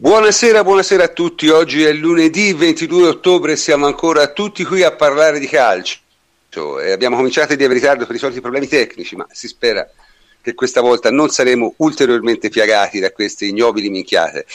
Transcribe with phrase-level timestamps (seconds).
[0.00, 1.48] Buonasera, buonasera a tutti.
[1.48, 5.98] Oggi è lunedì 22 ottobre e siamo ancora tutti qui a parlare di calcio.
[6.78, 9.84] E abbiamo cominciato avere ritardo per i soliti problemi tecnici, ma si spera
[10.40, 14.46] che questa volta non saremo ulteriormente piagati da queste ignobili minchiate.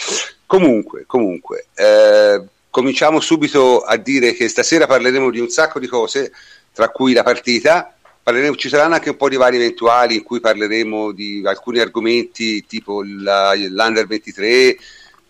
[0.46, 6.32] Comunque, comunque, eh, cominciamo subito a dire che stasera parleremo di un sacco di cose,
[6.72, 7.94] tra cui la partita.
[8.24, 12.66] Parleremo, ci saranno anche un po' di vari eventuali in cui parleremo di alcuni argomenti
[12.66, 14.78] tipo la, l'Under 23,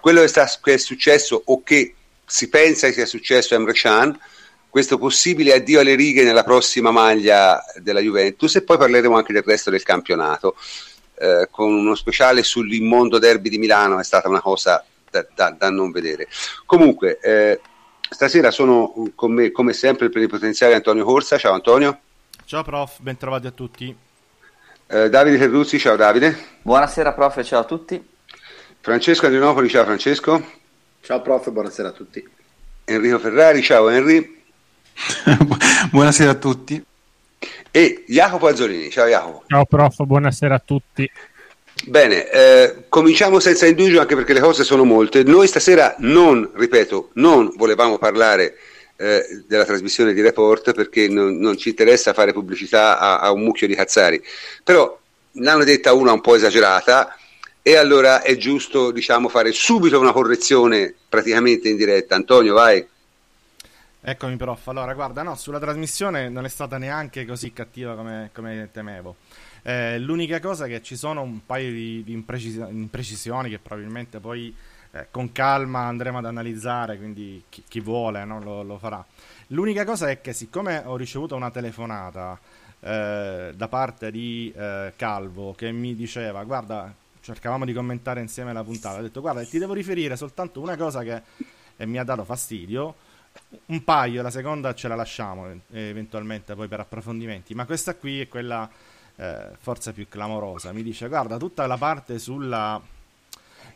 [0.04, 3.72] quello che, sta, che, è successo o che si pensa che sia successo a Emre
[3.72, 4.20] Can,
[4.68, 9.44] questo possibile addio alle righe nella prossima maglia della Juventus e poi parleremo anche del
[9.44, 10.58] resto del campionato
[11.16, 15.70] eh, con uno speciale sull'immondo derby di Milano, è stata una cosa da, da, da
[15.70, 16.28] non vedere.
[16.66, 17.62] Comunque, eh,
[18.10, 21.98] stasera sono con me come sempre il plenipotenziario Antonio Corsa, ciao Antonio.
[22.44, 23.96] Ciao prof, ben trovati a tutti.
[24.86, 26.38] Eh, Davide Terruzzi, ciao Davide.
[26.62, 28.12] Buonasera prof, ciao a tutti.
[28.84, 30.46] Francesco Adrianopoli, ciao Francesco.
[31.00, 32.22] Ciao prof, buonasera a tutti.
[32.84, 34.44] Enrico Ferrari, ciao Henry.
[35.90, 36.84] buonasera a tutti.
[37.72, 39.44] E Jacopo Azzolini, ciao Jacopo.
[39.48, 41.10] Ciao prof, buonasera a tutti.
[41.86, 45.24] Bene, eh, cominciamo senza indugio anche perché le cose sono molte.
[45.24, 48.58] Noi stasera non, ripeto, non volevamo parlare
[48.98, 53.44] eh, della trasmissione di report perché non, non ci interessa fare pubblicità a, a, un
[53.44, 54.22] mucchio di cazzari,
[54.62, 55.00] però
[55.36, 57.18] l'hanno detta una un po' esagerata
[57.66, 62.14] e allora è giusto diciamo, fare subito una correzione praticamente in diretta.
[62.14, 62.86] Antonio, vai.
[64.02, 68.68] Eccomi prof, allora guarda, no, sulla trasmissione non è stata neanche così cattiva come, come
[68.70, 69.16] temevo.
[69.62, 74.20] Eh, l'unica cosa è che ci sono un paio di, di imprecis- imprecisioni che probabilmente
[74.20, 74.54] poi
[74.92, 79.04] eh, con calma andremo ad analizzare, quindi chi, chi vuole no, lo, lo, farà.
[79.48, 82.38] L'unica cosa è che siccome ho ricevuto una telefonata
[82.82, 88.64] eh, da parte di eh, Calvo che mi diceva guarda cercavamo di commentare insieme la
[88.64, 89.00] puntata.
[89.00, 91.22] Ho detto, guarda, ti devo riferire soltanto una cosa che
[91.78, 92.96] eh, mi ha dato fastidio.
[93.68, 98.22] Un paio, la seconda ce la lasciamo eh, eventualmente poi per approfondimenti, ma questa qui
[98.22, 98.70] è quella
[99.16, 100.72] eh, forse più clamorosa.
[100.74, 102.80] Mi dice, guarda, tutta la parte sulla,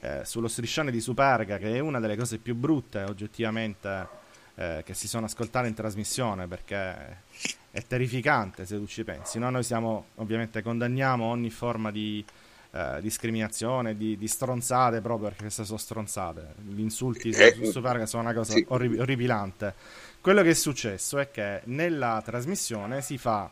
[0.02, 4.08] eh, sullo striscione di Superga, che è una delle cose più brutte oggettivamente
[4.56, 7.24] eh, che si sono ascoltate in trasmissione, perché
[7.72, 9.40] è terrificante se tu ci pensi.
[9.40, 9.50] No?
[9.50, 12.24] Noi siamo, ovviamente, condanniamo ogni forma di
[12.78, 16.54] eh, discriminazione, di, di, stronzate proprio perché queste sono stronzate.
[16.68, 18.64] Gli insulti su, su Superga sono una cosa sì.
[18.70, 19.74] orrib- orripilante.
[20.22, 23.50] Quello che è successo è che nella trasmissione si fa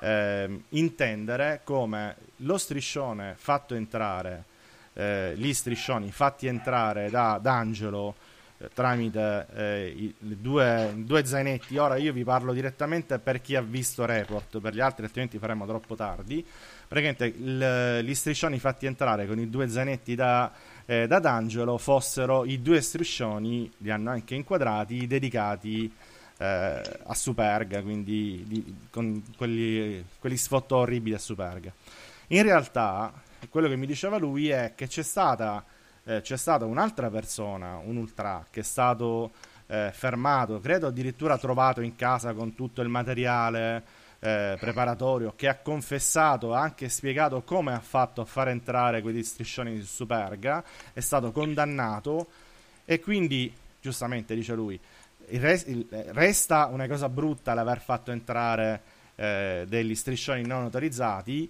[0.00, 4.44] eh, intendere come lo striscione fatto entrare,
[4.92, 8.29] eh, gli striscioni fatti entrare da D'Angelo eh,
[8.74, 11.76] tramite eh, i due, due, zainetti.
[11.78, 15.66] Ora io vi parlo direttamente per chi ha visto Report, per gli altri altrimenti faremo
[15.66, 16.44] troppo tardi
[16.90, 20.50] praticamente il, gli striscioni fatti entrare con i due zanetti da,
[20.86, 25.94] eh, da D'Angelo fossero i due striscioni, li hanno anche inquadrati, dedicati
[26.36, 31.72] eh, a Superga, quindi di, con quelli, quelli sfottò orribili a Superga.
[32.28, 33.12] In realtà,
[33.48, 35.64] quello che mi diceva lui è che c'è stata,
[36.10, 39.30] eh, c'è stata un'altra persona, un ultra, che è stato
[39.66, 43.84] eh, fermato, credo addirittura trovato in casa con tutto il materiale
[44.18, 49.22] eh, preparatorio che ha confessato, ha anche spiegato come ha fatto a far entrare quegli
[49.22, 52.26] striscioni di Superga, è stato condannato
[52.84, 54.78] e quindi, giustamente dice lui,
[55.28, 58.82] res- il, resta una cosa brutta l'aver fatto entrare
[59.14, 61.48] eh, degli striscioni non autorizzati,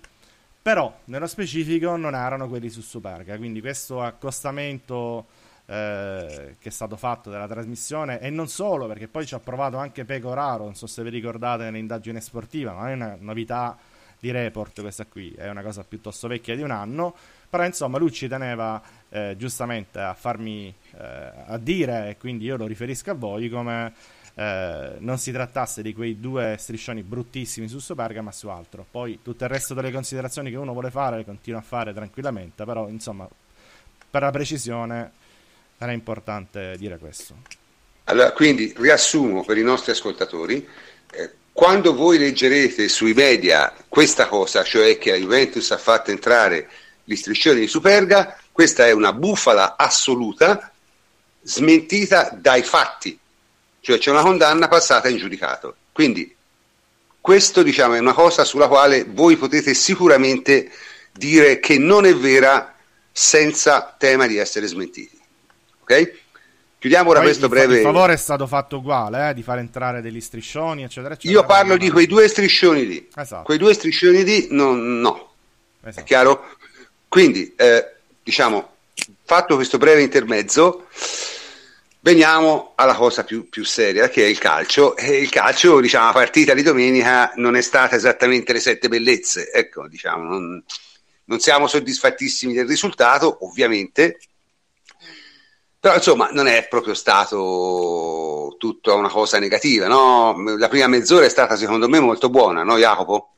[0.63, 5.27] però nello specifico non erano quelli su Superga, quindi questo accostamento
[5.67, 9.77] eh, che è stato fatto della trasmissione e non solo perché poi ci ha provato
[9.77, 13.79] anche Pecoraro, non so se vi ricordate nell'indagine sportiva, ma è una novità
[14.19, 17.15] di report questa qui, è una cosa piuttosto vecchia di un anno,
[17.49, 22.57] però insomma lui ci teneva eh, giustamente a farmi eh, a dire e quindi io
[22.57, 23.93] lo riferisco a voi come
[24.35, 28.87] eh, non si trattasse di quei due striscioni bruttissimi su Superga ma su altro.
[28.91, 32.65] Poi tutto il resto delle considerazioni che uno vuole fare le continua a fare tranquillamente,
[32.65, 33.29] però insomma
[34.11, 35.13] per la precisione
[35.79, 37.35] era importante dire questo.
[38.05, 40.67] Allora, quindi riassumo per i nostri ascoltatori,
[41.13, 46.69] eh, quando voi leggerete sui media questa cosa, cioè che la Juventus ha fatto entrare
[47.05, 50.73] gli striscioni di Superga, questa è una bufala assoluta,
[51.43, 53.19] smentita dai fatti,
[53.81, 55.77] cioè c'è una condanna passata in giudicato.
[55.93, 56.35] Quindi
[57.21, 60.71] questo diciamo, è una cosa sulla quale voi potete sicuramente
[61.13, 62.75] dire che non è vera
[63.13, 65.19] senza tema di essere smentiti.
[65.81, 66.13] Ok?
[66.79, 67.77] Chiudiamo ora Poi questo il, breve.
[67.77, 71.39] Il favore è stato fatto uguale, eh, di far entrare degli striscioni, eccetera, eccetera.
[71.39, 73.09] Io parlo di quei due striscioni lì.
[73.15, 73.43] Esatto.
[73.43, 74.73] Quei due striscioni lì, no.
[74.75, 75.33] no.
[75.83, 76.01] Esatto.
[76.01, 76.57] È chiaro?
[77.07, 78.77] Quindi, eh, diciamo,
[79.25, 80.87] fatto questo breve intermezzo,
[82.01, 84.97] veniamo alla cosa più, più, seria che è il calcio.
[84.97, 89.51] E il calcio, diciamo, la partita di domenica non è stata esattamente le sette bellezze,
[89.53, 90.65] ecco, diciamo, non,
[91.25, 94.19] non siamo soddisfattissimi del risultato, ovviamente,
[95.81, 100.57] però insomma non è proprio stato tutta una cosa negativa, no?
[100.59, 103.31] La prima mezz'ora è stata secondo me molto buona, no Jacopo?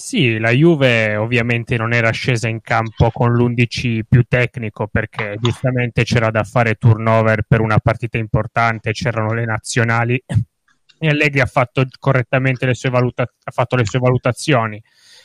[0.00, 6.04] Sì, la Juve ovviamente non era scesa in campo con l'11 più tecnico perché giustamente
[6.04, 10.20] c'era da fare turnover per una partita importante, c'erano le nazionali
[10.98, 14.82] e Allegri ha fatto correttamente le sue, valuta- fatto le sue valutazioni.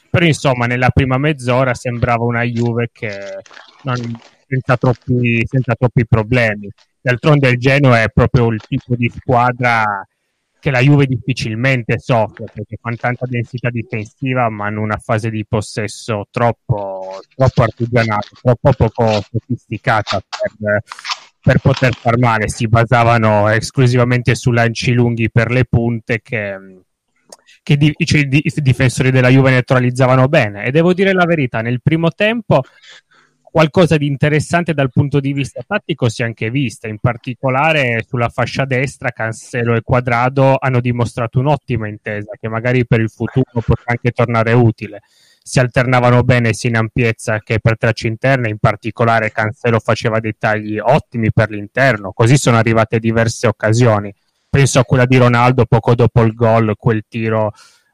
[0.09, 3.17] Però insomma nella prima mezz'ora sembrava una Juve che
[3.83, 3.95] non,
[4.45, 6.69] senza troppi, senza troppi problemi.
[6.99, 10.05] D'altronde il Genoa è proprio il tipo di squadra
[10.65, 15.45] che la Juve difficilmente soffre perché con tanta densità difensiva ma in una fase di
[15.47, 20.81] possesso troppo, troppo artigianale, troppo poco sofisticata per,
[21.39, 22.49] per, poter far male.
[22.49, 26.57] Si basavano esclusivamente su lanci lunghi per le punte che,
[27.61, 30.65] che di, cioè, i difensori della Juve neutralizzavano bene.
[30.65, 32.63] E devo dire la verità, nel primo tempo
[33.55, 38.27] qualcosa di interessante dal punto di vista tattico si è anche vista, in particolare sulla
[38.27, 43.85] fascia destra Cancelo e Quadrado hanno dimostrato un'ottima intesa che magari per il futuro potrà
[43.85, 45.03] anche tornare utile.
[45.41, 50.35] Si alternavano bene sia in ampiezza che per tracce interne, in particolare Cancelo faceva dei
[50.37, 54.13] tagli ottimi per l'interno, così sono arrivate diverse occasioni.
[54.49, 57.53] Penso a quella di Ronaldo poco dopo il gol, quel tiro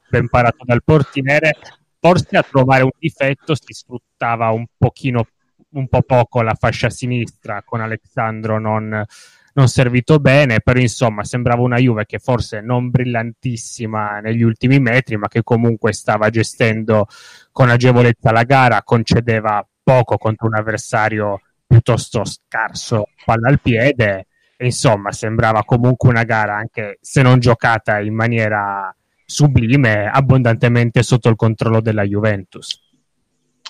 [0.09, 1.55] ben parato dal portiere,
[1.99, 5.23] forse a trovare un difetto si sfruttava un pochino
[5.73, 9.05] un po' poco la fascia sinistra con Alexandro non,
[9.53, 15.17] non servito bene, però insomma sembrava una Juve che forse non brillantissima negli ultimi metri,
[15.17, 17.07] ma che comunque stava gestendo
[17.51, 24.27] con agevolezza la gara, concedeva poco contro un avversario piuttosto scarso palla al piede
[24.57, 28.93] e insomma sembrava comunque una gara anche se non giocata in maniera
[29.25, 32.90] sublime, abbondantemente sotto il controllo della Juventus.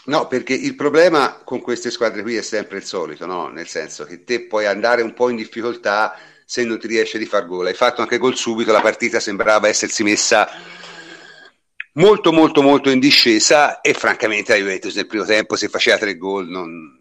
[0.06, 3.50] No, perché il problema con queste squadre qui è sempre il solito, no?
[3.50, 7.26] nel senso che te puoi andare un po' in difficoltà se non ti riesce di
[7.26, 7.68] far gol.
[7.68, 10.50] Hai fatto anche gol subito, la partita sembrava essersi messa
[11.94, 16.16] molto molto molto in discesa e francamente la Juventus nel primo tempo se faceva tre
[16.16, 16.98] gol non,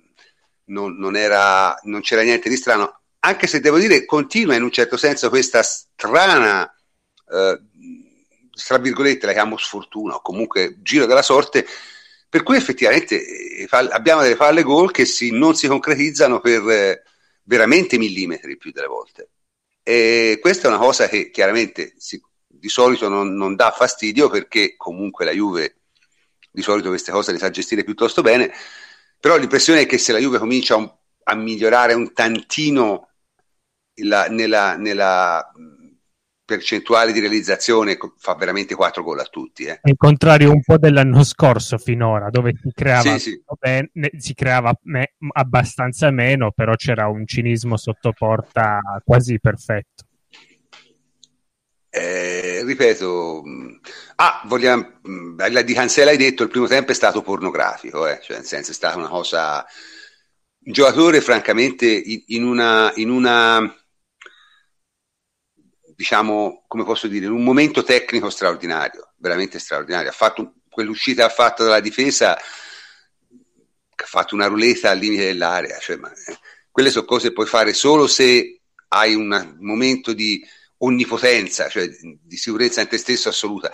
[0.65, 4.71] non, non, era, non c'era niente di strano, anche se devo dire continua in un
[4.71, 7.61] certo senso questa strana, eh,
[8.53, 11.67] tra virgolette la chiamo sfortuna o comunque giro della sorte,
[12.31, 17.03] per cui effettivamente eh, abbiamo delle palle gol che si, non si concretizzano per eh,
[17.43, 19.31] veramente millimetri più delle volte.
[19.83, 24.77] E questa è una cosa che chiaramente si, di solito non, non, dà fastidio perché
[24.77, 25.81] comunque la Juve
[26.53, 28.53] di solito queste cose le sa gestire piuttosto bene,
[29.19, 30.89] però l'impressione è che se la Juve comincia un,
[31.25, 33.09] a migliorare un tantino
[34.03, 35.51] la, nella, nella
[36.51, 39.65] percentuale di realizzazione fa veramente 4 gol a tutti.
[39.67, 39.79] Eh.
[39.81, 43.43] Al contrario un po' dell'anno scorso finora, dove si creava, sì, sì.
[43.57, 50.07] Bene, si creava me, abbastanza meno, però c'era un cinismo sotto porta quasi perfetto.
[51.89, 53.75] Eh, ripeto, mm,
[54.17, 58.19] ah, vogliamo, mm, di Cancella hai detto il primo tempo è stato pornografico, eh?
[58.23, 59.65] cioè nel senso è stata una cosa...
[60.63, 62.93] Un giocatore francamente in una...
[62.97, 63.75] In una
[66.01, 70.09] diciamo, come posso dire, in un momento tecnico straordinario, veramente straordinario.
[70.09, 75.77] Ha fatto quell'uscita ha fatto dalla difesa, ha fatto una ruleta al limite dell'area.
[75.79, 76.39] Cioè, ma, eh,
[76.71, 80.43] quelle sono cose che puoi fare solo se hai un momento di
[80.79, 83.71] onnipotenza, cioè di sicurezza in te stesso assoluta,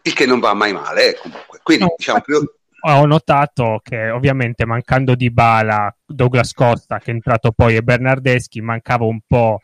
[0.00, 1.60] il che non va mai male, eh, comunque.
[1.62, 2.42] Quindi, no, diciamo, più...
[2.88, 8.62] Ho notato che ovviamente mancando di Bala, Douglas Costa, che è entrato poi, e Bernardeschi,
[8.62, 9.60] mancava un po'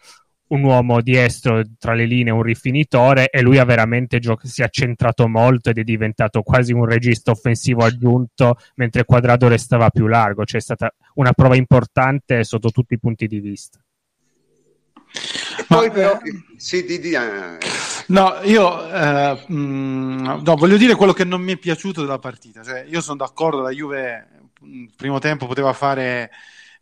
[0.52, 4.68] un uomo diestro tra le linee, un rifinitore e lui ha veramente gio- si è
[4.70, 10.44] centrato molto ed è diventato quasi un regista offensivo aggiunto mentre Quadrado restava più largo,
[10.44, 13.78] c'è stata una prova importante sotto tutti i punti di vista.
[15.68, 17.58] Ma, poi però, eh, sì, di, di, eh.
[18.08, 22.18] No, io eh, mh, mm, no, voglio dire quello che non mi è piaciuto della
[22.18, 22.62] partita.
[22.62, 24.28] Cioè, io sono d'accordo, la Juve
[24.62, 26.30] il primo tempo poteva fare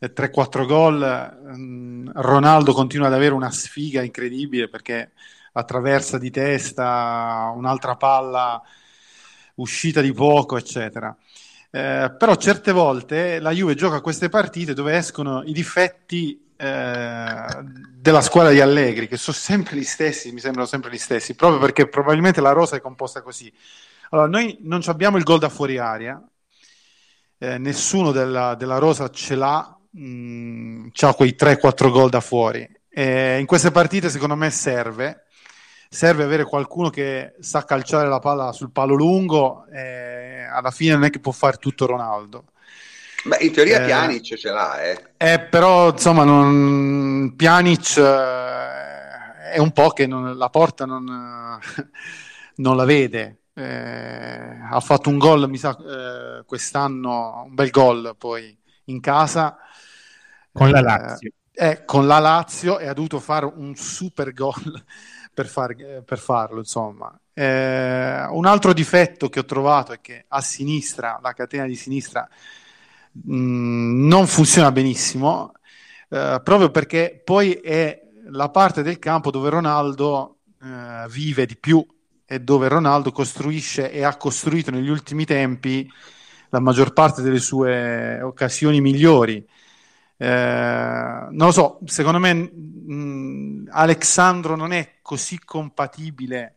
[0.00, 1.38] 3-4 gol.
[1.56, 5.12] Mm, Ronaldo continua ad avere una sfiga incredibile perché
[5.52, 8.62] attraversa di testa un'altra palla
[9.56, 11.14] uscita di poco, eccetera.
[11.72, 17.46] Eh, però certe volte la Juve gioca queste partite dove escono i difetti eh,
[17.92, 21.60] della squadra di Allegri, che sono sempre gli stessi, mi sembrano sempre gli stessi, proprio
[21.60, 23.52] perché probabilmente la rosa è composta così.
[24.10, 26.20] Allora, noi non abbiamo il gol da fuori aria,
[27.38, 32.68] eh, nessuno della, della rosa ce l'ha mh, ha quei 3-4 gol da fuori.
[32.88, 35.26] E in queste partite secondo me serve,
[35.88, 39.66] serve avere qualcuno che sa calciare la palla sul palo lungo
[40.50, 42.44] alla fine non è che può fare tutto Ronaldo.
[43.24, 45.12] Beh, in teoria eh, Pjanic ce l'ha, eh.
[45.16, 47.34] eh però insomma non...
[47.36, 51.04] Pjanic eh, è un po' che non, la porta non,
[52.56, 53.42] non la vede.
[53.52, 59.58] Eh, ha fatto un gol, mi sa, eh, quest'anno, un bel gol poi in casa.
[60.52, 61.30] Con la eh, Lazio.
[61.52, 64.54] Eh, con la Lazio e ha dovuto fare un super gol
[65.32, 67.18] per, far, per farlo, insomma.
[67.32, 72.28] Eh, un altro difetto che ho trovato è che a sinistra, la catena di sinistra,
[73.12, 75.52] mh, mm, non funziona benissimo,
[76.08, 81.84] eh, proprio perché poi è la parte del campo dove Ronaldo eh, vive di più
[82.26, 85.90] e dove Ronaldo costruisce e ha costruito negli ultimi tempi
[86.50, 89.44] la maggior parte delle sue occasioni migliori.
[90.22, 96.56] Eh, non lo so, secondo me mh, Alexandro non è così compatibile,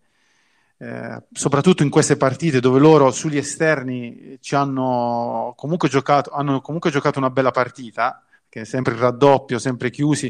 [0.79, 6.91] eh, soprattutto in queste partite dove loro sugli esterni ci hanno comunque giocato, hanno comunque
[6.91, 10.29] giocato una bella partita, che è sempre il raddoppio, sempre chiusi.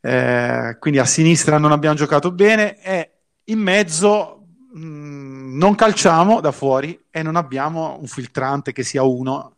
[0.00, 3.10] Eh, quindi a sinistra non abbiamo giocato bene e
[3.46, 9.02] in mezzo mh, mm, non calciamo da fuori e non abbiamo un filtrante che sia
[9.02, 9.56] uno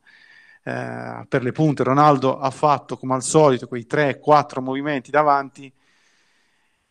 [0.65, 1.83] eh, per le punte.
[1.83, 5.73] Ronaldo ha fatto come al solito quei 3-4 movimenti davanti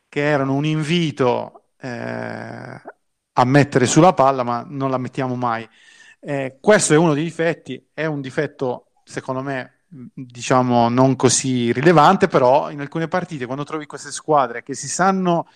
[0.09, 2.81] che erano un invito eh,
[3.33, 5.67] a mettere sulla palla, ma non la mettiamo mai.
[6.19, 12.27] Eh, questo è uno dei difetti, è un difetto secondo me diciamo non così rilevante,
[12.27, 15.47] però in alcune partite quando trovi queste squadre che si sanno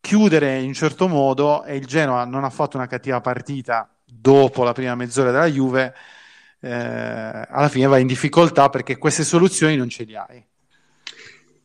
[0.00, 4.64] chiudere in un certo modo e il Genoa non ha fatto una cattiva partita dopo
[4.64, 5.94] la prima mezz'ora della Juve,
[6.60, 10.44] eh, alla fine vai in difficoltà perché queste soluzioni non ce le hai.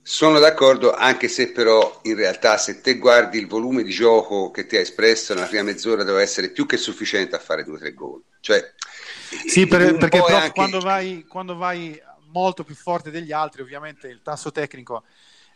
[0.02, 4.68] Sono d'accordo, anche se però in realtà se te guardi il volume di gioco che
[4.68, 7.80] ti ha espresso nella prima mezz'ora deve essere più che sufficiente a fare due o
[7.80, 8.22] tre gol.
[8.40, 8.74] Cioè,
[9.48, 10.52] sì, per, perché anche...
[10.52, 12.00] quando, vai, quando vai
[12.32, 15.04] molto più forte degli altri, ovviamente il tasso tecnico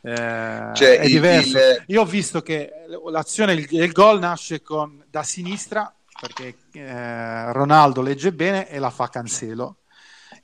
[0.02, 1.58] eh, cioè, è il, diverso.
[1.58, 1.84] Il...
[1.88, 2.72] Io ho visto che
[3.10, 8.90] l'azione, il, il gol nasce con, da sinistra perché eh, Ronaldo legge bene e la
[8.90, 9.78] fa Cancelo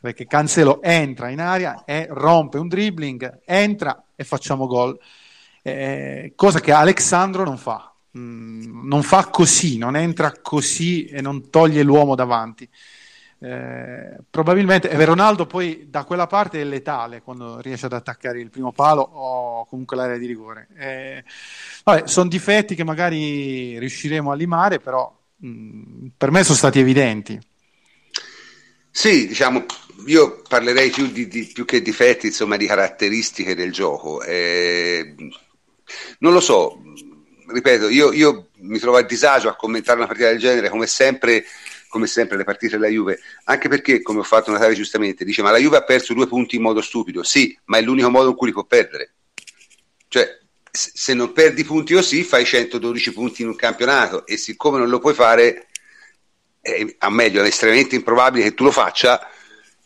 [0.06, 4.96] perché Cancelo entra in aria e rompe un dribbling, entra e facciamo gol,
[5.64, 7.92] eh, cosa che Alexandro non fa.
[8.16, 12.70] Mm, non fa così, non entra così e non toglie l'uomo davanti.
[13.40, 18.72] Eh, probabilmente Ronaldo poi da quella parte è letale quando riesce ad attaccare il primo
[18.72, 20.68] palo o comunque l'area di rigore.
[20.78, 21.24] Eh,
[22.06, 25.12] sono difetti che magari riusciremo a limare, però
[25.44, 27.40] mm, per me sono stati evidenti.
[28.92, 29.66] Sì, diciamo,
[30.06, 34.22] io parlerei più, di, di, più che difetti, insomma, di caratteristiche del gioco.
[34.24, 35.16] Eh,
[36.20, 36.82] non lo so,
[37.48, 41.46] ripeto, io, io mi trovo a disagio a commentare una partita del genere come sempre
[41.96, 45.52] come sempre le partite della Juve, anche perché, come ho fatto notare giustamente, dice ma
[45.52, 48.36] la Juve ha perso due punti in modo stupido, sì, ma è l'unico modo in
[48.36, 49.14] cui li può perdere.
[50.10, 50.40] Cioè,
[50.76, 55.00] se non perdi punti così, fai 112 punti in un campionato e siccome non lo
[55.00, 55.68] puoi fare,
[56.62, 59.28] eh, a meglio, è estremamente improbabile che tu lo faccia,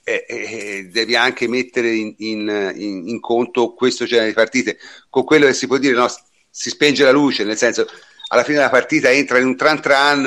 [0.04, 4.80] eh, eh, devi anche mettere in, in, in, in, conto questo genere di partite.
[5.10, 6.08] Con quello che si può dire, no,
[6.50, 7.88] si spenge la luce, nel senso,
[8.30, 10.26] alla fine della partita entra in un tran tran,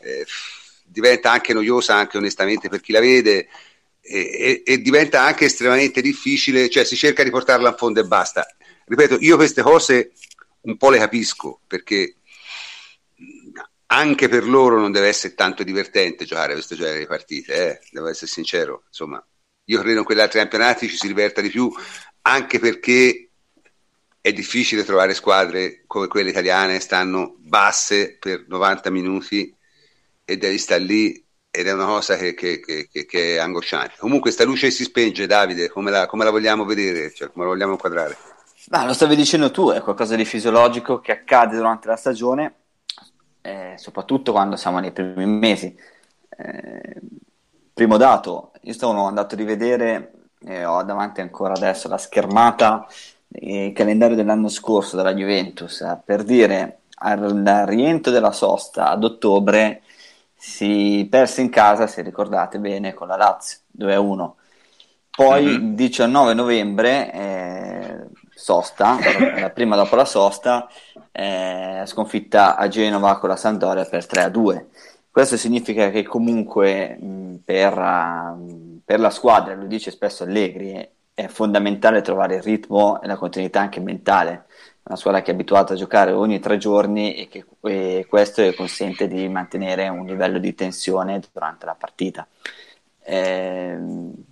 [0.00, 0.26] eh,
[0.84, 3.48] diventa anche noiosa anche onestamente per chi la vede
[4.00, 8.04] e, e, e, diventa anche estremamente difficile, cioè si cerca di portarla a fondo e
[8.04, 8.46] basta.
[8.86, 10.12] Ripeto, io queste cose
[10.62, 12.16] un po' le capisco perché
[13.86, 17.80] anche per loro non deve essere tanto divertente giocare questo genere di partite, eh?
[17.90, 18.84] devo essere sincero.
[18.86, 19.24] Insomma,
[19.64, 21.70] io credo in quegli altri campionati ci si diverta di più
[22.22, 23.28] anche perché
[24.20, 29.54] è difficile trovare squadre come quelle italiane, stanno basse per 90 minuti
[30.24, 33.96] e devi stare lì ed è una cosa che, che, che, che, è angosciante.
[33.98, 37.50] Comunque sta luce si spenge, Davide, come la, come la vogliamo vedere, cioè, come la
[37.50, 38.16] vogliamo inquadrare?
[38.72, 42.54] Beh, lo stavi dicendo tu, è qualcosa di fisiologico che accade durante la stagione,
[43.42, 45.76] eh, soprattutto quando siamo nei primi mesi.
[46.30, 47.00] Eh,
[47.74, 50.12] primo dato, io stavo andando a rivedere,
[50.46, 52.86] eh, ho davanti ancora adesso la schermata,
[53.40, 59.82] il calendario dell'anno scorso della Juventus, eh, per dire al rientro della sosta ad ottobre
[60.34, 64.30] si perse in casa, se ricordate bene, con la Lazio 2-1.
[65.10, 65.74] Poi mm-hmm.
[65.74, 68.06] 19 novembre, eh,
[68.42, 68.98] sosta,
[69.38, 70.68] la prima dopo la sosta,
[71.12, 74.64] eh, sconfitta a Genova con la Sampdoria per 3-2.
[75.10, 81.26] Questo significa che comunque mh, per, uh, per, la squadra, lo dice spesso Allegri, è
[81.28, 84.46] fondamentale trovare il ritmo e la continuità anche mentale.
[84.84, 89.06] Una squadra che è abituata a giocare ogni tre giorni e che e questo consente
[89.06, 92.26] di mantenere un livello di tensione durante la partita.
[93.04, 93.78] Eh,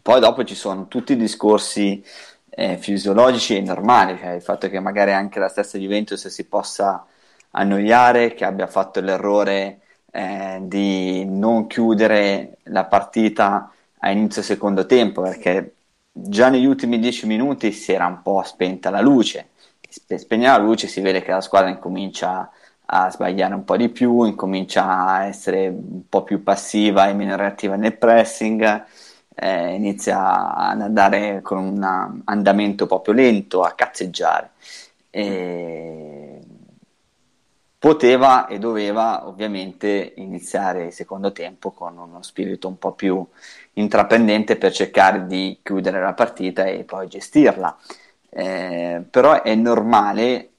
[0.03, 2.03] poi dopo ci sono tutti i discorsi
[2.51, 7.07] eh, fisiologici e normali, cioè il fatto che magari anche la stessa Juventus si possa
[7.53, 9.81] annoiare, che abbia fatto l'errore
[10.13, 15.75] eh, di non chiudere la partita a inizio secondo tempo, perché
[16.13, 19.49] già negli ultimi dieci minuti si era un po' spenta la luce.
[19.89, 22.51] Spegne la luce si vede che la squadra incomincia
[22.93, 27.37] a sbagliare un po' di più, incomincia a essere un po' più passiva e meno
[27.37, 28.85] reattiva nel pressing,
[29.35, 34.51] eh, inizia ad andare con un andamento proprio lento, a cazzeggiare.
[35.11, 36.41] E
[37.81, 43.27] poteva e doveva ovviamente iniziare il secondo tempo con uno spirito un po' più
[43.75, 47.77] intraprendente per cercare di chiudere la partita e poi gestirla.
[48.29, 50.51] Eh, però è normale,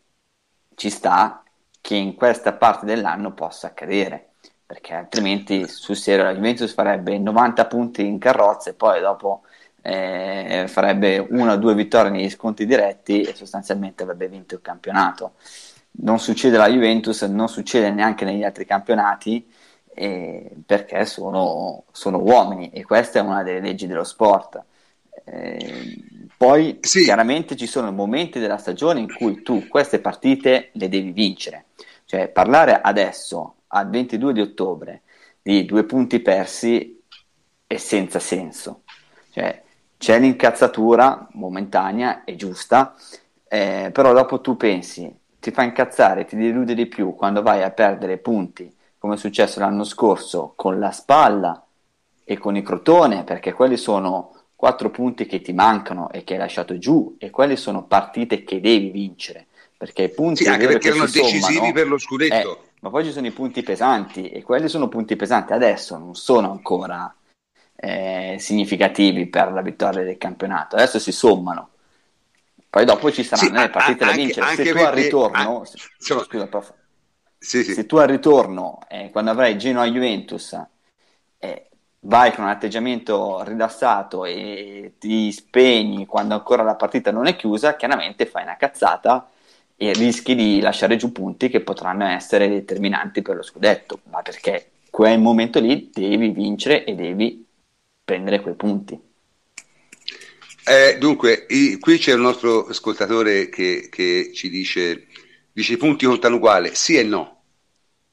[0.76, 1.44] ci sta,
[1.80, 4.31] che in questa parte dell'anno possa accadere,
[4.72, 9.42] perché altrimenti sul serio la Juventus farebbe 90 punti in carrozza e poi dopo
[9.82, 15.34] eh, farebbe una o due vittorie negli sconti diretti e sostanzialmente avrebbe vinto il campionato
[15.94, 19.46] non succede alla Juventus, non succede neanche negli altri campionati
[19.94, 24.64] eh, perché sono, sono, uomini e questa è una delle leggi dello sport.
[25.26, 25.98] Eh,
[26.38, 27.04] poi sì.
[27.04, 31.66] chiaramente ci sono momenti della stagione in cui tu queste partite le devi vincere,
[32.06, 35.02] cioè parlare adesso al 22 di ottobre
[35.42, 37.02] di due punti persi
[37.66, 38.84] è senza senso,
[39.32, 39.64] cioè,
[39.98, 42.96] c'è l'incazzatura momentanea e giusta,
[43.48, 47.72] eh, però dopo tu pensi ti fa incazzare, ti delude di più quando vai a
[47.72, 51.66] perdere punti, come è successo l'anno scorso con la spalla
[52.24, 56.40] e con il crotone, perché quelli sono quattro punti che ti mancano e che hai
[56.40, 60.90] lasciato giù, e quelle sono partite che devi vincere, perché i punti sì, anche perché
[60.90, 62.64] erano decisivi sommano, per lo scudetto.
[62.64, 66.14] Eh, ma poi ci sono i punti pesanti, e quelli sono punti pesanti adesso, non
[66.14, 67.14] sono ancora
[67.76, 71.72] eh, significativi per la vittoria del campionato, adesso si sommano
[72.72, 74.56] poi dopo ci saranno sì, le partite da vincere.
[74.56, 76.74] se tu perché, al ritorno, se, insomma, scusa, prof,
[77.38, 77.74] sì, sì.
[77.74, 80.58] se tu al ritorno, eh, quando avrai Genoa Juventus,
[81.38, 87.36] eh, vai con un atteggiamento rilassato e ti spegni quando ancora la partita non è
[87.36, 89.30] chiusa, chiaramente fai una cazzata
[89.82, 94.74] e rischi di lasciare giù punti che potranno essere determinanti per lo scudetto, ma perché
[94.92, 97.44] quel momento lì devi vincere e devi
[98.04, 99.00] prendere quei punti.
[100.68, 105.08] Eh, dunque, i, qui c'è un nostro ascoltatore che, che ci dice,
[105.52, 107.46] dice i punti contano uguale, sì e no.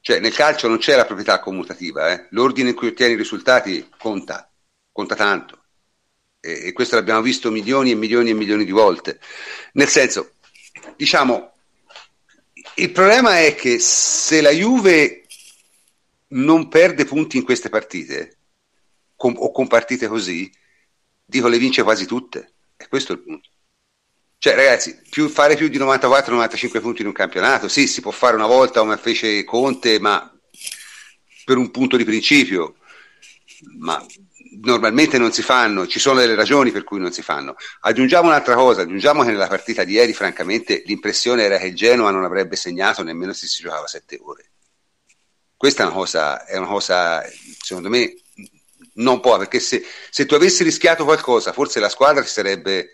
[0.01, 2.25] Cioè nel calcio non c'è la proprietà commutativa, eh?
[2.31, 4.51] l'ordine in cui ottieni i risultati conta,
[4.91, 5.65] conta tanto.
[6.39, 9.19] E, e questo l'abbiamo visto milioni e milioni e milioni di volte.
[9.73, 10.31] Nel senso,
[10.95, 11.57] diciamo,
[12.81, 15.25] il problema è che se la Juve
[16.29, 18.37] non perde punti in queste partite,
[19.15, 20.51] com- o con partite così,
[21.25, 22.53] dico le vince quasi tutte.
[22.77, 23.49] E questo è il punto.
[24.37, 28.35] Cioè, ragazzi, più, fare più di 94-95 punti in un campionato, sì, si può fare
[28.35, 30.33] una volta come fece Conte, ma
[31.43, 32.77] per un punto di principio,
[33.79, 34.03] ma
[34.61, 37.55] normalmente non si fanno, ci sono delle ragioni per cui non si fanno.
[37.81, 42.11] Aggiungiamo un'altra cosa, aggiungiamo che nella partita di ieri, francamente, l'impressione era che il Genoa
[42.11, 44.51] non avrebbe segnato nemmeno se si giocava sette ore.
[45.55, 47.23] Questa è una cosa, è una cosa
[47.61, 48.15] secondo me,
[48.93, 52.93] non può, perché se, se, tu avessi rischiato qualcosa, forse la squadra si sarebbe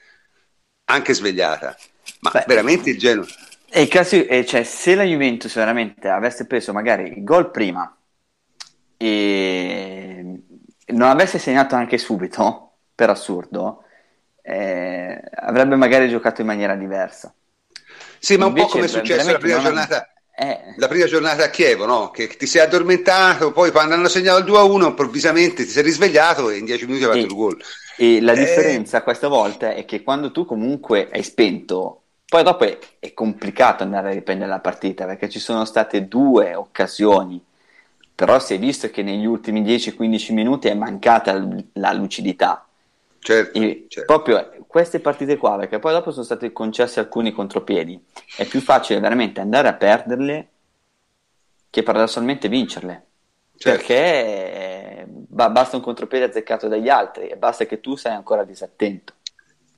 [0.85, 1.77] anche svegliata.
[2.21, 3.25] Ma Beh, veramente il Genoa.
[3.67, 7.95] E caso, cioè, se la Juventus veramente avesse preso magari il gol prima
[8.97, 10.14] e
[10.87, 13.83] non avesse segnato anche subito, per assurdo,
[14.41, 17.33] eh, avrebbe magari giocato in maniera diversa.
[18.19, 20.73] Sì, ma un Invece, po' come è successo la prima giornata eh.
[20.75, 22.11] La prima giornata a Chievo, no?
[22.11, 26.57] che ti sei addormentato, poi quando hanno segnato il 2-1 improvvisamente ti sei risvegliato e
[26.57, 27.57] in 10 minuti hai fatto il gol.
[27.95, 28.39] E la eh.
[28.39, 33.83] differenza questa volta è che quando tu comunque hai spento, poi dopo è, è complicato
[33.83, 37.41] andare a riprendere la partita perché ci sono state due occasioni,
[38.15, 41.37] però si è visto che negli ultimi 10-15 minuti è mancata
[41.73, 42.65] la lucidità.
[43.19, 44.05] Certo, certo.
[44.05, 48.01] Proprio queste partite qua, perché poi dopo sono stati concessi alcuni contropiedi,
[48.37, 50.47] è più facile veramente andare a perderle
[51.69, 53.05] che paradossalmente vincerle.
[53.57, 53.77] Certo.
[53.77, 59.13] Perché basta un contropiede azzeccato dagli altri e basta che tu sei ancora disattento.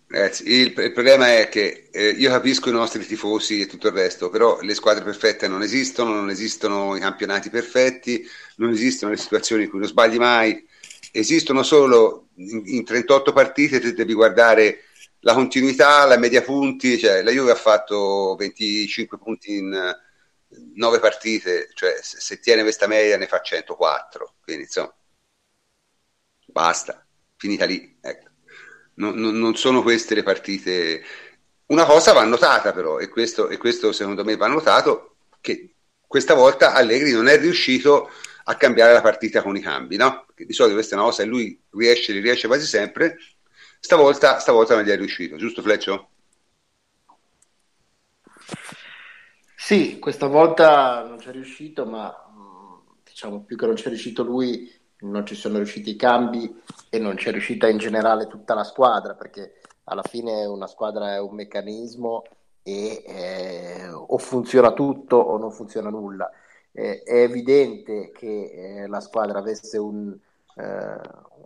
[0.09, 3.93] Ragazzi, il, il, problema è che eh, io capisco i nostri tifosi e tutto il
[3.93, 9.17] resto, però le squadre perfette non esistono, non esistono i campionati perfetti, non esistono le
[9.17, 10.65] situazioni in cui non sbagli mai,
[11.11, 14.83] esistono solo in, in 38 partite, tu devi guardare
[15.21, 19.97] la continuità, la media punti, cioè la Juve ha fatto 25 punti in
[20.75, 24.95] 9 partite, cioè se, se tiene questa media ne fa 104, quindi insomma,
[26.45, 28.26] basta, finita lì, ecco
[28.97, 31.03] non, non, sono queste le partite.
[31.67, 35.73] Una cosa va notata però, e questo, e questo secondo me va notato, che
[36.05, 38.09] questa volta Allegri non è riuscito
[38.45, 40.25] a cambiare la partita con i cambi, no?
[40.33, 43.17] Che di solito questa è una cosa e lui riesce, li riesce quasi sempre,
[43.79, 46.09] stavolta, stavolta non gli è riuscito, giusto Fleccio?
[49.55, 52.13] Sì, questa volta non c'è riuscito, ma
[53.03, 57.15] diciamo più che non c'è riuscito lui, non ci sono riusciti i cambi e non
[57.15, 62.23] c'è riuscita in generale tutta la squadra perché alla fine una squadra è un meccanismo
[62.63, 66.29] e eh, o funziona tutto o non funziona nulla.
[66.71, 70.15] Eh, è evidente che eh, la squadra avesse un,
[70.55, 70.99] eh,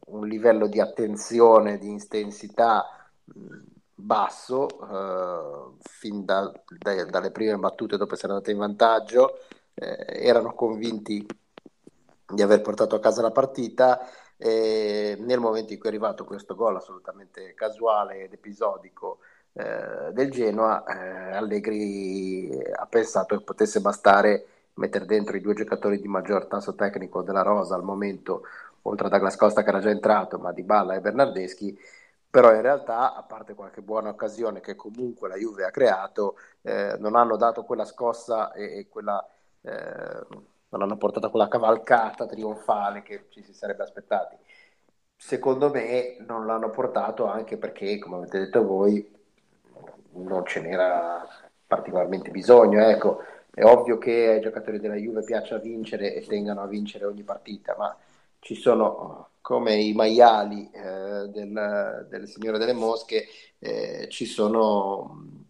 [0.07, 2.85] un, livello di attenzione, di intensità
[3.23, 3.57] mh,
[3.93, 9.37] basso eh, fin da, da, dalle prime battute dopo essere andata in vantaggio,
[9.75, 11.25] eh, erano convinti
[12.33, 13.99] di aver portato a casa la partita
[14.37, 19.19] e nel momento in cui è arrivato questo gol assolutamente casuale ed episodico
[19.53, 25.99] eh, del Genoa, eh, Allegri ha pensato che potesse bastare mettere dentro i due giocatori
[25.99, 28.43] di maggior tasso tecnico della Rosa al momento,
[28.83, 31.77] oltre a Douglas Costa che era già entrato, ma di Balla e Bernardeschi,
[32.29, 36.95] però in realtà, a parte qualche buona occasione che comunque la Juve ha creato, eh,
[36.99, 39.23] non hanno dato quella scossa e, e quella
[39.61, 40.25] eh,
[40.71, 44.35] non hanno portato quella cavalcata trionfale che ci si sarebbe aspettati.
[45.15, 49.07] Secondo me non l'hanno portato anche perché, come avete detto voi,
[50.13, 51.25] non ce n'era
[51.67, 52.81] particolarmente bisogno.
[52.83, 53.19] Ecco,
[53.53, 57.75] è ovvio che ai giocatori della Juve piaccia vincere e tengano a vincere ogni partita,
[57.77, 57.95] ma
[58.39, 63.25] ci sono come i maiali eh, del, del Signore delle Mosche,
[63.59, 65.40] eh, ci sono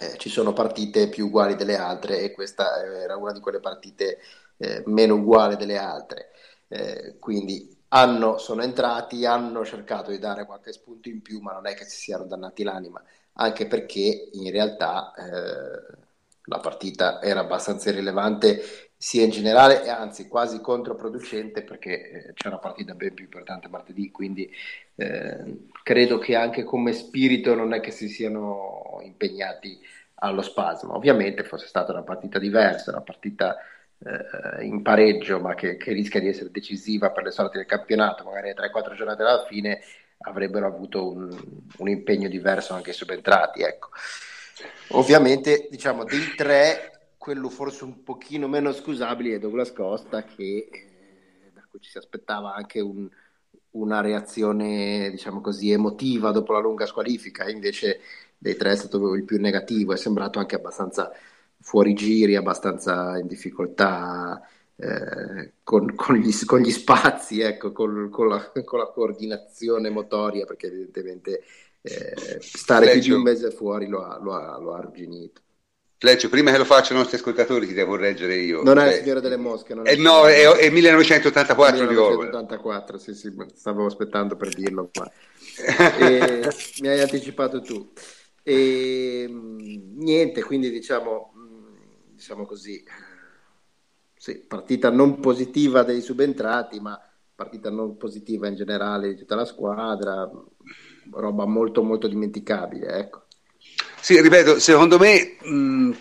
[0.00, 4.18] eh, ci sono partite più uguali delle altre e questa era una di quelle partite
[4.56, 6.30] eh, meno uguali delle altre.
[6.68, 11.66] Eh, quindi hanno, sono entrati, hanno cercato di dare qualche spunto in più, ma non
[11.66, 13.02] è che si siano dannati l'anima,
[13.34, 15.98] anche perché in realtà eh,
[16.44, 22.46] la partita era abbastanza irrilevante sia in generale e anzi quasi controproducente perché eh, c'è
[22.46, 24.48] una partita ben più importante martedì, quindi
[24.94, 29.76] eh, credo che anche come spirito non è che si siano impegnati
[30.20, 30.94] allo spasmo.
[30.94, 33.56] Ovviamente fosse stata una partita diversa, una partita
[33.98, 38.22] eh, in pareggio ma che, che, rischia di essere decisiva per le sorti del campionato,
[38.22, 39.80] magari a 3-4 giornate alla fine
[40.18, 41.36] avrebbero avuto un,
[41.78, 43.62] un impegno diverso anche i subentrati.
[43.62, 43.88] Ecco.
[44.90, 51.52] Ovviamente, diciamo, dei tre, quello forse un pochino meno scusabile è Douglas Costa, che eh,
[51.54, 53.08] da cui ci si aspettava anche un,
[53.70, 58.00] una reazione, diciamo così, emotiva dopo la lunga squalifica, invece
[58.36, 61.12] dei tre è stato il più negativo, è sembrato anche abbastanza
[61.60, 68.26] fuori giri, abbastanza in difficoltà eh, con, con, gli, con, gli, spazi, ecco, con, con,
[68.30, 71.44] la, con, la, coordinazione motoria, perché evidentemente
[71.82, 75.40] eh, stare più di un mese fuori lo ha, lo ha, lo ha arginito.
[76.02, 78.64] Fleccio, prima che lo facciano i nostri ascoltatori ti devo correggere io.
[78.64, 79.72] Non è il Signore delle Mosche.
[79.72, 85.08] Non è, eh, no, è, è 1984 1984, sì, sì, stavo aspettando per dirlo, ma
[85.98, 87.92] e, mi hai anticipato tu.
[88.42, 91.34] E niente, quindi diciamo,
[92.10, 92.82] diciamo così,
[94.16, 97.00] sì, partita non positiva dei subentrati, ma
[97.32, 100.28] partita non positiva in generale di tutta la squadra,
[101.12, 103.21] roba molto molto dimenticabile, ecco.
[104.02, 105.92] Sì, ripeto, secondo me mh,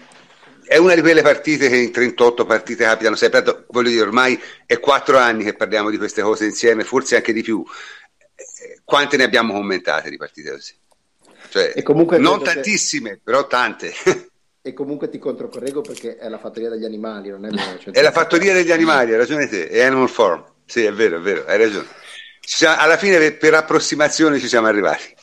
[0.66, 4.80] è una di quelle partite che in 38 partite capitano sempre, voglio dire, ormai è
[4.80, 7.64] quattro anni che parliamo di queste cose insieme, forse anche di più.
[8.84, 10.74] Quante ne abbiamo commentate di partite così?
[11.50, 11.74] Cioè,
[12.18, 13.20] non tantissime, che...
[13.24, 13.94] però tante.
[14.64, 17.50] E comunque ti controcorrego perché è la fattoria degli animali, non è
[17.90, 20.46] È la fattoria degli animali, hai ragione te, è Animal Farm.
[20.68, 21.88] Sì, è vero, è vero, hai ragione.
[22.68, 25.16] Alla fine per, per, approssimazione ci siamo arrivati.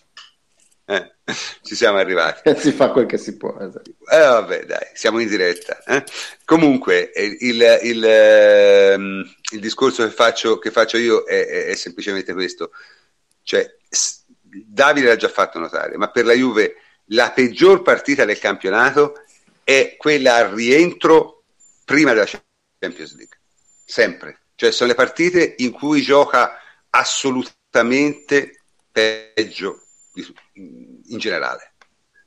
[0.86, 1.14] Eh,
[1.62, 2.54] ci siamo arrivati.
[2.58, 3.56] si fa quel che si può.
[3.58, 3.90] Esatto.
[4.10, 5.82] Eh, vabbè, dai, siamo in diretta.
[5.84, 6.04] Eh?
[6.44, 11.74] Comunque, il, il, il, ehm, il, discorso che faccio, che faccio io è, è, è
[11.74, 12.70] semplicemente questo.
[13.42, 13.76] Cioè,
[14.40, 16.76] Davide l'ha già fatto notare, ma per la Juve
[17.12, 19.22] la peggior partita del campionato
[19.64, 21.44] è quella al rientro
[21.84, 23.38] prima della Champions League.
[23.84, 24.40] Sempre.
[24.54, 26.58] Cioè sono le partite in cui gioca
[26.90, 29.82] assolutamente peggio
[31.08, 31.74] in generale.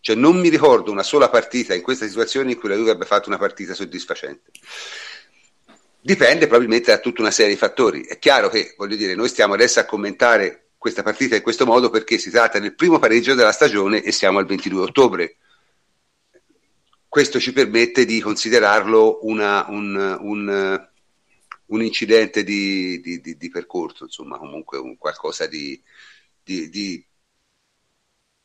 [0.02, 3.06] Cioè non mi ricordo una sola partita in questa situazione in cui la Juve abbia
[3.06, 4.52] fatto una partita soddisfacente.
[6.02, 8.04] Dipende probabilmente da tutta una serie di fattori.
[8.04, 11.91] È chiaro che, voglio dire, noi stiamo adesso a commentare questa partita in questo modo
[11.91, 15.38] perché si tratta del primo pareggio della stagione e siamo al 22 ottobre.
[17.08, 20.89] Questo ci permette di considerarlo una, un, un,
[21.67, 25.80] un, incidente di, di, di, di, percorso, insomma, comunque un qualcosa di,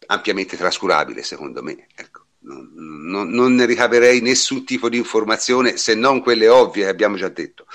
[0.06, 1.86] ampiamente trascurabile, secondo me.
[1.94, 2.24] Ecco.
[2.46, 7.16] Non, non, non, ne ricaverei nessun tipo di informazione se non quelle ovvie che abbiamo
[7.16, 7.66] già detto.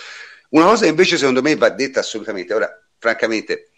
[0.50, 2.54] Una cosa invece secondo me va detta assolutamente.
[2.54, 3.72] Ora, francamente,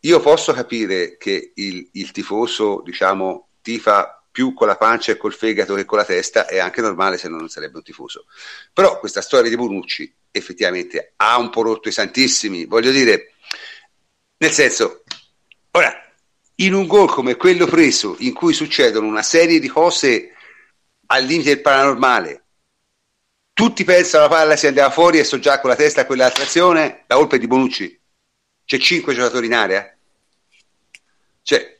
[0.00, 5.34] io posso capire che il, il tifoso, diciamo, tifa più con la pancia e col
[5.34, 8.24] fegato che con la testa, è anche normale se no non sarebbe un tifoso.
[8.72, 13.34] Però questa storia di Bonucci effettivamente ha un po' rotto i santissimi, voglio dire,
[14.38, 15.04] nel senso,
[16.64, 20.30] in un gol come quello preso, in cui succedono una serie di cose
[21.06, 22.44] al limite del paranormale,
[23.52, 26.44] tutti pensano la palla si andava fuori e so già con la testa a quell'altra
[26.44, 28.00] azione, la colpa è di Bonucci.
[28.64, 29.94] C'è cinque giocatori in area.
[31.42, 31.78] Cioè,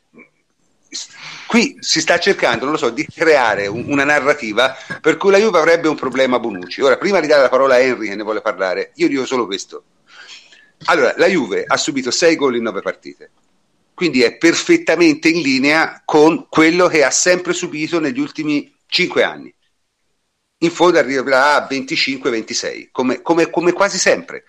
[1.46, 5.38] qui si sta cercando, non lo so, di creare un, una narrativa per cui la
[5.38, 6.82] Juve avrebbe un problema a Bonucci.
[6.82, 9.46] Ora, prima di dare la parola a Henry che ne vuole parlare, io dico solo
[9.46, 9.84] questo.
[10.86, 13.30] Allora, la Juve ha subito sei gol in nove partite
[13.94, 19.54] quindi è perfettamente in linea con quello che ha sempre subito negli ultimi cinque anni.
[20.58, 24.44] In fondo arriverà a 25-26, come, come, come, quasi sempre.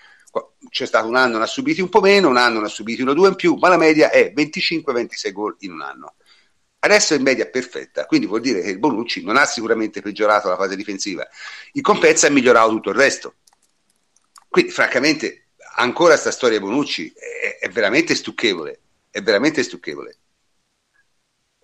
[0.69, 3.01] C'è stato un anno, ne ha subiti un po' meno, un anno ne ha subiti
[3.01, 6.15] uno o due in più, ma la media è 25-26 gol in un anno.
[6.79, 10.49] Adesso è in media perfetta, quindi vuol dire che il Bonucci non ha sicuramente peggiorato
[10.49, 11.27] la fase difensiva,
[11.73, 13.35] il Compensa ha migliorato tutto il resto.
[14.49, 18.82] Quindi, francamente, ancora questa storia Bonucci è, è veramente stucchevole
[19.13, 20.17] è veramente stucchevole.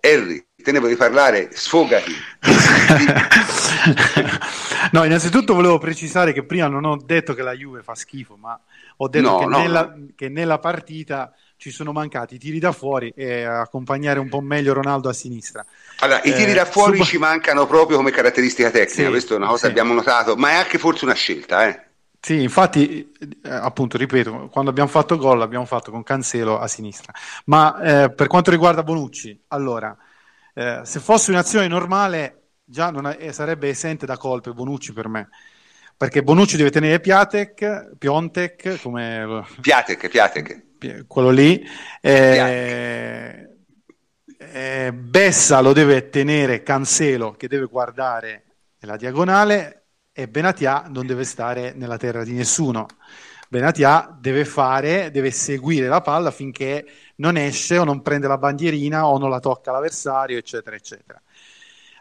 [0.00, 1.48] Harry, te ne vuoi parlare?
[1.52, 2.14] Sfogati.
[4.92, 8.58] no, innanzitutto volevo precisare che prima non ho detto che la Juve fa schifo, ma
[8.98, 12.70] ho detto no, che, no, nella, che, nella, partita ci sono mancati i tiri da
[12.70, 15.66] fuori e accompagnare un po' meglio Ronaldo a sinistra.
[15.98, 17.06] Allora, i tiri da eh, fuori sub...
[17.06, 20.50] ci mancano proprio come caratteristica tecnica, sì, questa è una cosa che abbiamo notato, ma
[20.50, 21.89] è anche forse una scelta, eh?
[22.22, 23.10] Sì, infatti,
[23.42, 27.12] eh, appunto, ripeto, quando abbiamo fatto gol l'abbiamo fatto con Cancelo a sinistra.
[27.46, 29.96] Ma eh, per quanto riguarda Bonucci, allora,
[30.54, 35.28] eh, se fosse un'azione normale, già ha, eh, sarebbe esente da colpe Bonucci per me.
[35.96, 39.44] Perché Bonucci deve tenere Piatek, Piontek, come...
[39.60, 41.06] Piatek, Piatek.
[41.06, 41.62] Quello lì.
[42.00, 43.48] Eh,
[44.38, 48.44] eh, Bessa lo deve tenere Cancelo, che deve guardare
[48.80, 49.79] la diagonale
[50.12, 52.86] e Benatia non deve stare nella terra di nessuno.
[53.48, 59.06] Benatia deve fare, deve seguire la palla finché non esce o non prende la bandierina
[59.06, 61.20] o non la tocca l'avversario, eccetera, eccetera.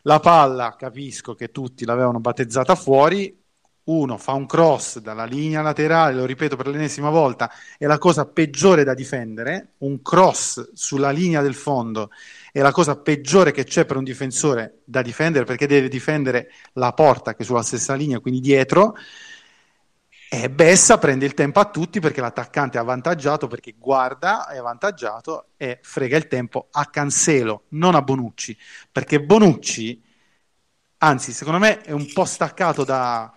[0.03, 3.35] La palla, capisco che tutti l'avevano battezzata fuori,
[3.85, 8.25] uno fa un cross dalla linea laterale, lo ripeto per l'ennesima volta, è la cosa
[8.25, 12.11] peggiore da difendere, un cross sulla linea del fondo
[12.51, 16.93] è la cosa peggiore che c'è per un difensore da difendere perché deve difendere la
[16.93, 18.95] porta che è sulla stessa linea, quindi dietro.
[20.31, 25.47] E Bessa prende il tempo a tutti perché l'attaccante è avvantaggiato, perché guarda, è avvantaggiato
[25.57, 28.55] e frega il tempo a Cancelo, non a Bonucci,
[28.91, 30.03] perché Bonucci,
[30.99, 33.33] anzi secondo me è un po' staccato da,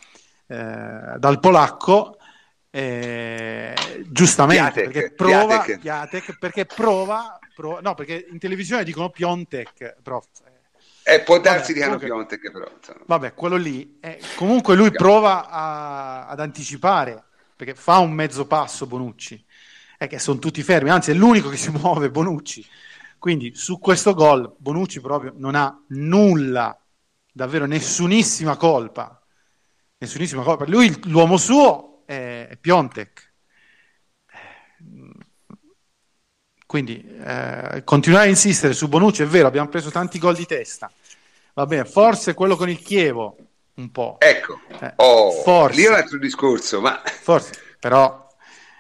[0.47, 2.19] eh, dal polacco,
[2.69, 3.75] eh,
[4.09, 5.79] giustamente, Piatek, perché prova, Piatek.
[5.79, 7.81] Piatek, perché prova Pro...
[7.81, 10.27] No, perché in televisione dicono Piontek, prof.
[11.05, 12.71] Eh, può darsi di hanno Piontek, però.
[12.77, 13.05] Insomma.
[13.07, 13.99] Vabbè, quello lì.
[14.01, 17.25] Eh, comunque lui prova a, ad anticipare,
[17.57, 19.45] perché fa un mezzo passo Bonucci.
[19.99, 22.65] È che sono tutti fermi, anzi è l'unico che si muove Bonucci.
[23.19, 26.77] Quindi su questo gol Bonucci proprio non ha nulla,
[27.33, 29.21] davvero nessunissima colpa.
[29.99, 30.65] Nessunissima colpa.
[30.67, 33.32] Lui, l'uomo suo è, è Piontek
[36.73, 40.91] Quindi eh, continuare a insistere su Bonucci è vero, abbiamo preso tanti gol di testa.
[41.53, 43.37] Va bene, forse quello con il Chievo
[43.75, 44.17] un po'.
[44.19, 47.03] Ecco, eh, oh, forse, lì è un altro discorso, ma...
[47.05, 48.27] Forse, però,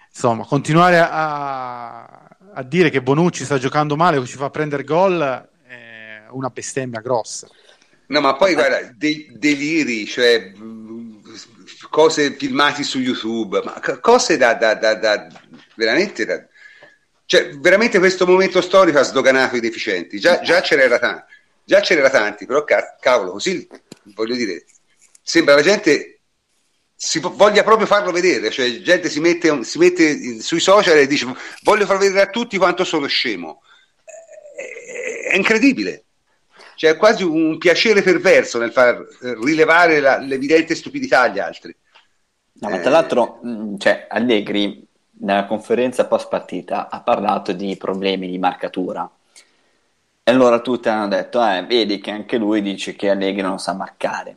[0.09, 5.51] insomma, continuare a, a dire che Bonucci sta giocando male o ci fa prendere gol
[5.67, 7.47] è una bestemmia grossa.
[8.07, 10.51] No, ma poi guarda, de- deliri, cioè
[11.91, 15.27] cose filmate su YouTube, ma cose da, da, da, da
[15.75, 16.43] veramente da,
[17.33, 20.21] cioè, veramente questo momento storico ha sdoganato i deficienti.
[20.21, 21.33] Già, già ce n'era tanti,
[21.65, 22.63] già ce n'era tanti, però
[23.01, 23.67] cavolo, così
[24.15, 24.67] voglio dire,
[25.23, 26.21] sembra la gente
[26.95, 31.27] si voglia proprio farlo vedere, cioè gente si mette, si mette sui social e dice
[31.63, 33.63] voglio far vedere a tutti quanto sono scemo.
[35.31, 36.05] è incredibile.
[36.77, 41.75] C'è quasi un piacere perverso nel far eh, rilevare la, l'evidente stupidità agli altri.
[42.61, 44.87] No, ma tra l'altro, mh, cioè, Allegri
[45.23, 49.09] nella conferenza post partita ha parlato di problemi di marcatura.
[50.25, 53.73] E allora tutti hanno detto, eh, vedi che anche lui dice che Allegri non sa
[53.73, 54.37] marcare.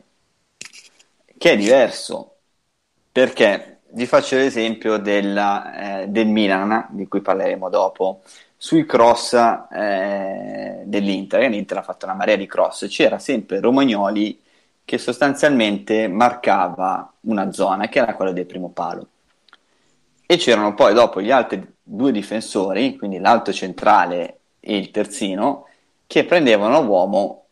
[1.38, 2.36] Che è diverso,
[3.12, 8.22] perché vi faccio l'esempio della, eh, del Milan, di cui parleremo dopo,
[8.56, 9.34] sui cross
[9.70, 14.40] eh, dell'Inter, l'Inter ha fatto una marea di cross, c'era sempre Romagnoli
[14.84, 19.08] che sostanzialmente marcava una zona che era quella del primo palo.
[20.26, 25.68] E c'erano poi dopo gli altri due difensori, quindi l'alto centrale e il terzino,
[26.06, 27.46] che prendevano uomo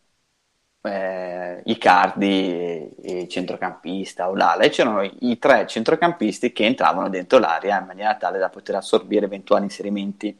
[0.83, 7.81] eh, Icardi e centrocampista o l'ala e c'erano i tre centrocampisti che entravano dentro l'area
[7.81, 10.37] in maniera tale da poter assorbire eventuali inserimenti.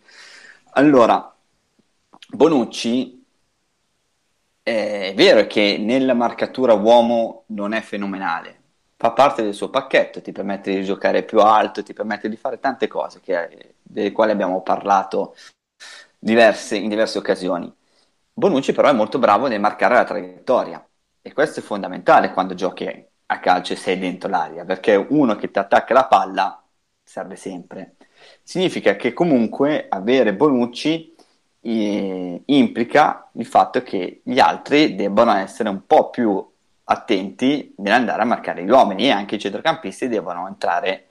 [0.73, 1.33] Allora,
[2.29, 3.25] Bonucci
[4.63, 8.63] è vero che nella marcatura uomo non è fenomenale,
[9.05, 12.59] fa parte del suo pacchetto, ti permette di giocare più alto, ti permette di fare
[12.59, 15.37] tante cose che, delle quali abbiamo parlato
[16.19, 17.71] diverse, in diverse occasioni.
[18.33, 20.89] Bonucci però è molto bravo nel marcare la traiettoria
[21.21, 25.51] e questo è fondamentale quando giochi a calcio e sei dentro l'aria, perché uno che
[25.51, 26.65] ti attacca la palla
[27.03, 27.97] serve sempre.
[28.43, 31.15] Significa che comunque avere Bonucci
[31.61, 36.53] eh, implica il fatto che gli altri debbano essere un po' più
[36.85, 41.07] attenti nell'andare a marcare gli uomini e anche i centrocampisti devono entrare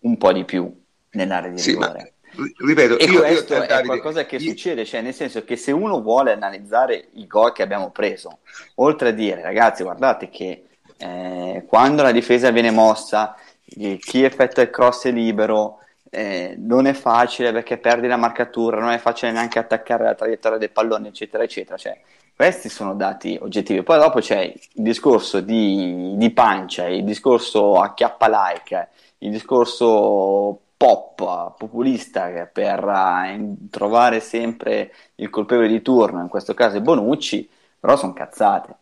[0.00, 0.70] un po' di più
[1.12, 2.12] nell'area di sì, rigore.
[2.32, 4.50] Ma, ripeto, e io, questo io, è Davide, qualcosa che io...
[4.50, 8.40] succede, cioè nel senso che se uno vuole analizzare i gol che abbiamo preso,
[8.76, 14.62] oltre a dire ragazzi guardate che eh, quando la difesa viene mossa, eh, chi effettua
[14.62, 15.78] il cross è libero,
[16.10, 20.58] eh, non è facile perché perdi la marcatura, non è facile neanche attaccare la traiettoria
[20.58, 21.76] del pallone, eccetera, eccetera.
[21.76, 21.98] Cioè,
[22.34, 23.82] questi sono dati oggettivi.
[23.82, 31.56] Poi dopo c'è il discorso di, di pancia, il discorso acchiappa like, il discorso pop,
[31.56, 37.96] populista per uh, trovare sempre il colpevole di turno, in questo caso è Bonucci, però
[37.96, 38.76] sono cazzate.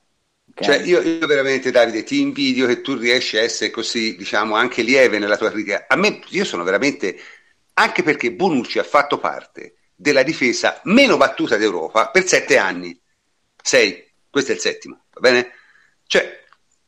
[0.51, 0.67] Okay.
[0.67, 4.83] Cioè, io, io, veramente, Davide, ti invidio che tu riesci a essere così, diciamo, anche
[4.83, 5.87] lieve nella tua critica.
[5.89, 7.17] A me, io sono veramente,
[7.75, 12.99] anche perché Bonucci ha fatto parte della difesa meno battuta d'Europa per sette anni.
[13.63, 15.53] Sei, questo è il settimo, va bene?
[16.07, 16.45] Cioè,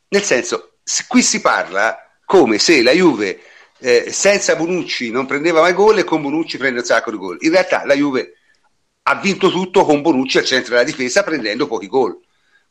[0.09, 3.41] nel senso, qui si parla come se la Juve
[3.79, 7.39] eh, senza Bonucci non prendeva mai gol e con Bonucci prende un sacco di gol.
[7.41, 8.35] In realtà la Juve
[9.03, 12.19] ha vinto tutto con Bonucci al centro della difesa prendendo pochi gol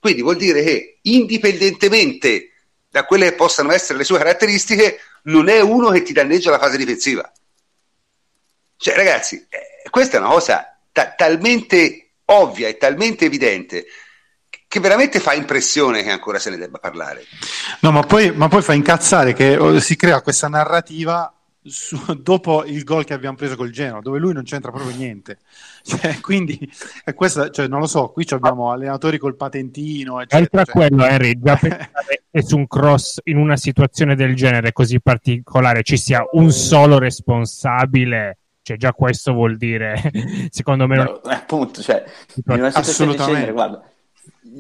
[0.04, 2.52] quindi vuol dire che indipendentemente
[2.90, 6.60] da quelle che possano essere le sue caratteristiche, non è uno che ti danneggia la
[6.60, 7.32] fase difensiva.
[8.76, 13.86] Cioè, ragazzi, eh, questa è una cosa ta- talmente ovvia e talmente evidente
[14.68, 17.24] che veramente fa impressione che ancora se ne debba parlare.
[17.82, 21.32] No, ma poi, ma poi fa incazzare che oh, si crea questa narrativa
[21.64, 25.40] su, dopo il gol che abbiamo preso col Genoa, dove lui non c'entra proprio niente.
[25.84, 26.58] Cioè, quindi,
[27.04, 30.22] è questa, cioè, non lo so, qui abbiamo allenatori col patentino.
[30.22, 30.74] Eccetera, Oltre a cioè...
[30.74, 35.84] quello, Henry, già pensare che su un cross in una situazione del genere così particolare
[35.84, 38.38] ci sia un solo responsabile.
[38.64, 40.02] Cioè, già questo vuol dire,
[40.50, 42.04] secondo me, no, appunto, cioè,
[42.36, 43.84] in una genere, guarda,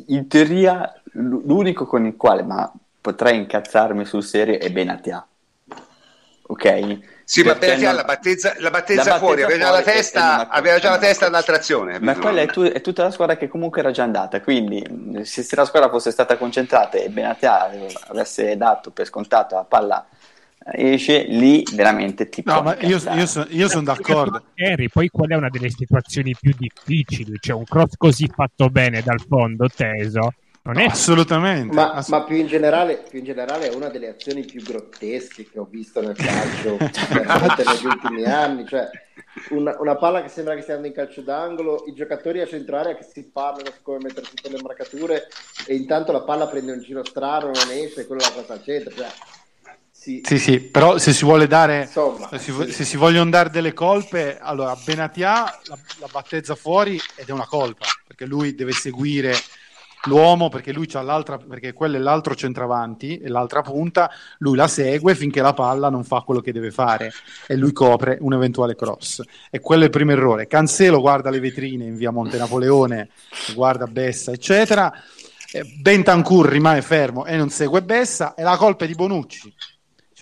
[0.07, 5.25] in teoria, l'unico con il quale ma potrei incazzarmi sul serio è Benatia
[6.53, 6.99] ok?
[7.25, 7.95] Sì, ma perché non...
[7.95, 11.99] la battezza, la battezza, la fuori, aveva già la testa, aveva già la testa all'altrazione.
[11.99, 15.45] Ma quella è, tu, è, tutta la squadra che comunque era già andata, quindi se,
[15.55, 17.69] la squadra fosse stata concentrata e Benatia
[18.07, 20.05] avesse dato per scontato la palla
[20.71, 25.29] esce lì veramente tipo no ma io, io, so, io sono d'accordo Harry poi qual
[25.29, 30.31] è una delle situazioni più difficili cioè un cross così fatto bene dal fondo teso
[30.65, 30.85] non è...
[30.85, 31.75] Assolutamente.
[31.75, 35.49] Ma, ass- ma più, in generale, più, in generale, è una delle azioni più grottesche
[35.49, 38.65] che ho visto nel calcio negli ultimi anni.
[38.65, 38.89] Cioè,
[39.49, 42.77] una, una, palla che sembra che stia andando in calcio d'angolo, i giocatori a centro
[42.77, 45.27] area che si parlano su come mettere tutte le marcature
[45.67, 48.93] e intanto la palla prende un giro strano, non esce, quello la passa al centro.
[48.95, 49.07] Cioè,
[50.03, 50.21] sì.
[50.21, 52.71] sì, sì, però se si vuole dare, Insomma, se, si, sì.
[52.71, 57.47] se, si, vogliono dare delle colpe, allora Benatia la, la battezza fuori ed è una
[57.47, 59.33] colpa, perché lui deve seguire
[60.07, 64.67] l'uomo perché lui c'ha l'altra, perché quello è l'altro centravanti e l'altra punta, lui la
[64.67, 67.13] segue finché la palla non fa quello che deve fare
[67.47, 69.21] e lui copre un eventuale cross.
[69.49, 70.47] E quello è il primo errore.
[70.47, 73.09] Cancelo guarda le vetrine in via Monte Napoleone,
[73.53, 74.91] guarda Bessa, eccetera.
[75.79, 79.53] Bentancur rimane fermo e non segue Bessa e la colpa è di Bonucci.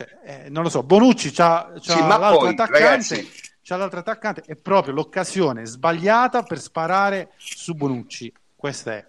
[0.08, 2.80] Cioè, eh, non lo so, Bonucci c'ha, c'ha sì, l'altro poi, attaccante.
[2.80, 3.32] Ragazzi
[3.64, 8.34] c'ha l'altro attaccante, è proprio l'occasione sbagliata per sparare su Bonucci.
[8.56, 9.06] Questa è.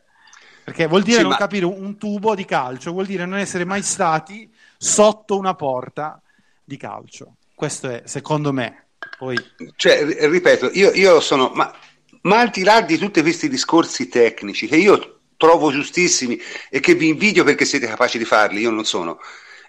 [0.64, 3.64] Perché vuol dire Sì, non ma- capire un, tubo di calcio, vuol dire non essere
[3.64, 6.20] mai stati sotto una porta
[6.62, 7.36] di calcio.
[7.55, 8.86] Questo è, secondo me.
[9.18, 9.36] Poi
[9.74, 11.74] Cioè, ri- ripeto, io, io sono, ma,
[12.22, 16.38] ma al di là di tutti questi discorsi tecnici che io trovo giustissimi
[16.70, 19.18] e che vi invidio perché siete capaci di farli, io non sono,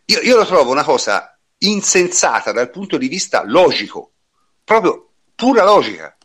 [0.06, 4.12] io, io lo trovo una cosa insensata dal punto di vista logico,
[4.64, 6.16] proprio pura logica.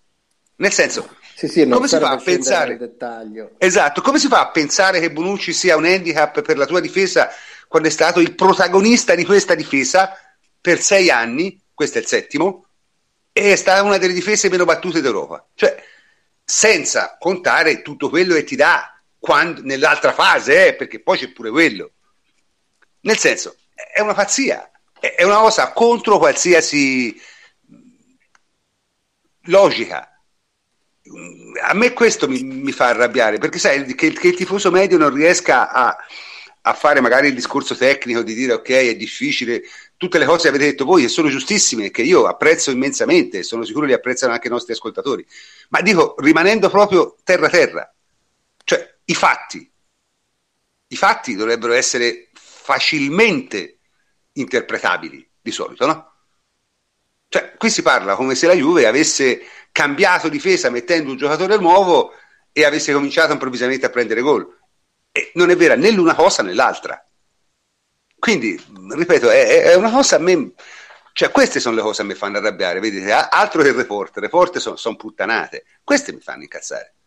[0.57, 2.77] Nel senso, Sì, sì, come si fa a pensare?
[2.77, 3.53] dettaglio.
[3.59, 7.31] Esatto, come si fa a pensare che Bonucci sia un handicap per la tua difesa
[7.69, 10.17] quando è stato il protagonista di questa difesa
[10.61, 12.65] per sei anni, questo è il settimo,
[13.33, 15.47] e è stata una delle difese meno battute d'Europa.
[15.55, 15.81] Cioè,
[16.45, 21.51] senza contare tutto quello che ti dà quando- nell'altra fase, eh, perché poi c'è pure
[21.51, 21.93] quello.
[23.03, 23.55] Nel senso,
[23.93, 27.21] è una pazzia, è una cosa contro qualsiasi
[29.43, 30.13] logica.
[31.63, 35.15] A me questo mi, mi fa arrabbiare perché sai che, che il tifoso medio non
[35.15, 35.97] riesca a,
[36.61, 39.63] a fare magari il discorso tecnico di dire ok è difficile,
[39.97, 43.65] tutte le cose che avete detto voi e sono giustissime che io apprezzo immensamente, sono
[43.65, 45.27] sicuro li apprezzano anche i nostri ascoltatori,
[45.71, 47.91] ma dico rimanendo proprio terra terra,
[48.65, 49.71] cioè i fatti,
[50.89, 52.28] i fatti dovrebbero essere
[52.69, 53.79] facilmente
[54.33, 56.13] interpretabili di solito, no?
[57.27, 59.41] Cioè, qui si parla come se la Juve avesse
[59.73, 62.13] cambiato difesa mettendo un giocatore nuovo
[62.53, 64.47] e avesse cominciato improvvisamente a prendere gol.
[65.11, 67.03] E non è vera né l'una cosa né l'altra.
[68.19, 70.53] Quindi, ripeto, è, è una cosa a me...
[71.15, 73.11] Cioè, queste sono le cose che mi fanno arrabbiare, vedete?
[73.11, 75.65] Altro che il report, il report sono puttanate.
[75.83, 76.98] Queste mi fanno incazzare.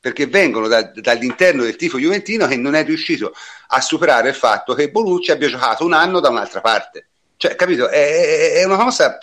[0.00, 3.32] Perché vengono da- dall'interno del tifo juventino che non è riuscito
[3.68, 7.08] a superare il fatto che Bonucci abbia giocato un anno da un'altra parte.
[7.36, 7.88] Cioè, capito?
[7.88, 9.18] È, è- una cosa,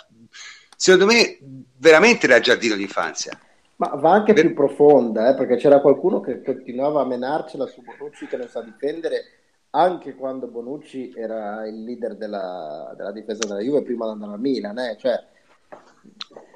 [0.76, 1.38] secondo me,
[1.76, 3.38] veramente da giardino d'infanzia.
[3.76, 7.82] Ma va anche Beh- più profonda, eh, perché c'era qualcuno che continuava a menarcela su
[7.82, 9.22] Bonucci che non sa difendere
[9.70, 14.38] anche quando Bonucci era il leader della, della difesa della Juve prima di andare a
[14.38, 14.78] Milan.
[14.78, 15.24] eh, Cioè,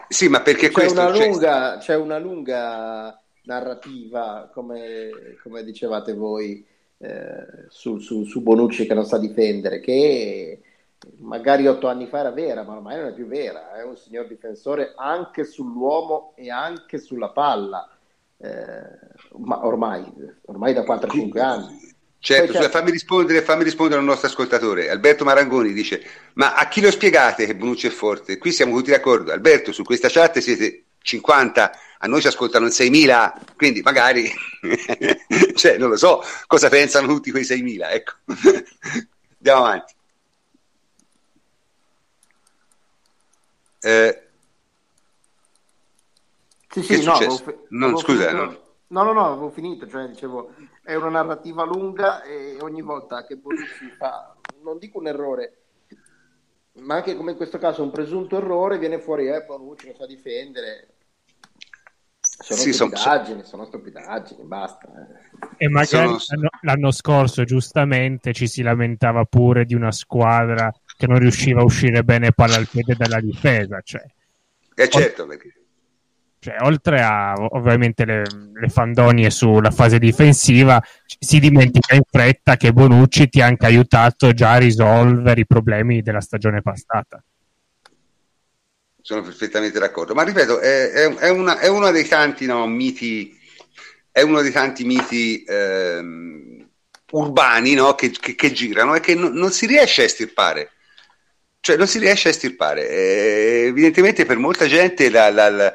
[0.09, 6.14] Sì, ma perché c'è, questo una cioè, lunga, c'è una lunga narrativa, come, come dicevate
[6.14, 6.64] voi,
[6.99, 10.61] eh, su, su- su Bonucci che non sa difendere, che
[11.18, 13.74] magari otto anni fa era vera, ma ormai non è più vera.
[13.74, 17.88] È un signor difensore anche sull'uomo e anche sulla palla.
[18.38, 18.49] Eh,
[19.38, 20.05] ma ormai,
[20.47, 21.90] ormai da 4-5 anni.
[22.18, 24.88] Certo, scusa, fammi rispondere, fammi rispondere al nostro ascoltatore.
[24.90, 26.01] Alberto Marangoni dice:
[26.34, 28.38] Ma a chi lo spiegate che Bonucci è forte?
[28.38, 29.32] Qui siamo tutti d'accordo.
[29.32, 34.29] Alberto, su questa chat siete 50, a noi ci ascoltano 6.000, quindi magari,
[35.55, 37.91] cioè, non lo so cosa pensano tutti quei 6.000.
[37.91, 38.13] Ecco.
[39.39, 39.95] Andiamo avanti.
[43.81, 44.23] Eh,
[46.71, 48.61] Sì, sì, no, avevo fi- No, avevo scusa, finito-
[48.93, 53.37] No, no, no, avevo finito, cioè dicevo, è una narrativa lunga e ogni volta che
[53.37, 55.57] Bonucci fa, non dico un errore,
[56.75, 60.07] ma anche come in questo caso un presunto errore, viene fuori, eh, Bonucci non sa
[60.07, 60.89] difendere.
[62.43, 64.88] Sono Sì, stupidaggini, sono stupidaggini, basta.
[64.88, 65.40] eh.
[65.57, 71.07] E magari Sono- l'anno, l'anno scorso, giustamente, ci si lamentava pure di una squadra che
[71.07, 73.80] non riusciva a uscire bene palla al piede dalla difesa.
[73.82, 74.03] Cioè,
[74.74, 75.53] eh, certo, perché
[76.40, 78.22] cioè, oltre a ovviamente le,
[78.53, 84.32] le fandonie sulla fase difensiva, si dimentica in fretta che Bonucci ti ha anche aiutato
[84.32, 87.22] già a risolvere i problemi della stagione passata.
[89.03, 90.15] Sono perfettamente d'accordo.
[90.15, 93.39] Ma ripeto, è, è- è una- è uno dei tanti no, miti,
[94.11, 96.69] è uno dei tanti miti ehm,
[97.13, 100.73] urbani no, che, che- che girano e che non, non si riesce a estirpare.
[101.61, 102.89] Cioè, non si riesce a estirpare.
[102.89, 105.75] Eh, evidentemente per molta gente la- la- la-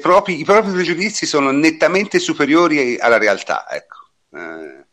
[0.00, 3.66] propri- i propri pregiudizi sono nettamente superiori alla realtà.
[3.70, 3.96] Ecco.
[4.32, 4.84] Eh,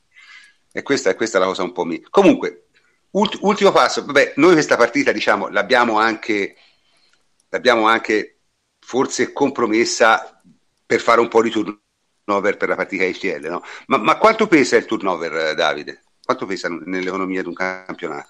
[0.73, 1.99] e questa, è questa la cosa un po' mia.
[2.09, 2.67] Comunque,
[3.11, 4.05] ult- ultimo passo.
[4.05, 6.55] Vabbè, noi questa partita diciamo, l'abbiamo anche,
[7.49, 8.39] l'abbiamo anche
[8.79, 10.41] forse compromessa
[10.85, 13.47] per fare un po' di turnover per la partita ICL.
[13.47, 13.63] No?
[13.87, 16.03] Ma, ma quanto pesa il turnover, eh, Davide?
[16.23, 18.29] Quanto pesa nell'economia di un campionato?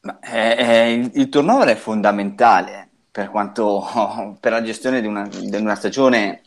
[0.00, 5.28] Ma, eh, eh, il, il turnover è fondamentale per quanto per la gestione di una,
[5.28, 6.42] di una stagione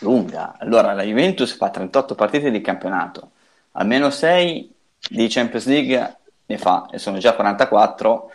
[0.00, 0.56] lunga.
[0.58, 3.32] Allora, la Juventus fa 38 partite di campionato,
[3.72, 4.73] almeno 6
[5.08, 8.30] di Champions League ne fa, e sono già 44.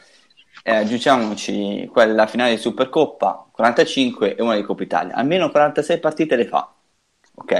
[0.63, 5.15] Eh, aggiungiamoci quella finale di Supercoppa, 45 e una di Coppa Italia.
[5.15, 6.73] Almeno 46 partite le fa,
[7.35, 7.51] ok?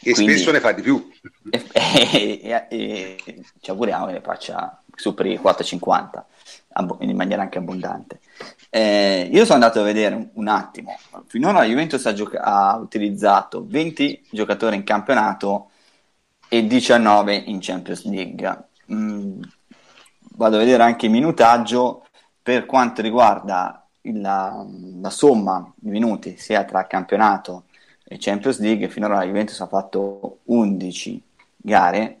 [0.00, 1.08] E Quindi, spesso ne fa di più.
[1.80, 3.16] E, e, e,
[3.60, 6.24] ci auguriamo che ne faccia superi i 4,50
[7.00, 8.20] in maniera anche abbondante.
[8.70, 10.98] Eh, io sono andato a vedere un, attimo.
[11.26, 15.70] Finora la Juventus ha, gioca- ha, utilizzato 20 giocatori in campionato
[16.48, 18.64] e 19 in Champions League.
[18.92, 19.42] Mm,
[20.36, 22.06] vado a vedere anche il minutaggio
[22.42, 24.64] per quanto riguarda la,
[25.00, 27.64] la somma di minuti sia tra campionato
[28.04, 28.88] e Champions League.
[28.88, 31.22] Finora la Juventus ha fatto 11
[31.56, 32.18] gare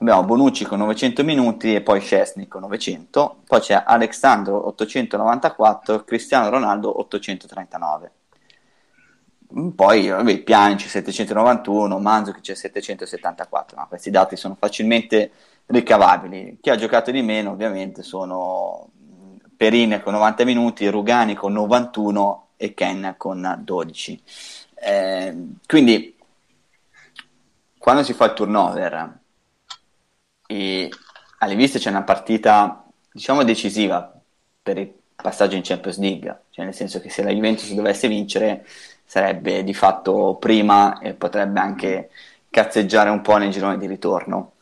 [0.00, 6.48] abbiamo Bonucci con 900 minuti e poi Scesni con 900, poi c'è Alexandro 894, Cristiano
[6.48, 8.12] Ronaldo 839.
[9.74, 15.32] Poi vabbè, Pjanic 791, Manzukic 774, ma questi dati sono facilmente
[15.66, 16.58] ricavabili.
[16.60, 18.90] Chi ha giocato di meno ovviamente sono
[19.56, 24.22] Perine con 90 minuti, Rugani con 91 e Ken con 12.
[24.74, 25.36] Eh,
[25.66, 26.16] quindi
[27.76, 29.18] quando si fa il turnover
[30.46, 30.88] e
[31.38, 34.20] alle viste c'è una partita diciamo decisiva
[34.62, 38.66] per il passaggio in Champions League, cioè nel senso che se la Juventus dovesse vincere
[39.10, 42.10] sarebbe di fatto prima e potrebbe anche
[42.48, 44.52] cazzeggiare un po' nel girone di ritorno.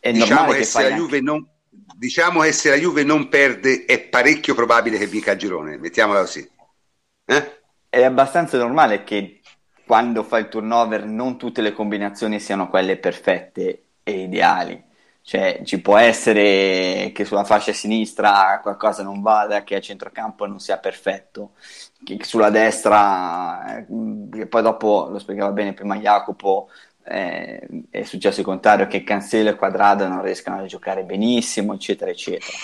[0.00, 4.00] È diciamo che, se la Juve non, diciamo che se la Juve non perde è
[4.00, 6.50] parecchio probabile che vinca il girone, mettiamola così.
[7.26, 7.60] Eh?
[7.90, 9.42] È abbastanza normale che
[9.84, 14.82] quando fai il turnover non tutte le combinazioni siano quelle perfette e ideali.
[15.28, 20.60] Cioè, ci può essere che sulla fascia sinistra qualcosa non vada, che a centrocampo non
[20.60, 21.54] sia perfetto,
[22.04, 26.68] che sulla destra, eh, poi dopo lo spiegava bene prima Jacopo,
[27.02, 27.60] eh,
[27.90, 32.56] è successo il contrario, che Cancelo e Quadrado non riescano a giocare benissimo, eccetera, eccetera.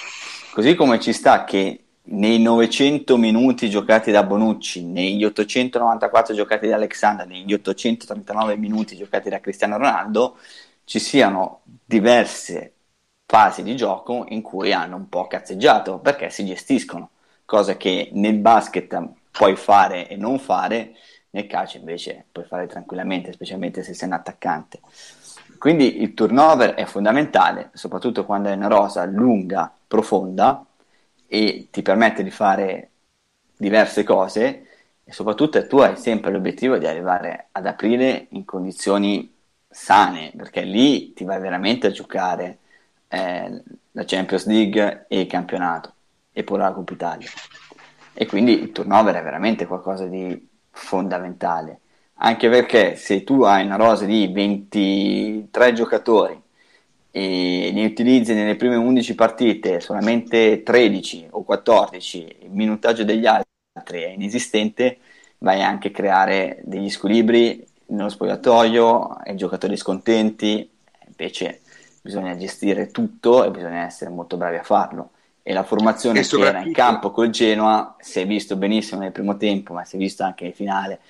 [0.55, 6.77] Così come ci sta che nei 900 minuti giocati da Bonucci, negli 894 giocati da
[6.77, 10.37] Alexander, negli 839 minuti giocati da Cristiano Ronaldo,
[10.85, 12.75] ci siano diverse
[13.27, 17.11] fasi di gioco in cui hanno un po' cazzeggiato perché si gestiscono,
[17.45, 20.95] cosa che nel basket puoi fare e non fare,
[21.31, 24.81] nel calcio invece puoi fare tranquillamente, specialmente se sei un attaccante.
[25.59, 30.65] Quindi il turnover è fondamentale, soprattutto quando è una rosa lunga, profonda
[31.27, 32.91] e ti permette di fare
[33.57, 34.67] diverse cose
[35.05, 39.32] e soprattutto tu hai sempre l'obiettivo di arrivare ad aprile in condizioni
[39.73, 42.59] sane, perché lì ti vai veramente a giocare
[43.09, 43.63] eh,
[43.93, 45.95] la Champions League e il campionato,
[46.33, 47.29] e pure la Coppa Italia.
[48.15, 51.81] E quindi il turnover è veramente qualcosa di fondamentale,
[52.17, 56.41] anche perché se tu hai una rosa di 23 giocatori
[57.11, 64.03] e ne utilizzi nelle prime 11 partite solamente 13 o 14, il minutaggio degli altri
[64.03, 64.99] è inesistente,
[65.39, 70.69] vai anche a creare degli squilibri nello spogliatoio, i giocatori scontenti,
[71.07, 71.61] invece
[72.01, 75.11] bisogna gestire tutto e bisogna essere molto bravi a farlo.
[75.43, 79.13] E la formazione e che era in campo col Genoa, si è visto benissimo nel
[79.13, 81.01] primo tempo, ma si è visto anche nel finale,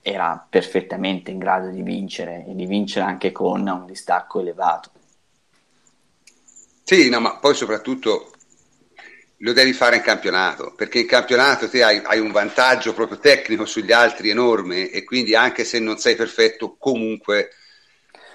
[0.00, 4.90] era perfettamente in grado di vincere e di vincere anche con un distacco elevato.
[6.84, 8.31] Sì, no, ma poi soprattutto
[9.42, 13.64] lo devi fare in campionato, perché in campionato te hai, hai, un vantaggio proprio tecnico
[13.66, 17.50] sugli altri enorme e quindi anche se non sei perfetto comunque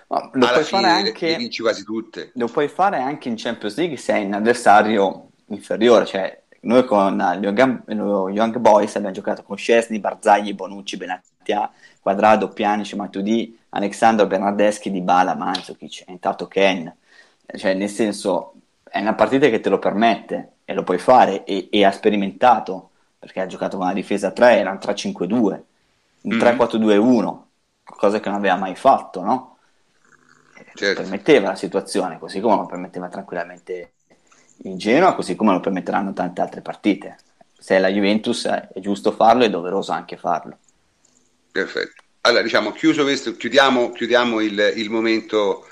[0.10, 2.32] no, lo alla fine anche, le vinci quasi tutte.
[2.36, 7.16] Lo puoi fare anche in Champions League se hai un avversario inferiore, cioè noi con
[7.16, 14.92] lo Young Boys abbiamo giocato con Scesni, Barzagli, Bonucci, Benatia, Quadrado, Pjanic, Matudi, Alexandro Bernardeschi,
[14.92, 16.94] Dybala, Manzukic, intanto Ken,
[17.56, 21.70] cioè nel senso è una partita che te lo permette e lo puoi fare e,
[21.72, 25.62] e ha sperimentato perché ha giocato con una difesa 3 era un 3-5-2 un
[26.36, 26.40] mm-hmm.
[26.40, 27.38] 3-4-2-1
[27.86, 29.58] cosa che non aveva mai fatto no?
[30.74, 31.02] Certo.
[31.02, 33.94] permetteva la situazione così come lo permetteva tranquillamente
[34.64, 37.16] il Genoa così come lo permetteranno tante altre partite
[37.58, 40.58] se è la Juventus è giusto farlo è doveroso anche farlo
[41.50, 45.66] perfetto allora diciamo chiuso questo chiudiamo, chiudiamo il, il momento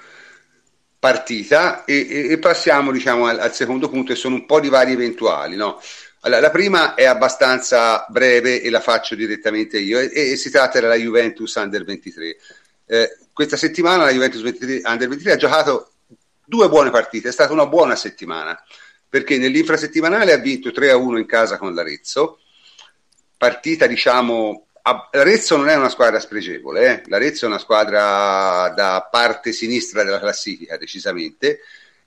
[1.06, 4.93] partita e, e, passiamo diciamo, al, al, secondo punto e sono un po' di vari
[4.93, 5.56] eventuali.
[5.56, 5.80] No?
[6.22, 10.80] Allora, la prima è abbastanza breve e la faccio direttamente io e, e si tratta
[10.80, 12.38] della Juventus Under 23.
[12.88, 15.91] Eh, questa settimana la Juventus 23, Under 23 ha giocato
[16.43, 18.60] due buone partite, è stata una buona settimana
[19.08, 22.39] perché nell'infrasettimanale ha vinto 3-1 in casa con l'Arezzo,
[23.38, 24.70] partita diciamo
[25.11, 27.01] L'Arezzo non è una squadra spregevole, eh?
[27.07, 31.61] l'Arezzo è una squadra da parte sinistra della classifica, decisamente,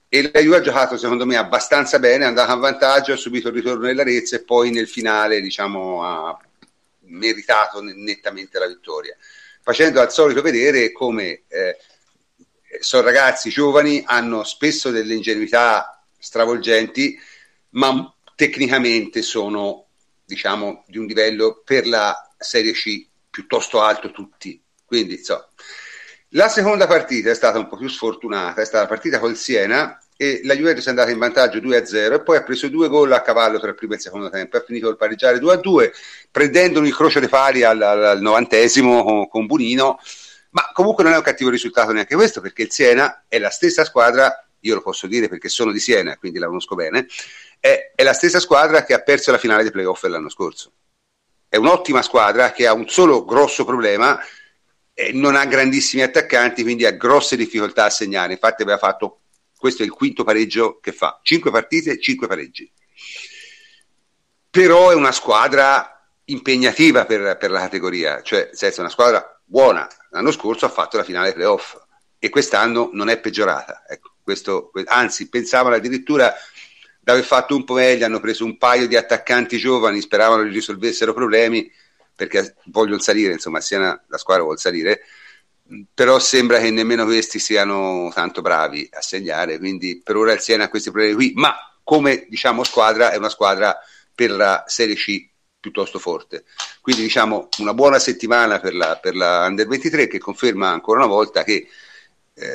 [0.07, 3.49] e la Juve ha giocato secondo me abbastanza bene, è andata a vantaggio, ha subito
[3.49, 6.39] il ritorno dell'Arezzo e poi nel finale diciamo, ha
[7.07, 9.15] meritato nettamente la vittoria.
[9.61, 11.77] facendo al solito vedere come eh,
[12.79, 17.19] sono ragazzi giovani, hanno spesso delle ingenuità stravolgenti,
[17.71, 19.87] ma tecnicamente sono
[20.23, 24.61] diciamo di un livello per la Serie C piuttosto alto tutti.
[24.85, 25.47] Quindi, insomma,
[26.33, 29.99] la seconda partita è stata un po' più sfortunata, è stata la partita col Siena
[30.15, 33.21] e la Juventus è andata in vantaggio 2-0 e poi ha preso due gol a
[33.21, 35.91] cavallo tra il primo e il secondo tempo, ha finito il pareggiare 2-2
[36.29, 39.97] prendendo un incrocio dei pali al, al, al novantesimo con, con Bunino,
[40.51, 43.85] ma comunque non è un cattivo risultato neanche questo perché il Siena è la stessa
[43.85, 47.07] squadra, io lo posso dire perché sono di Siena, quindi la conosco bene,
[47.59, 50.71] è, è la stessa squadra che ha perso la finale dei playoff l'anno scorso.
[51.49, 54.19] È un'ottima squadra che ha un solo grosso problema
[54.93, 58.33] eh, non ha grandissimi attaccanti, quindi ha grosse difficoltà a segnare.
[58.33, 59.21] Infatti aveva fatto,
[59.57, 62.69] questo è il quinto pareggio che fa, 5 partite, 5 pareggi.
[64.49, 69.87] Però è una squadra impegnativa per, per la categoria, cioè è una squadra buona.
[70.09, 71.77] L'anno scorso ha fatto la finale playoff
[72.19, 73.85] e quest'anno non è peggiorata.
[73.87, 76.35] Ecco, questo, anzi, pensavano addirittura
[76.99, 80.49] di aver fatto un po' meglio, hanno preso un paio di attaccanti giovani, speravano che
[80.49, 81.71] risolvessero problemi
[82.15, 85.01] perché vogliono salire, insomma, Siena, la squadra vuole salire,
[85.93, 90.65] però sembra che nemmeno questi siano tanto bravi a segnare, quindi per ora il Siena
[90.65, 93.77] ha questi problemi qui, ma come diciamo squadra è una squadra
[94.13, 95.29] per la Serie C
[95.59, 96.43] piuttosto forte.
[96.81, 101.07] Quindi diciamo una buona settimana per la, per la Under 23 che conferma ancora una
[101.07, 101.67] volta che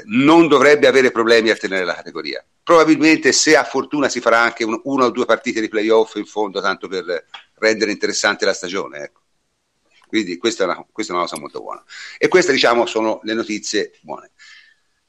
[0.06, 2.44] non dovrebbe avere problemi a tenere la categoria.
[2.62, 6.26] Probabilmente se ha fortuna si farà anche un, una o due partite di playoff in
[6.26, 8.98] fondo, tanto per rendere interessante la stagione.
[8.98, 9.20] Ecco.
[10.06, 11.82] Quindi questa è, una, questa è una cosa molto buona.
[12.18, 14.30] E queste, diciamo, sono le notizie buone.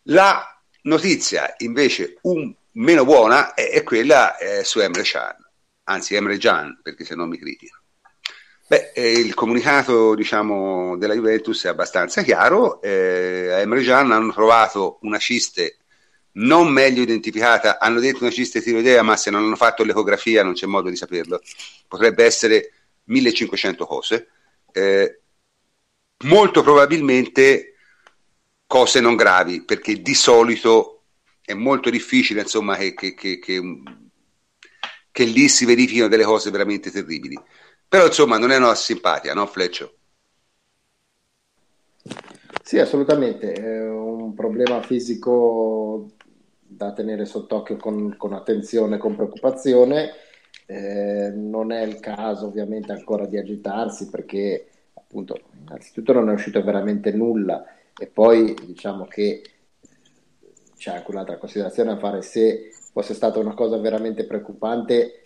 [0.10, 5.36] La notizia invece un meno buona è, è quella eh, su Emre Can,
[5.84, 7.80] anzi Emre Can, perché se no mi critica.
[8.76, 12.82] Beh, eh, il comunicato diciamo, della Juventus è abbastanza chiaro.
[12.82, 15.78] Eh, a Emre Can hanno trovato una ciste
[16.34, 20.54] non meglio identificata, hanno detto una ciste tiroidea, ma se non hanno fatto l'ecografia non
[20.54, 21.42] c'è modo di saperlo.
[21.88, 22.72] Potrebbe essere
[23.06, 24.28] 1500 cose
[24.74, 25.22] eh,
[26.26, 27.76] molto probabilmente
[28.68, 31.04] cose non gravi, perché di solito
[31.42, 37.40] è molto difficile insomma, che, che, che, che, lì si verifichino delle cose veramente terribili.
[37.88, 39.94] Però insomma non è una simpatia, no Fleccio?
[42.64, 46.10] Sì, assolutamente, è un problema fisico
[46.60, 50.12] da tenere sott'occhio con, con attenzione, con preoccupazione.
[50.66, 56.64] Eh, non è il caso ovviamente ancora di agitarsi perché appunto innanzitutto non è uscito
[56.64, 57.64] veramente nulla
[57.96, 59.44] e poi diciamo che
[60.76, 62.22] c'è anche un'altra considerazione a fare.
[62.24, 65.25] Se fosse stata una cosa veramente preoccupante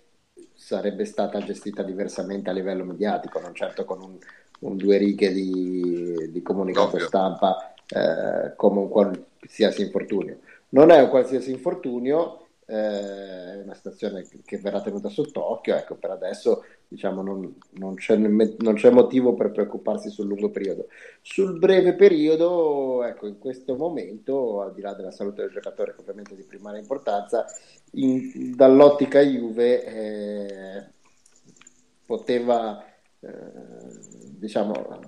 [0.60, 4.18] sarebbe stata gestita diversamente a livello mediatico non certo con un,
[4.60, 7.08] un due righe di, di comunicato Ovvio.
[7.08, 10.40] stampa eh, come un qualsiasi infortunio
[10.70, 15.76] non è un qualsiasi infortunio è una situazione che verrà tenuta sott'occhio.
[15.76, 20.88] Ecco, per adesso diciamo, non, non, c'è, non, c'è, motivo per preoccuparsi sul lungo periodo.
[21.22, 26.02] Sul breve periodo, ecco, in questo momento, al di là della salute del giocatore, che
[26.02, 27.46] ovviamente di primaria importanza,
[27.94, 30.86] in, dall'ottica Juve eh,
[32.06, 32.86] poteva,
[33.20, 33.30] eh,
[34.38, 35.00] diciamo,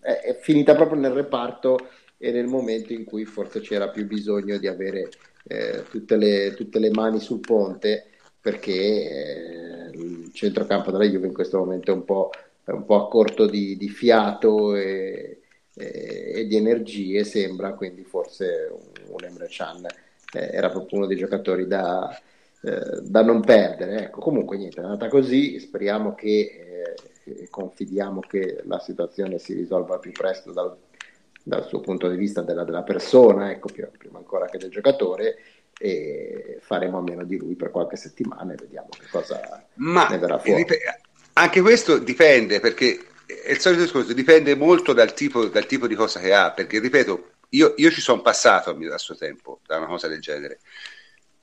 [0.00, 1.78] è, è finita proprio nel reparto
[2.18, 5.08] e nel momento in cui forse c'era più bisogno di avere
[5.46, 8.06] eh, tutte, le, tutte, le, mani sul ponte
[8.40, 12.30] perché eh, il centrocampo della Juve in questo momento è un po',
[12.64, 15.40] è un po a corto di, di fiato e,
[15.74, 19.86] e, e, di energie sembra, quindi forse un, un Emre Can
[20.32, 22.10] eh, era proprio uno dei giocatori da,
[22.62, 24.04] eh, da non perdere.
[24.04, 26.94] Ecco, comunque niente, è andata così, speriamo che
[27.24, 30.76] eh, confidiamo che la situazione si risolva più presto dal,
[31.46, 35.38] dal suo punto di vista della, della persona, ecco, prima ancora che del giocatore,
[35.78, 40.18] e faremo a meno di lui per qualche settimana e vediamo che cosa Ma ne
[40.18, 40.64] verrà fuori.
[40.64, 41.00] Dip-
[41.34, 42.98] anche questo dipende perché
[43.44, 46.80] è il solito discorso, dipende molto dal tipo, dal tipo di cosa che ha, perché
[46.80, 50.58] ripeto, io, io ci sono passato a suo tempo da una cosa del genere.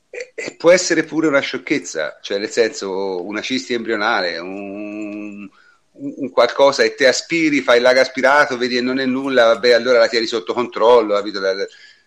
[0.09, 5.49] E, e può essere pure una sciocchezza, cioè nel senso una cisti embrionale, un,
[5.95, 9.71] un qualcosa e te aspiri, fai il lago aspirato, vedi che non è nulla, vabbè,
[9.71, 11.39] allora la tieni sotto controllo, capito?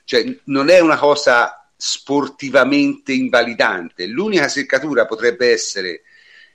[0.04, 4.06] Cioè, non è una cosa sportivamente invalidante.
[4.06, 6.02] L'unica seccatura potrebbe essere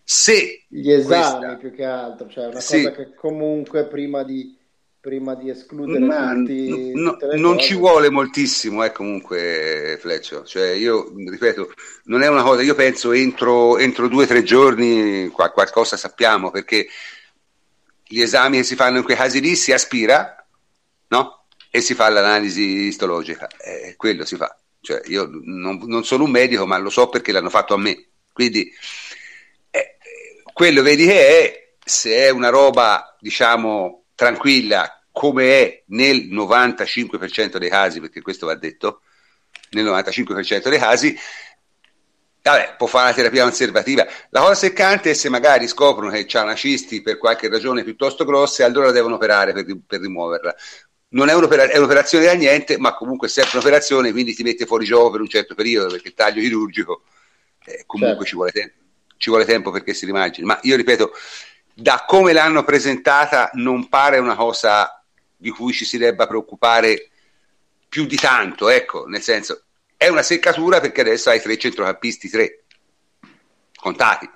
[0.04, 1.56] se gli esami questa...
[1.56, 2.84] più che altro, cioè una sì.
[2.84, 4.58] cosa che comunque prima di,
[5.00, 7.68] prima di escludere Ma tutti, no, non cose...
[7.68, 11.72] ci vuole moltissimo, eh, comunque Fleccio, cioè io ripeto,
[12.06, 16.88] non è una cosa, io penso entro, entro due o tre giorni qualcosa sappiamo perché
[18.12, 20.42] gli esami che si fanno in quei casi lì si aspira
[21.12, 21.46] no?
[21.70, 24.54] E si fa l'analisi istologica, eh, quello si fa.
[24.82, 28.08] Cioè, io non, non, sono un medico, ma lo so perché l'hanno fatto a me.
[28.34, 28.70] Quindi,
[29.70, 29.98] eh,
[30.52, 37.70] quello vedi che è, se è una roba, diciamo, tranquilla, come è nel 95% dei
[37.70, 39.02] casi, perché questo va detto,
[39.72, 41.18] nel 95% dei casi,
[42.42, 44.06] vabbè, può fare una terapia conservativa.
[44.30, 48.26] La cosa seccante è se magari scoprono che c'è una cisti per qualche ragione piuttosto
[48.26, 50.56] grossa e allora devono operare per, per rimuoverla.
[51.10, 54.66] Non è, un'opera- è, un'operazione da niente, ma comunque è sempre un'operazione, quindi ti mette
[54.66, 57.04] fuori gioco per un certo periodo, perché il taglio chirurgico
[57.66, 58.30] eh, comunque certo.
[58.30, 58.74] ci, vuole te-
[59.18, 60.48] ci vuole tempo perché si rimagini.
[60.48, 61.12] Ma io ripeto,
[61.74, 65.04] da come l'hanno presentata non pare una cosa
[65.36, 67.10] di cui ci si debba preoccupare
[67.90, 69.64] più di tanto, ecco, nel senso,
[70.02, 72.64] è una seccatura perché adesso hai tre centrocampisti, tre,
[73.76, 74.28] contati.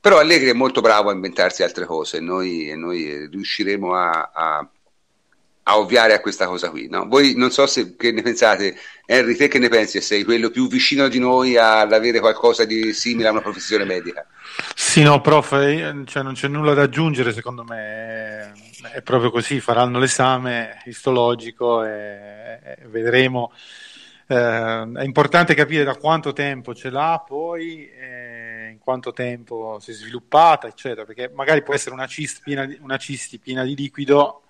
[0.00, 4.70] Però Allegri è molto bravo a inventarsi altre cose e noi, noi riusciremo a, a,
[5.64, 6.88] a, ovviare a questa cosa qui.
[6.88, 7.06] No?
[7.06, 10.00] Voi non so se che ne pensate, Henry, te che ne pensi?
[10.00, 14.26] Sei quello più vicino di noi all'avere qualcosa di simile a una professione medica?
[14.74, 18.54] Sì, no, prof, eh, cioè non c'è nulla da aggiungere, secondo me
[18.90, 23.52] è proprio così, faranno l'esame istologico e, e vedremo.
[24.30, 29.92] Eh, è importante capire da quanto tempo ce l'ha poi, eh, in quanto tempo si
[29.92, 33.74] è sviluppata, eccetera, perché magari può essere una cisti piena di, una cisti piena di
[33.74, 34.42] liquido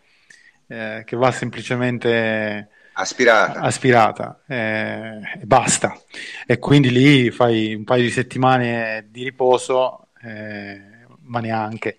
[0.66, 5.96] eh, che va semplicemente aspirata, aspirata eh, e basta.
[6.44, 10.80] E quindi lì fai un paio di settimane di riposo, eh,
[11.20, 11.98] ma neanche.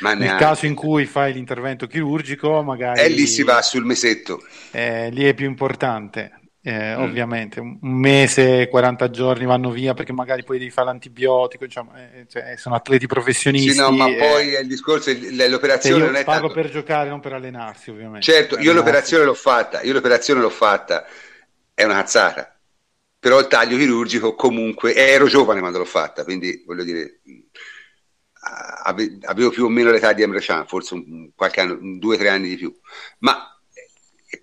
[0.00, 2.98] Ma Nel caso in cui fai l'intervento chirurgico, magari.
[3.00, 4.42] E lì si va sul mesetto.
[4.72, 6.40] Eh, lì è più importante.
[6.64, 7.02] Eh, mm.
[7.02, 11.64] Ovviamente un mese, 40 giorni vanno via perché magari poi devi fare l'antibiotico.
[11.64, 13.72] Diciamo, eh, cioè, sono atleti professionisti.
[13.72, 16.54] Sì, no, ma poi il discorso l'operazione non è pago tanto...
[16.54, 18.22] per giocare, non per allenarsi, ovviamente.
[18.22, 19.82] Certo, io l'operazione l'ho fatta.
[19.82, 21.04] Io l'operazione l'ho fatta,
[21.74, 22.56] è una cazzata.
[23.18, 27.20] Però il taglio chirurgico comunque ero giovane quando l'ho fatta, quindi voglio dire
[29.24, 32.28] avevo più o meno l'età di Emre Can, forse un, qualche anno, due o tre
[32.28, 32.74] anni di più,
[33.18, 33.51] ma eh,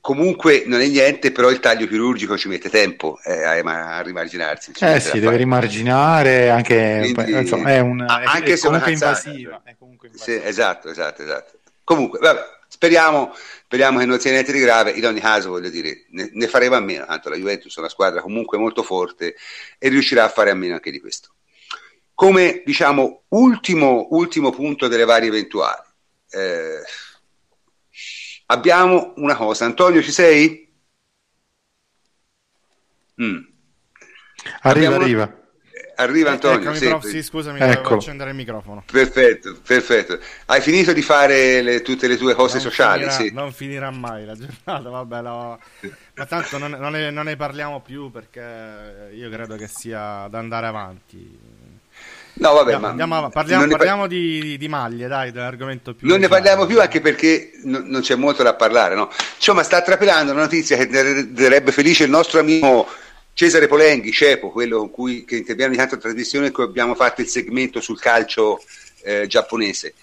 [0.01, 4.73] comunque non è niente, però il taglio chirurgico ci mette tempo eh, a, a rimarginarsi.
[4.79, 9.61] Eh sì, deve rimarginare, anche, Quindi, insomma, è, un, anche è, è comunque invasiva.
[9.63, 10.39] È comunque invasiva.
[10.39, 11.59] Sì, esatto, esatto, esatto.
[11.83, 13.33] Comunque, vabbè, speriamo,
[13.63, 16.75] speriamo, che non sia niente di grave, in ogni caso voglio dire, ne, ne faremo
[16.75, 19.35] a meno, tanto la Juventus è una squadra comunque molto forte
[19.77, 21.33] e riuscirà a fare a meno anche di questo
[22.19, 25.87] come diciamo ultimo, ultimo punto delle varie eventuali.
[26.29, 26.81] Eh,
[28.51, 30.67] abbiamo una cosa, Antonio ci sei?
[33.21, 33.37] Mm.
[34.61, 35.03] Arriva, una...
[35.03, 35.33] arriva.
[35.95, 36.71] Arriva Antonio.
[36.71, 37.95] Eccomi, prof, sì, scusami, ecco.
[37.95, 38.83] accendere il microfono.
[38.89, 40.17] Perfetto, perfetto.
[40.45, 43.03] Hai finito di fare le, tutte le tue cose non sociali?
[43.03, 43.33] Finirà, sì.
[43.33, 45.59] Non finirà mai la giornata, vabbè, lo...
[46.15, 50.39] ma tanto non, non, ne, non ne parliamo più perché io credo che sia da
[50.39, 51.37] andare avanti
[52.39, 56.07] No, vabbè, andiamo, ma andiamo, parliamo, parliamo di, di, maglie, dai, dell'argomento più.
[56.07, 59.09] Non ne parliamo più anche perché no, non c'è molto da parlare, no?
[59.35, 62.87] Insomma, sta trapelando una notizia che renderebbe felice il nostro amico
[63.33, 67.19] Cesare Polenghi, Cepo, quello con cui che interviene di tanto in trasmissione, che abbiamo fatto
[67.19, 68.61] il segmento sul calcio
[69.03, 69.93] eh, giapponese.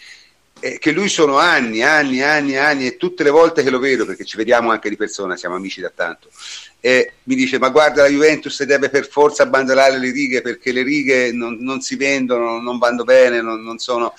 [0.58, 4.06] Eh, che lui sono anni, anni, anni, anni, e tutte le volte che lo vedo,
[4.06, 6.30] perché ci vediamo anche di persona, siamo amici da tanto
[6.86, 10.84] e mi dice ma guarda la Juventus deve per forza abbandonare le righe perché le
[10.84, 14.14] righe non, non si vendono, non vanno bene, non, non, sono...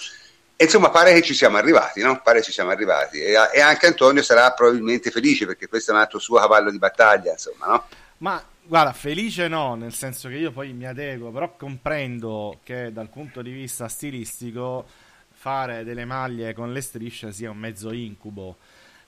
[0.58, 2.20] Insomma pare che ci siamo arrivati, no?
[2.22, 6.02] Pare ci siamo arrivati e, e, anche Antonio sarà probabilmente felice perché questo è un
[6.02, 7.88] altro suo cavallo di battaglia, insomma, no?
[8.18, 13.10] Ma guarda, felice no, nel senso che io poi mi adeguo, però comprendo che dal
[13.10, 14.86] punto di vista stilistico
[15.38, 18.58] fare delle maglie con le strisce sia un mezzo incubo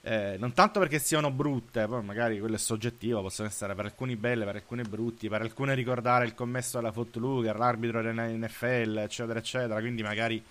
[0.01, 4.15] eh, non tanto perché siano brutte, poi magari quello è soggettivo, possono essere per alcuni
[4.15, 9.80] belle, per alcuni brutti, per alcuni ricordare il commesso della Footlooker, l'arbitro dell'NFL, eccetera, eccetera.
[9.82, 10.41] Quindi magari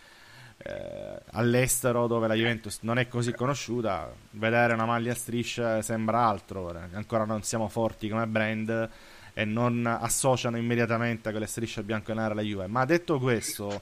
[0.59, 6.27] eh, all'estero, dove la Juventus non è così conosciuta, vedere una maglia a strisce sembra
[6.27, 6.69] altro.
[6.93, 8.91] Ancora non siamo forti come brand
[9.33, 12.67] e non associano immediatamente con le strisce bianco e nere alla Juve.
[12.67, 13.81] Ma detto questo,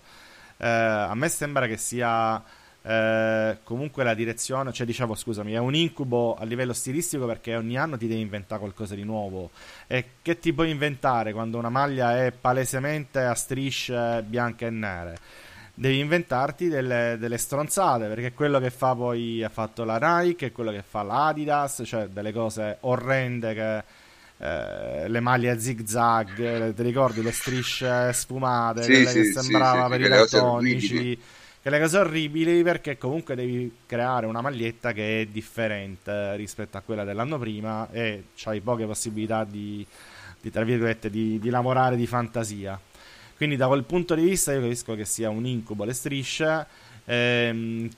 [0.59, 2.43] eh, a me sembra che sia
[2.89, 7.77] eh, comunque la direzione, cioè dicevo scusami, è un incubo a livello stilistico perché ogni
[7.77, 9.51] anno ti devi inventare qualcosa di nuovo.
[9.89, 15.19] E che ti puoi inventare quando una maglia è palesemente a strisce bianche e nere?
[15.75, 20.71] Devi inventarti delle, delle stronzate perché quello che fa poi ha fatto la Nike, quello
[20.71, 23.85] che fa l'Adidas, cioè delle cose orrende che
[24.39, 29.41] eh, le maglie a zig zag, ti ricordi le strisce sfumate, sì, quelle sì, che
[29.41, 31.19] sembrava sì, per i daltonici
[31.67, 37.03] quelle cose orribili perché comunque devi creare una maglietta che è differente rispetto a quella
[37.03, 39.85] dell'anno prima e hai poche possibilità di,
[40.41, 42.79] di, tra virgolette, di, di lavorare di fantasia.
[43.37, 46.67] Quindi da quel punto di vista io capisco che sia un incubo le strisce.
[47.05, 47.91] Ehm,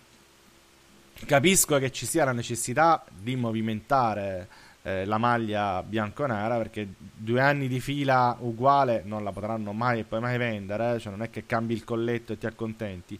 [1.26, 4.48] capisco che ci sia la necessità di movimentare
[4.88, 10.04] eh, la maglia bianco-nera perché due anni di fila uguale non la potranno mai e
[10.04, 13.18] poi mai vendere, cioè non è che cambi il colletto e ti accontenti.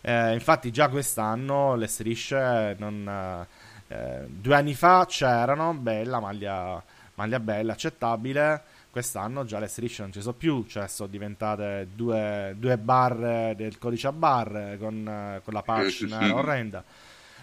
[0.00, 3.46] Eh, infatti già quest'anno le strisce non,
[3.88, 6.82] eh, due anni fa c'erano, bella, maglia,
[7.14, 8.62] maglia bella, accettabile.
[8.90, 13.78] Quest'anno già le strisce non ci sono più, cioè sono diventate due, due barre del
[13.78, 16.84] codice a barre con, con la patch orrenda.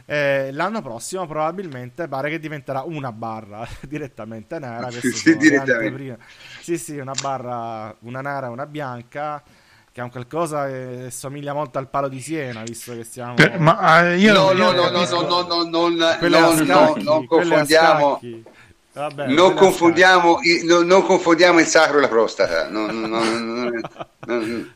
[0.07, 4.91] Eh, l'anno prossimo probabilmente pare che diventerà una barra direttamente nera.
[4.91, 6.19] Sì, sì, direttamente.
[6.61, 9.41] sì, sì, una barra, una nera e una bianca
[9.91, 13.35] che è un qualcosa che somiglia molto al palo di Siena, visto che siamo...
[13.35, 17.25] Per, ma uh, io no, no, no, no, no, no, no, non, non, no, non
[17.25, 18.19] confondiamo...
[18.91, 22.69] Vabbè, non, confondiamo il, non, non, confondiamo il sacro e la prostata.
[22.69, 23.81] Non, non,
[24.25, 24.73] non,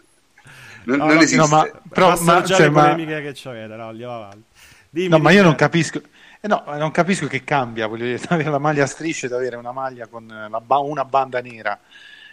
[0.84, 1.38] non esiste.
[1.38, 3.19] No, ma, però, ma, già cioè, le polemiche ma...
[3.21, 4.43] che c'avete, no, andiamo avanti.
[4.89, 6.01] Dimmi, no, ma io non capisco...
[6.41, 9.57] Eh no, non capisco che cambia, voglio dire, avere la maglia a strisce ed avere
[9.57, 10.25] una maglia con
[10.63, 11.77] ba- una banda nera.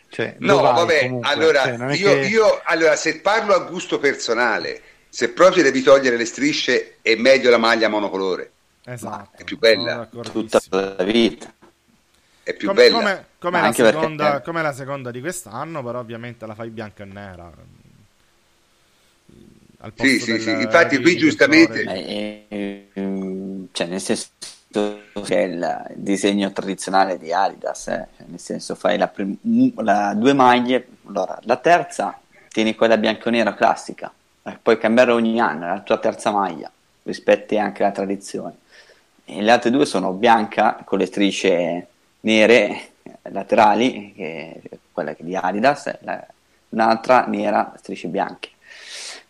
[0.08, 1.30] Cioè, no, vabbè, comunque?
[1.30, 2.26] allora, cioè, io, che...
[2.26, 7.50] io, allora, se parlo a gusto personale, se proprio devi togliere le strisce, è meglio
[7.50, 8.52] la maglia monocolore.
[8.84, 9.38] Esatto.
[9.38, 10.06] È più bella.
[10.06, 11.52] Tutta la vita.
[12.42, 12.98] È più come, bella.
[12.98, 14.44] Come, come, la seconda, perché...
[14.44, 17.52] come, la seconda, di quest'anno, però ovviamente la fai bianca e nera.
[19.94, 20.50] Sì, sì, sì.
[20.50, 21.82] Infatti qui giustamente...
[21.82, 24.28] Eh, eh, cioè, nel senso
[25.24, 28.06] che è il disegno tradizionale di Adidas, eh?
[28.16, 32.18] Cioè, nel senso fai la, prim- la due maglie, allora la terza
[32.48, 34.12] tieni quella bianco-nera classica,
[34.42, 36.70] e puoi cambiare ogni anno, la tua terza maglia,
[37.02, 38.56] rispetti anche la tradizione.
[39.24, 41.86] E le altre due sono bianca con le strisce
[42.20, 42.90] nere
[43.30, 46.24] laterali, che è quella di Adidas, la,
[46.70, 48.50] un'altra nera, strisce bianche.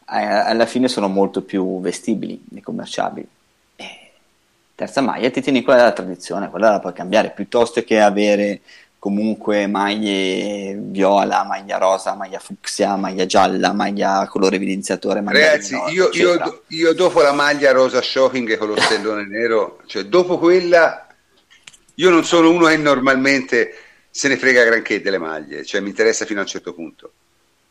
[0.06, 3.28] Alla fine sono molto più vestibili e commerciabili
[4.76, 8.60] terza maglia ti tieni quella della tradizione, quella la puoi cambiare piuttosto che avere
[8.98, 15.22] comunque maglie viola, maglia rosa, maglia fucsia, maglia gialla, maglia colore evidenziatore.
[15.22, 19.80] Maglia Ragazzi, nord, io, io, io, dopo la maglia rosa shopping con lo stellone nero,
[19.86, 21.06] cioè dopo quella,
[21.94, 23.74] io non sono uno che normalmente
[24.10, 27.12] se ne frega granché delle maglie, cioè mi interessa fino a un certo punto.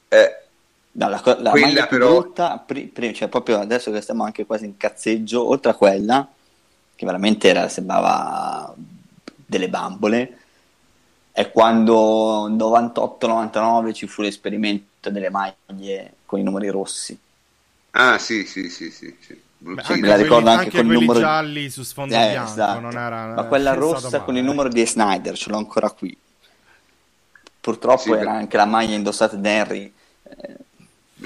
[0.08, 0.45] Eh,
[0.96, 2.22] no, la, la maglia però...
[2.22, 6.28] brutta, pri, pri, cioè proprio adesso che stiamo anche quasi in cazzeggio, oltre a quella,
[6.96, 8.74] che veramente era, sembrava
[9.46, 10.38] delle bambole,
[11.32, 17.18] è quando 98-99 ci fu l'esperimento delle maglie con i numeri rossi.
[17.92, 19.16] Ah sì, sì, sì, sì.
[19.20, 19.44] sì.
[19.58, 22.52] Beh, sì, me la ricordo anche, anche con il numero gialli su sfondo eh, bianco,
[22.52, 22.90] esatto.
[22.90, 24.24] era, ma quella rossa male.
[24.24, 26.16] con il numero di Snyder ce l'ho ancora qui.
[27.62, 29.92] Purtroppo sì, era anche la maglia indossata da Henry.
[30.24, 30.56] Eh,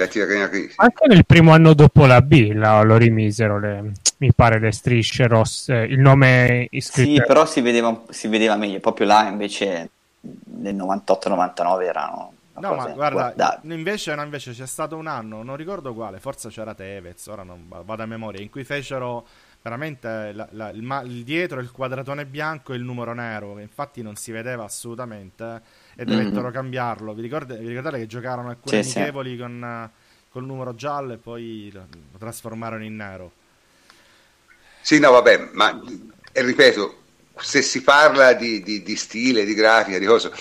[0.03, 5.27] anche nel primo anno dopo la B la, lo rimisero le, mi pare le strisce
[5.27, 7.21] rosse, il nome iscritto.
[7.21, 9.89] Sì, però si vedeva, si vedeva meglio, proprio là invece
[10.21, 12.33] nel 98-99 erano...
[12.59, 16.73] No, ma guarda, invece, no, invece c'è stato un anno, non ricordo quale, forse c'era
[16.73, 19.25] Tevez, ora non vado a memoria, in cui fecero
[19.61, 24.01] veramente la, la, il, il, dietro il quadratone bianco e il numero nero, che infatti
[24.01, 25.61] non si vedeva assolutamente
[25.99, 26.51] e dovettero mm-hmm.
[26.53, 27.13] cambiarlo.
[27.13, 29.37] Vi ricordate, vi ricordate, che giocarono alcuni sì, amichevoli sì.
[29.37, 29.89] con
[30.29, 33.31] col numero giallo e poi lo, lo trasformarono in nero?
[34.79, 35.77] Sì, no, vabbè, ma
[36.31, 37.01] e ripeto,
[37.35, 40.31] se si parla di, di, di stile, di grafica, di cosa,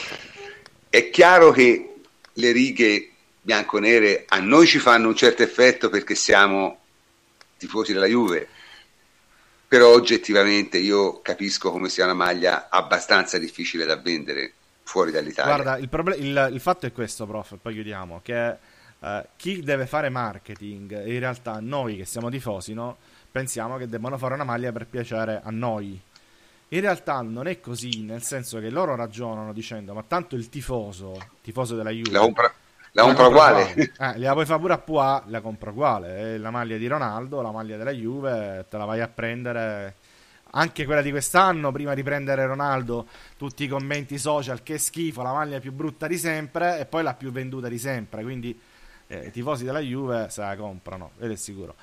[0.88, 1.94] è chiaro che
[2.32, 3.10] le righe
[3.42, 6.82] bianco-nere a noi ci fanno un certo effetto perché siamo
[7.56, 8.46] tifosi della Juve,
[9.66, 14.52] però oggettivamente io capisco come sia una maglia abbastanza difficile da vendere
[14.88, 15.54] fuori dall'Italia.
[15.54, 18.56] Guarda, il, proble- il, il fatto è questo, prof, poi chiudiamo, che
[18.98, 22.96] uh, chi deve fare marketing, in realtà noi che siamo tifosi, no?
[23.30, 26.00] pensiamo che debbano fare una maglia per piacere a noi.
[26.70, 31.18] In realtà non è così, nel senso che loro ragionano dicendo: Ma tanto il tifoso,
[31.42, 32.52] tifoso della Juve, la compra,
[32.92, 33.74] la compra uguale.
[33.98, 36.34] Eh, la puoi fare pure a Pua, la compra uguale.
[36.34, 39.94] È la maglia di Ronaldo, la maglia della Juve, te la vai a prendere.
[40.50, 45.32] Anche quella di quest'anno, prima di prendere Ronaldo, tutti i commenti social: che schifo, la
[45.32, 48.22] maglia più brutta di sempre, e poi la più venduta di sempre.
[48.22, 48.58] Quindi
[49.06, 51.74] eh, i tifosi della Juve se la comprano, ed è sicuro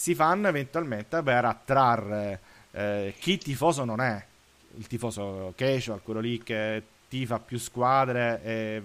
[0.00, 2.40] si fanno eventualmente per attrarre
[2.70, 4.24] eh, chi tifoso non è,
[4.76, 8.82] il tifoso casual, quello lì che tifa più squadre e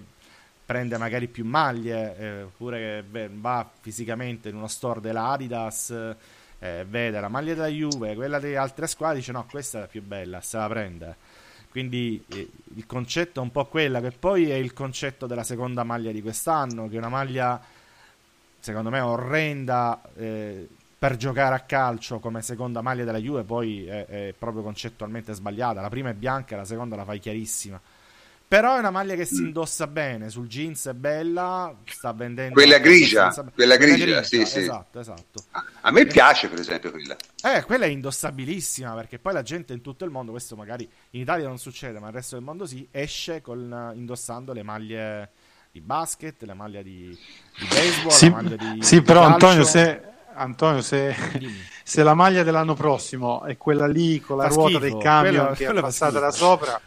[0.66, 5.90] prende magari più maglie, eh, oppure che va fisicamente in uno store dell'Adidas,
[6.66, 9.86] eh, vede la maglia della Juve, quella di altre squadre, dice no, questa è la
[9.86, 11.16] più bella, se la prende.
[11.70, 15.84] Quindi eh, il concetto è un po' quella che poi è il concetto della seconda
[15.84, 17.60] maglia di quest'anno, che è una maglia
[18.58, 20.66] secondo me orrenda eh,
[20.98, 25.80] per giocare a calcio come seconda maglia della Juve, poi è, è proprio concettualmente sbagliata.
[25.80, 27.80] La prima è bianca, la seconda la fai chiarissima.
[28.48, 29.46] Però è una maglia che si mm.
[29.46, 32.54] indossa bene, sul jeans è bella, sta vendendo...
[32.54, 34.60] Quella grigia, quella grigia, grigia, sì, sì.
[34.60, 35.42] Esatto, esatto.
[35.80, 37.16] A me piace per esempio quella.
[37.42, 41.22] Eh, quella è indossabilissima perché poi la gente in tutto il mondo, questo magari in
[41.22, 45.30] Italia non succede, ma nel resto del mondo sì, esce con, indossando le maglie
[45.72, 47.18] di basket, le maglie di,
[47.58, 49.34] di baseball, sì, la maglia di Sì, di però calcio.
[49.34, 50.02] Antonio, se,
[50.34, 51.16] Antonio se,
[51.82, 55.32] se, la maglia dell'anno prossimo è quella lì con la Fa ruota schifo, del camion
[55.32, 56.24] quello- che è quello fa passata schifo.
[56.24, 56.80] da sopra...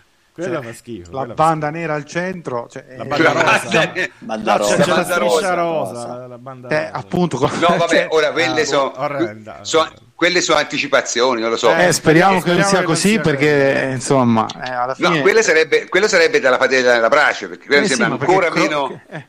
[0.44, 1.12] Quella cioè, fa schifo.
[1.12, 3.92] la banda nera al centro, cioè, La eh, banda La rosa.
[4.20, 4.76] banda- No, c'è, rosa.
[4.76, 6.94] c'è la banda striscia rosa, la banda eh, rosa.
[6.94, 9.60] appunto, con- No, vabbè, cioè, ora quelle ah, sono...
[9.62, 11.74] so- quelle sono anticipazioni, non lo so.
[11.74, 13.92] Eh, eh, speriamo speriamo che non sia che non così sia perché così.
[13.94, 17.84] insomma eh, alla fine No, quella sarebbe, quello sarebbe dalla padella della brace, perché quella
[17.84, 19.02] Eh sì, sembra perché ancora cro- meno...
[19.08, 19.26] eh,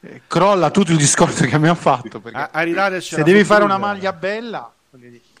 [0.14, 3.78] eh, crolla tutto il discorso che abbiamo fatto perché A, a se devi fare una
[3.78, 5.31] maglia bella voglio dire, eh,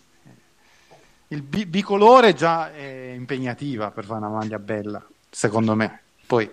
[1.32, 6.48] il bi- bicolore già è impegnativa per fare una maglia bella secondo me poi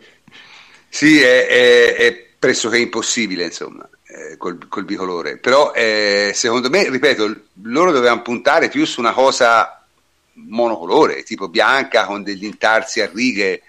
[0.90, 5.38] Sì, è, è- è pressoché impossibile, insomma, eh, col, col bicolore.
[5.38, 9.86] Però, eh, secondo me, ripeto, loro dovevano puntare più su una cosa
[10.34, 13.62] monocolore, tipo bianca con degli intarsi a righe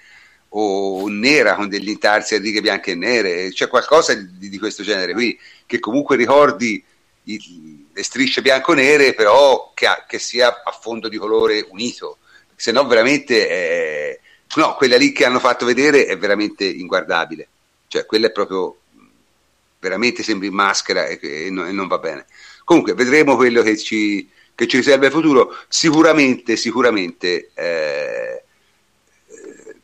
[0.50, 3.50] o nera con degli intarsi a righe bianche e nere.
[3.50, 6.82] C'è qualcosa di, di questo genere qui, che comunque ricordi
[7.24, 12.18] i- le strisce bianco-nere, però che, ha- che sia a fondo di colore unito.
[12.56, 13.48] Se no, veramente...
[13.48, 14.20] eh,
[14.56, 17.46] No, quella lì che hanno fatto vedere è veramente inguardabile.
[17.86, 18.78] Cioè, quella è proprio
[19.78, 22.26] veramente sembra in maschera e, e non, e non va bene.
[22.64, 25.56] Comunque, vedremo quello che ci, che ci riserva il futuro.
[25.68, 28.42] Sicuramente, sicuramente eh,
[29.28, 29.76] eh,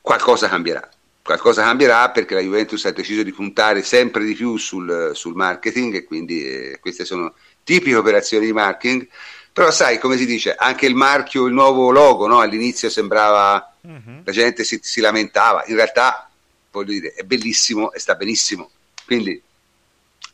[0.00, 0.90] qualcosa cambierà.
[1.22, 5.94] Qualcosa cambierà perché la Juventus ha deciso di puntare sempre di più sul, sul marketing
[5.94, 9.06] e quindi eh, queste sono tipiche operazioni di marketing.
[9.52, 12.40] Però sai, come si dice, anche il marchio, il nuovo logo, no?
[12.40, 14.22] all'inizio sembrava, Mhm.
[14.24, 16.30] la gente si, si lamentava, in realtà,
[16.70, 18.70] voglio dire, è bellissimo e sta benissimo.
[19.04, 19.40] Quindi,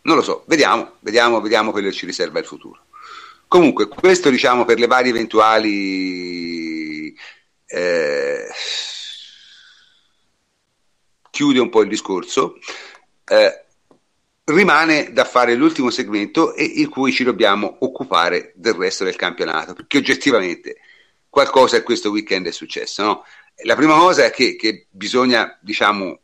[0.02, 2.84] non lo so, vediamo, vediamo, vediamo quello che ci riserva il futuro.
[3.48, 7.14] Comunque, questo diciamo per le varie eventuali...
[7.66, 8.46] eh,
[11.38, 12.58] chiude un po' il discorso.
[13.24, 13.64] Eh,
[14.46, 19.72] rimane da fare l'ultimo segmento e in cui ci dobbiamo occupare del resto del campionato,
[19.72, 20.78] perché oggettivamente
[21.28, 23.04] qualcosa in questo weekend è successo.
[23.04, 23.24] No?
[23.62, 26.18] La prima cosa è che, che bisogna, diciamo,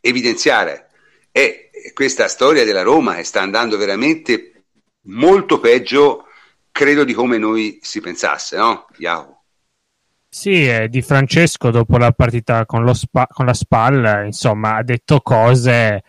[0.00, 0.90] evidenziare
[1.32, 4.66] è questa storia della Roma che sta andando veramente
[5.06, 6.28] molto peggio,
[6.70, 8.86] credo, di come noi si pensasse, no?
[8.98, 9.33] Iaco.
[10.36, 15.20] Sì, eh, Di Francesco dopo la partita con, spa- con la SPAL, insomma, ha detto
[15.20, 16.02] cose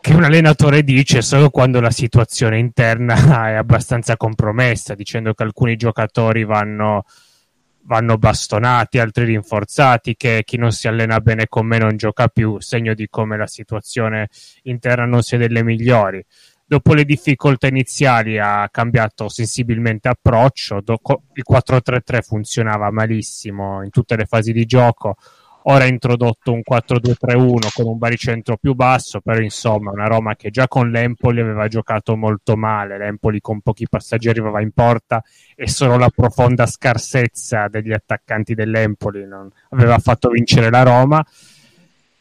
[0.00, 3.14] che un allenatore dice solo quando la situazione interna
[3.50, 7.04] è abbastanza compromessa, dicendo che alcuni giocatori vanno,
[7.82, 12.58] vanno bastonati, altri rinforzati, che chi non si allena bene con me non gioca più,
[12.58, 14.28] segno di come la situazione
[14.62, 16.24] interna non sia delle migliori.
[16.66, 24.24] Dopo le difficoltà iniziali ha cambiato sensibilmente approccio, il 4-3-3 funzionava malissimo in tutte le
[24.24, 25.16] fasi di gioco,
[25.64, 30.48] ora ha introdotto un 4-2-3-1 con un baricentro più basso, però insomma una Roma che
[30.48, 35.22] già con l'Empoli aveva giocato molto male, l'Empoli con pochi passaggi arrivava in porta
[35.54, 41.24] e solo la profonda scarsezza degli attaccanti dell'Empoli non aveva fatto vincere la Roma.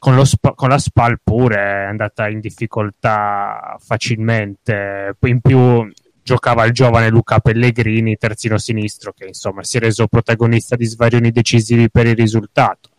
[0.04, 5.89] Con, lo Sp- con la Spal pure è andata in difficoltà facilmente, in più
[6.22, 11.32] giocava il giovane Luca Pellegrini, terzino sinistro, che insomma si è reso protagonista di svarioni
[11.32, 12.89] decisivi per il risultato.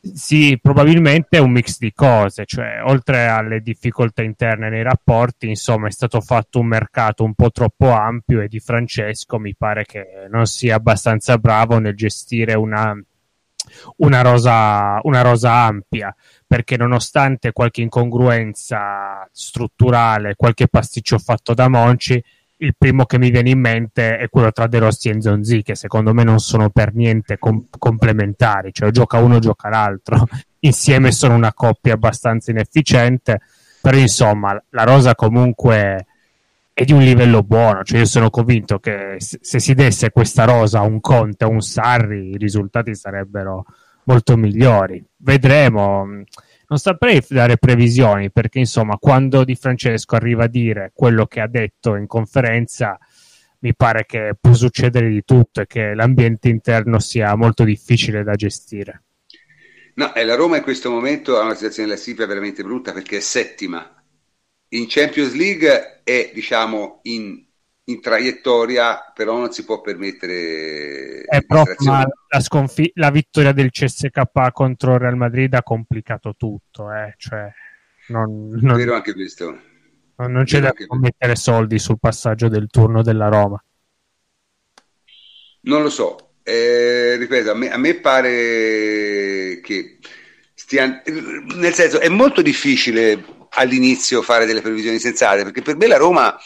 [0.00, 5.86] Sì, probabilmente è un mix di cose, cioè oltre alle difficoltà interne nei rapporti, insomma
[5.86, 10.26] è stato fatto un mercato un po' troppo ampio e di Francesco mi pare che
[10.30, 12.92] non sia abbastanza bravo nel gestire una,
[13.96, 16.14] una, rosa, una rosa ampia,
[16.46, 22.22] perché nonostante qualche incongruenza strutturale, qualche pasticcio fatto da Monci,
[22.58, 25.74] il primo che mi viene in mente è quello tra De Rossi e Zonzi, che
[25.74, 30.26] secondo me non sono per niente com- complementari, cioè gioca uno, gioca l'altro.
[30.60, 33.40] Insieme sono una coppia abbastanza inefficiente,
[33.80, 36.06] però insomma la rosa comunque
[36.78, 40.80] è di un livello buono, cioè io sono convinto che se, si desse questa rosa
[40.80, 43.64] a un Conte, a un Sarri, i risultati sarebbero
[44.04, 45.02] molto migliori.
[45.16, 46.04] Vedremo.
[46.04, 51.48] Non saprei dare previsioni perché, insomma, quando Di Francesco arriva a dire quello che ha
[51.48, 52.98] detto in conferenza,
[53.60, 58.34] mi pare che può succedere di tutto e che l'ambiente interno sia molto difficile da
[58.34, 59.04] gestire.
[59.94, 63.20] No, la Roma in questo momento ha una situazione della SIPA veramente brutta perché è
[63.20, 63.96] settima.
[64.70, 67.46] In Champions League è, diciamo, in
[67.88, 71.22] in traiettoria, però non si può permettere.
[71.22, 71.76] È proprio
[72.28, 77.14] la, sconfi- la vittoria del CSK contro il Real Madrid ha complicato tutto, eh?
[77.16, 77.48] cioè,
[78.08, 79.60] non, non, vero anche questo.
[80.16, 83.62] Non, non c'è da mettere soldi sul passaggio del turno della Roma.
[85.60, 89.98] Non lo so, eh, ripeto, a me, a me pare che
[90.54, 91.02] stia...
[91.54, 93.22] nel senso è molto difficile
[93.56, 96.38] all'inizio fare delle previsioni sensate perché per me la Roma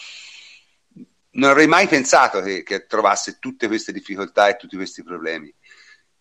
[1.33, 5.53] non avrei mai pensato che, che, trovasse tutte queste difficoltà e tutti questi problemi.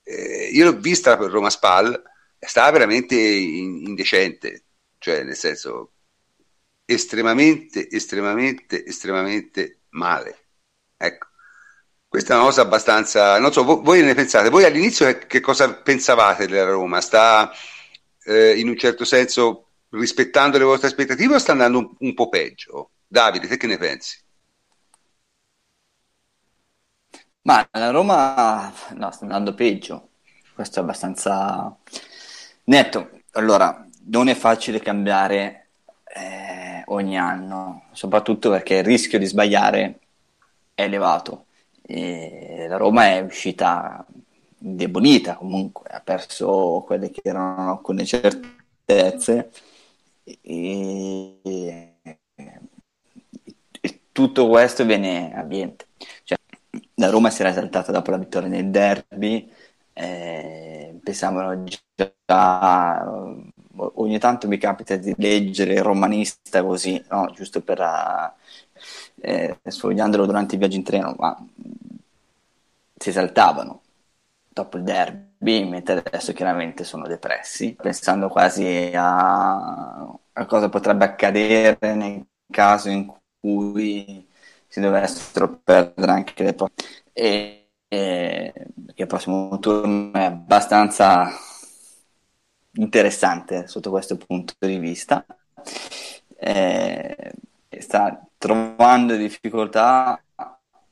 [0.03, 2.01] Eh, io l'ho vista per Roma Spal,
[2.39, 4.65] stava veramente in, indecente,
[4.99, 5.93] cioè nel senso
[6.85, 10.45] estremamente, estremamente, estremamente male.
[10.97, 11.27] Ecco.
[12.07, 13.39] Questa è una cosa abbastanza.
[13.39, 14.49] Non so, voi, voi ne pensate?
[14.49, 17.01] Voi all'inizio che, che cosa pensavate della Roma?
[17.01, 17.51] Sta
[18.23, 22.29] eh, in un certo senso rispettando le vostre aspettative o sta andando un, un po'
[22.29, 22.91] peggio?
[23.07, 24.17] Davide, te che ne pensi?
[27.41, 30.09] Ma la Roma no, sta andando peggio,
[30.53, 31.75] questo è abbastanza
[32.65, 33.09] netto.
[33.31, 35.69] Allora, non è facile cambiare
[36.15, 39.99] eh, ogni anno, soprattutto perché il rischio di sbagliare
[40.75, 41.45] è elevato.
[41.81, 44.05] E la Roma è uscita
[44.59, 49.49] indebolita comunque, ha perso quelle che erano alcune certezze
[50.41, 51.95] e, e,
[53.81, 55.87] e tutto questo viene a ambiente.
[56.23, 56.37] Cioè,
[56.95, 59.49] la Roma si era esaltata dopo la vittoria nel derby,
[59.93, 63.03] eh, pensavano già,
[63.95, 67.31] ogni tanto mi capita di leggere il romanista così, no?
[67.33, 67.79] giusto per
[69.21, 71.37] eh, sfogliandolo durante il viaggio in treno, ma
[72.97, 73.81] si esaltavano
[74.49, 80.01] dopo il derby, mentre adesso chiaramente sono depressi, pensando quasi a,
[80.33, 84.27] a cosa potrebbe accadere nel caso in cui
[84.67, 88.53] si dovessero perdere anche le prossime e, e
[88.93, 91.29] che il prossimo turno è abbastanza
[92.73, 95.25] interessante sotto questo punto di vista.
[96.37, 97.33] Eh,
[97.79, 100.21] sta trovando difficoltà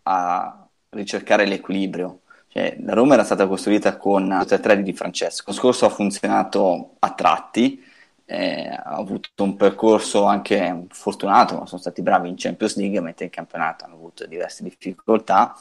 [0.04, 2.22] a ricercare l'equilibrio
[2.58, 5.44] cioè, la Roma era stata costruita con 3 di Francesco.
[5.48, 7.84] Lo scorso ha funzionato a tratti
[8.30, 13.32] eh, ha avuto un percorso anche fortunato, sono stati bravi in Champions League, mentre in
[13.32, 15.56] campionato hanno avuto diverse difficoltà.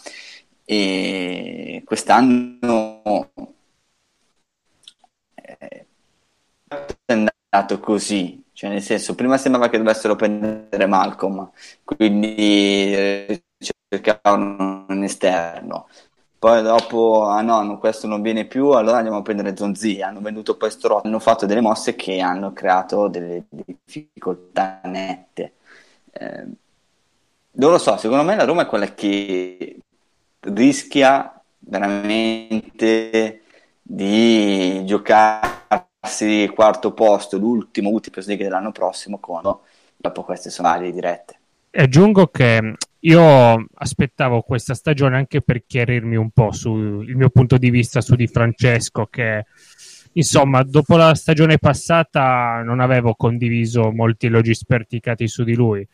[0.65, 3.31] E quest'anno
[5.35, 5.87] eh,
[7.05, 11.51] è andato così, cioè nel senso prima sembrava che dovessero prendere Malcolm,
[11.85, 13.43] quindi
[13.89, 15.89] cercavano un esterno,
[16.39, 20.03] poi dopo, ah no, questo non viene più, allora andiamo a prendere Zonzi.
[20.03, 25.55] Hanno venduto poi Storotto, hanno fatto delle mosse che hanno creato delle difficoltà nette.
[26.13, 26.45] Eh,
[27.53, 29.79] non lo so, secondo me la Roma è quella che
[30.41, 33.43] rischia veramente
[33.81, 39.41] di giocarsi il quarto posto, l'ultimo, ultimo dell'anno prossimo, con
[39.97, 41.39] dopo queste sono dirette.
[41.71, 42.75] Aggiungo che
[43.07, 48.17] io aspettavo questa stagione anche per chiarirmi un po' sul mio punto di vista su
[48.17, 49.47] Di Francesco, che
[50.13, 55.87] insomma, dopo la stagione passata non avevo condiviso molti elogi sperticati su di lui.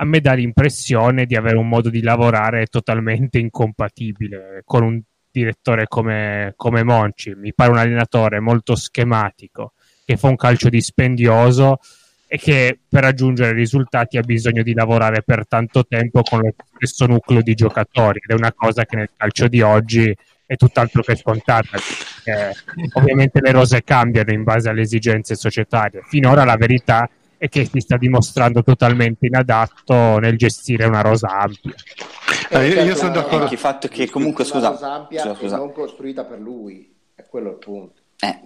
[0.00, 5.00] A me dà l'impressione di avere un modo di lavorare totalmente incompatibile con un
[5.30, 7.34] direttore come, come Monci.
[7.36, 9.74] Mi pare un allenatore molto schematico,
[10.04, 11.78] che fa un calcio dispendioso
[12.30, 17.06] e che per raggiungere risultati ha bisogno di lavorare per tanto tempo con lo stesso
[17.06, 20.14] nucleo di giocatori ed è una cosa che nel calcio di oggi
[20.44, 21.78] è tutt'altro che scontata.
[22.24, 22.54] Eh,
[22.94, 26.02] ovviamente le rose cambiano in base alle esigenze societarie.
[26.06, 31.74] Finora la verità è che si sta dimostrando totalmente inadatto nel gestire una rosa ampia.
[32.50, 33.42] Eh, io, io sono d'accordo.
[33.42, 37.50] Anche il fatto che comunque, scusa, rosa ampia scusa, non costruita per lui, è quello
[37.50, 38.02] il punto.
[38.20, 38.40] Eh,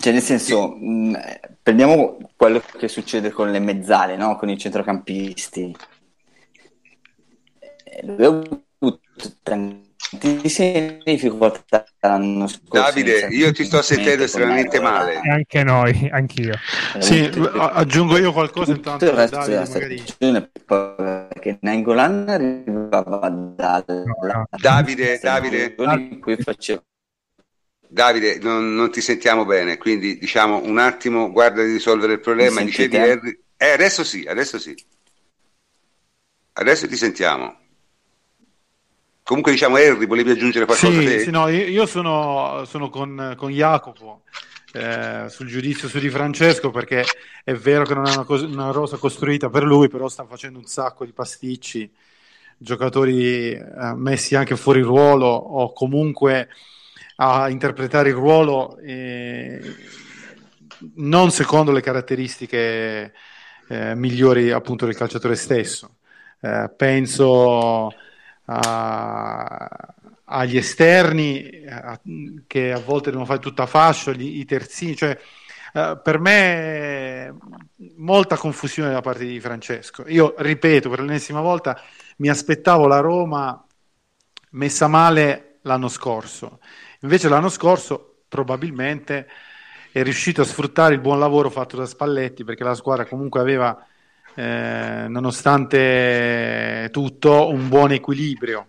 [0.00, 1.18] cioè, nel senso, mh,
[1.62, 4.36] prendiamo quello che succede con le mezzale, no?
[4.36, 5.76] con i centrocampisti.
[8.02, 9.00] Lui ha avuto
[9.42, 12.84] tantissime difficoltà l'anno scorso.
[12.84, 15.20] Davide, io ti sto sentendo estremamente male.
[15.22, 16.58] E anche noi, anch'io.
[16.98, 19.04] Sì, aggiungo io qualcosa intanto.
[19.04, 24.46] Il resto Davide, stagione, perché Nangolan arrivava dalla...
[24.50, 25.74] Davide, Davide.
[25.78, 26.82] In cui faceva
[27.94, 32.60] Davide, non, non, ti sentiamo bene, quindi diciamo un attimo, guarda di risolvere il problema.
[32.60, 33.38] Dicevi Harry...
[33.56, 34.74] Eh, adesso sì, adesso sì.
[36.54, 37.56] Adesso ti sentiamo.
[39.22, 41.00] Comunque diciamo Harry, volevi aggiungere qualcosa?
[41.00, 44.22] Sì, sì no, io sono, sono con, con, Jacopo
[44.72, 47.04] eh, sul giudizio su Di Francesco perché
[47.44, 50.58] è vero che non è una, cosa, una rosa costruita per lui, però sta facendo
[50.58, 51.88] un sacco di pasticci,
[52.58, 53.62] giocatori eh,
[53.94, 56.48] messi anche fuori ruolo o comunque
[57.16, 59.60] a interpretare il ruolo eh,
[60.96, 63.12] non secondo le caratteristiche
[63.68, 65.96] eh, migliori appunto del calciatore stesso.
[66.40, 67.92] Eh, penso
[68.46, 71.98] a, agli esterni a,
[72.46, 75.18] che a volte devono fare tutta fascia, gli, i terzini, cioè
[75.74, 77.34] Uh, per me
[77.96, 80.04] molta confusione da parte di Francesco.
[80.06, 81.76] Io ripeto per l'ennesima volta,
[82.18, 83.66] mi aspettavo la Roma
[84.50, 86.60] messa male l'anno scorso.
[87.04, 89.28] Invece l'anno scorso probabilmente
[89.92, 93.86] è riuscito a sfruttare il buon lavoro fatto da Spalletti perché la squadra comunque aveva,
[94.34, 98.68] eh, nonostante tutto, un buon equilibrio.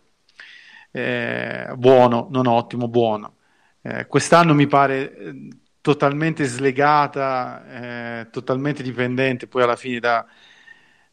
[0.91, 3.37] Eh, buono, non ottimo, buono.
[3.81, 5.47] Eh, quest'anno mi pare eh,
[5.79, 10.25] totalmente slegata, eh, totalmente dipendente poi alla fine da,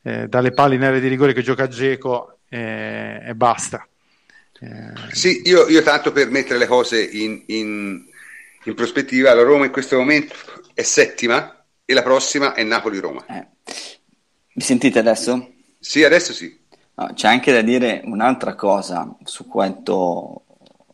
[0.03, 3.87] eh, dalle palle in area di rigore che gioca Geco e basta.
[4.63, 8.05] Eh, sì, io, io, tanto per mettere le cose in, in,
[8.65, 10.37] in, prospettiva, la Roma in questo momento
[10.73, 13.27] è settima e la prossima è Napoli-Roma.
[13.27, 13.47] Eh.
[14.55, 15.55] Mi sentite adesso?
[15.81, 16.61] Sì, adesso sì.
[16.95, 20.45] No, c'è anche da dire un'altra cosa su quanto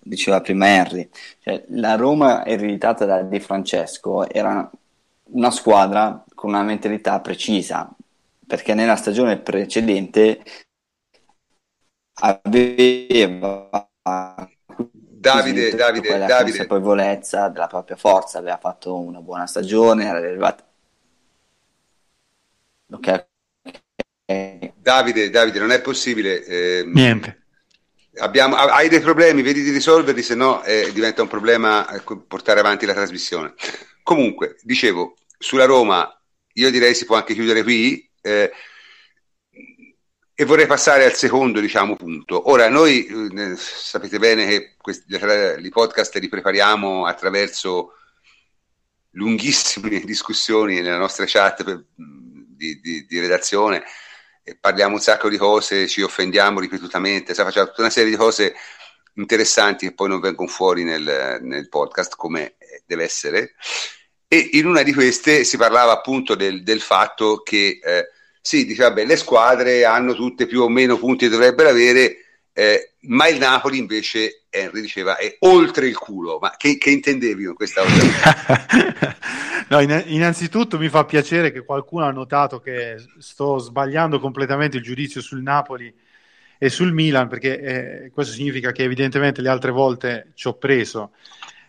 [0.01, 1.07] diceva prima Henry.
[1.43, 4.71] Cioè, la Roma ereditata da Di Francesco era
[5.31, 7.95] una squadra con una mentalità precisa,
[8.47, 10.43] perché nella stagione precedente
[12.21, 13.89] aveva
[15.21, 16.59] Davide, Davide, la Davide.
[16.59, 20.65] consapevolezza della propria forza, aveva fatto una buona stagione, era arrivato...
[22.91, 23.27] Ok.
[24.77, 26.45] Davide, Davide, non è possibile.
[26.45, 27.43] Eh, Niente.
[28.19, 32.61] Abbiamo, hai dei problemi, vedi di risolverli, se no eh, diventa un problema eh, portare
[32.61, 33.55] avanti la trasmissione.
[34.03, 36.11] Comunque, dicevo, sulla Roma,
[36.55, 38.09] io direi si può anche chiudere qui.
[38.21, 38.51] Eh,
[40.41, 42.49] e vorrei passare al secondo diciamo, punto.
[42.49, 47.95] Ora, noi eh, sapete bene che questi, i podcast li prepariamo attraverso
[49.15, 53.83] lunghissime discussioni nella nostra chat per, di, di, di, redazione,
[54.45, 58.55] e parliamo un sacco di cose, ci offendiamo ripetutamente, facciamo tutta una serie di cose
[59.15, 62.55] interessanti che poi non vengono fuori nel, nel podcast come
[62.87, 63.57] deve essere.
[64.29, 67.81] E in una di queste si parlava appunto del, del fatto che...
[67.83, 68.13] Eh,
[68.49, 72.17] sì, dice, vabbè, le squadre hanno tutte più o meno punti che dovrebbero avere,
[72.55, 76.39] eh, ma il Napoli invece, Henry diceva, è oltre il culo.
[76.41, 79.17] Ma che, che intendevi con questa cosa?
[79.69, 84.83] no, in, innanzitutto mi fa piacere che qualcuno ha notato che sto sbagliando completamente il
[84.83, 85.95] giudizio sul Napoli
[86.57, 91.11] e sul Milan, perché eh, questo significa che evidentemente le altre volte ci ho preso.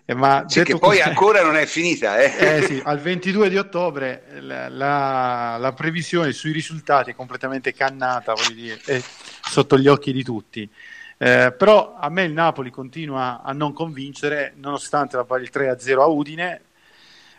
[0.09, 2.17] Eh, ma sì, che poi così, ancora non è finita.
[2.17, 2.57] Eh.
[2.57, 8.33] eh sì, al 22 di ottobre la, la, la, previsione sui risultati è completamente cannata,
[8.51, 8.99] dire, è
[9.39, 10.67] sotto gli occhi di tutti.
[11.15, 15.99] Eh, però a me il Napoli continua a non convincere, nonostante la pari il 3-0
[15.99, 16.61] a Udine,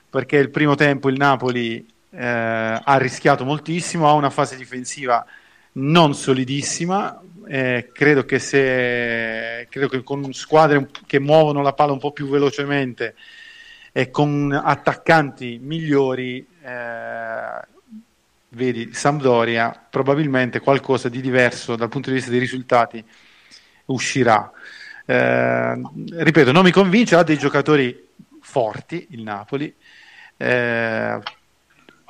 [0.09, 5.27] perché il primo tempo il Napoli eh, ha rischiato moltissimo, ha una fase difensiva
[5.73, 7.21] non solidissima,
[7.52, 12.28] eh, credo, che se, credo che con squadre che muovono la palla un po' più
[12.28, 13.16] velocemente
[13.90, 17.60] e con attaccanti migliori, eh,
[18.51, 23.05] vedi Sampdoria, probabilmente qualcosa di diverso dal punto di vista dei risultati
[23.86, 24.48] uscirà.
[25.05, 28.10] Eh, ripeto, non mi convince, ha dei giocatori
[28.40, 29.74] forti il Napoli.
[30.36, 31.18] Eh,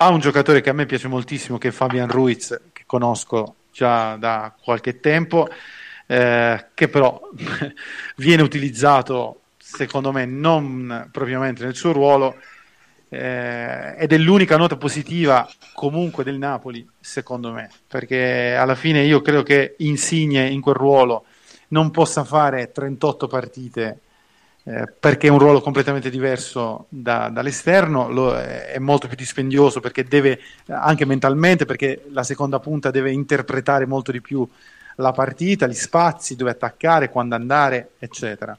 [0.03, 4.17] ha un giocatore che a me piace moltissimo che è Fabian Ruiz, che conosco già
[4.17, 5.49] da qualche tempo,
[6.07, 7.21] eh, che però
[8.17, 12.37] viene utilizzato secondo me non propriamente nel suo ruolo
[13.09, 19.21] eh, ed è l'unica nota positiva comunque del Napoli secondo me perché alla fine io
[19.21, 21.25] credo che Insigne in quel ruolo
[21.69, 24.01] non possa fare 38 partite
[24.65, 30.05] eh, perché è un ruolo completamente diverso da, dall'esterno, lo, è molto più dispendioso perché
[30.05, 34.47] deve anche mentalmente, perché la seconda punta deve interpretare molto di più
[34.97, 38.57] la partita, gli spazi, dove attaccare, quando andare, eccetera.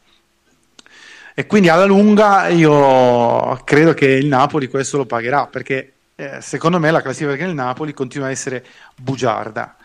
[1.33, 6.77] E quindi alla lunga io credo che il Napoli questo lo pagherà perché eh, secondo
[6.77, 8.65] me la classifica del Napoli continua a essere
[8.95, 9.77] bugiarda.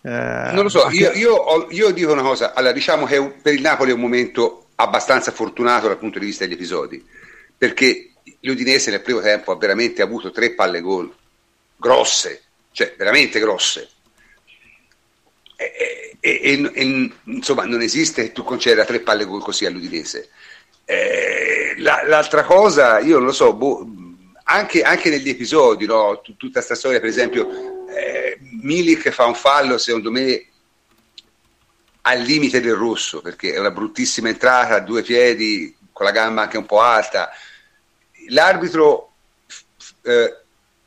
[0.00, 3.60] Eh, non lo so, io, io, io, dico una cosa, allora diciamo che per il
[3.60, 7.04] Napoli è un momento abbastanza fortunato dal punto di vista degli episodi,
[7.56, 11.12] perché l'Udinese nel primo tempo ha veramente avuto tre palle gol
[11.76, 12.42] grosse,
[12.72, 13.88] cioè veramente grosse.
[15.56, 20.30] E, e, e, e insomma non esiste che tu conceda tre palle gol così all'Udinese.
[21.78, 23.86] La, l'altra cosa, io non lo so, boh,
[24.44, 26.20] anche, anche, negli episodi, no?
[26.20, 30.47] Tutta questa storia, per esempio, eh, Milik fa un fallo, secondo me,
[32.08, 36.42] al limite del rosso, perché è una bruttissima entrata a due piedi, con la gamba
[36.42, 37.30] anche un po' alta.
[38.28, 39.12] L'arbitro
[40.02, 40.38] eh,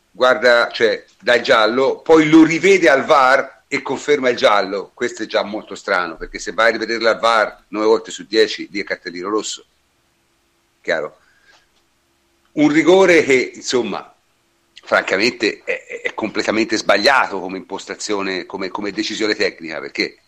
[0.09, 4.89] guarda, cioè, dà il giallo, poi lo rivede al VAR e conferma il giallo.
[4.95, 8.25] Questo è già molto strano, perché se vai a rivederlo al VAR 9 volte su
[8.25, 9.63] 10, lì è cartellino rosso.
[10.81, 11.19] Chiaro?
[12.53, 14.11] Un rigore che, insomma,
[14.81, 20.20] francamente è, è completamente sbagliato come impostazione, come, come decisione tecnica, perché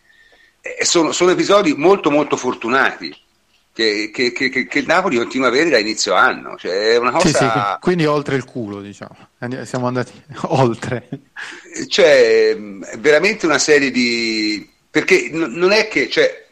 [0.82, 3.16] sono, sono, episodi molto molto fortunati
[3.74, 6.56] che, che, che, che, il Napoli continua a avere da inizio anno.
[6.58, 7.28] Cioè, è una cosa...
[7.28, 7.50] Sì, sì,
[7.80, 9.16] quindi oltre il culo, diciamo.
[9.64, 10.12] Siamo andati
[10.50, 11.08] oltre.
[11.88, 14.70] Cioè, è veramente una serie di...
[14.90, 16.08] Perché n- non è che...
[16.08, 16.46] Cioè,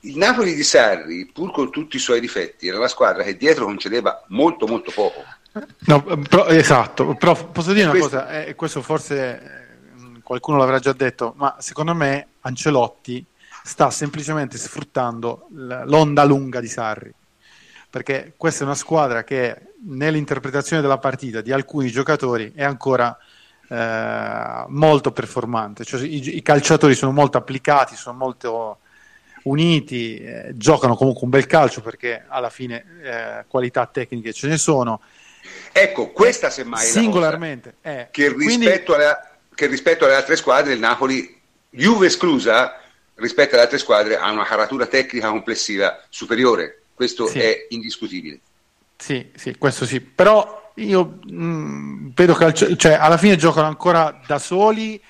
[0.00, 3.64] il Napoli di Sarri, pur con tutti i suoi difetti, era una squadra che dietro
[3.64, 5.22] concedeva molto molto poco.
[5.86, 8.18] No, però, esatto, però posso dire una questo...
[8.18, 13.24] cosa, eh, questo forse eh, qualcuno l'avrà già detto, ma secondo me Ancelotti
[13.66, 17.12] sta semplicemente sfruttando l'onda lunga di Sarri.
[17.88, 23.16] Perché questa è una squadra che nell'interpretazione della partita di alcuni giocatori è ancora
[23.68, 25.84] eh, molto performante.
[25.84, 28.80] Cioè, i, i, calciatori sono molto applicati, sono molto
[29.44, 34.58] uniti, eh, giocano comunque un bel calcio perché alla fine eh, qualità tecniche ce ne
[34.58, 35.00] sono.
[35.72, 39.02] Ecco, questa semmai singolarmente è che rispetto, quindi...
[39.02, 42.78] alla, che rispetto alle altre squadre il Napoli, Juve esclusa,
[43.16, 47.38] rispetto alle altre squadre ha una caratura tecnica complessiva superiore, questo sì.
[47.38, 48.40] è indiscutibile.
[48.96, 54.20] Sì, sì, questo sì, però io mh, mm, vedo che cioè, alla fine giocano ancora
[54.26, 55.00] da soli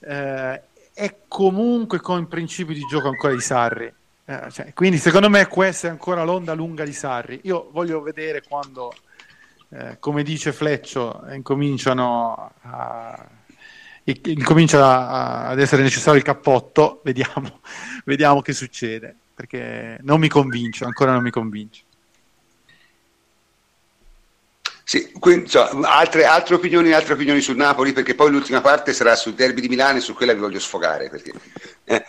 [0.00, 0.62] eh,
[0.92, 3.92] e comunque con principi di gioco ancora di Sarri.
[4.26, 7.40] Eh, cioè, quindi secondo me questa è ancora l'onda lunga di Sarri.
[7.44, 8.94] Io voglio vedere quando,
[9.70, 13.26] eh, come dice Fleccio, incominciano a
[14.04, 17.60] incomincia ad essere necessario il cappotto, vediamo,
[18.04, 21.82] vediamo che succede, perché non mi convince, ancora non mi convince.
[24.86, 29.16] Sì, quindi, cioè, altre, altre, opinioni, altre opinioni sul Napoli, perché poi l'ultima parte sarà
[29.16, 31.08] sul derby di Milano e su quella vi voglio sfogare.
[31.08, 31.32] Perché,
[31.84, 32.04] eh.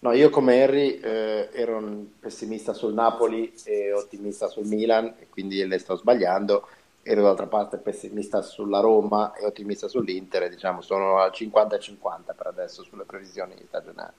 [0.00, 5.28] No, io come Henry eh, ero un pessimista sul Napoli e ottimista sul Milan, e
[5.30, 6.68] quindi le sto sbagliando
[7.06, 12.82] ero d'altra parte pessimista sulla Roma e ottimista sull'Inter, diciamo sono al 50-50 per adesso
[12.82, 14.12] sulle previsioni stagionali.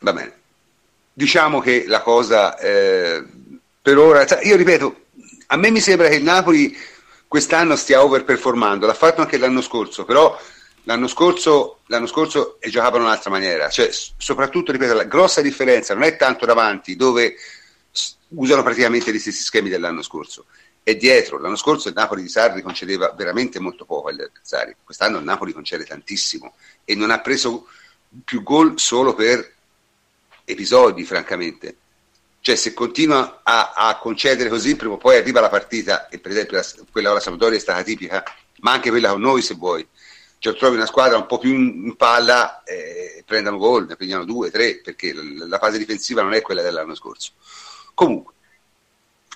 [0.00, 0.38] Va bene.
[1.12, 3.24] Diciamo che la cosa eh,
[3.80, 5.02] per ora, cioè, io ripeto,
[5.48, 6.76] a me mi sembra che il Napoli
[7.28, 10.36] quest'anno stia overperformando, l'ha fatto anche l'anno scorso, però
[10.84, 16.02] l'anno scorso, l'anno scorso giocavano in un'altra maniera, cioè soprattutto, ripeto, la grossa differenza non
[16.02, 17.36] è tanto davanti dove
[18.28, 20.46] usano praticamente gli stessi schemi dell'anno scorso,
[20.90, 21.38] è dietro.
[21.38, 25.52] L'anno scorso il Napoli di Sarri concedeva veramente molto poco agli avversari, quest'anno il Napoli
[25.52, 26.54] concede tantissimo
[26.84, 27.66] e non ha preso
[28.24, 29.54] più gol solo per
[30.44, 31.76] episodi, francamente.
[32.40, 36.30] Cioè, se continua a, a, concedere così, prima o poi arriva la partita, e per
[36.30, 38.24] esempio la, quella con la Sampdoria è stata tipica,
[38.60, 39.86] ma anche quella con noi, se vuoi.
[40.38, 44.24] Cioè, trovi una squadra un po' più in, in palla, eh, prendono gol, ne prendono
[44.24, 47.32] due, tre, perché la, la fase difensiva non è quella dell'anno scorso.
[47.92, 48.32] Comunque,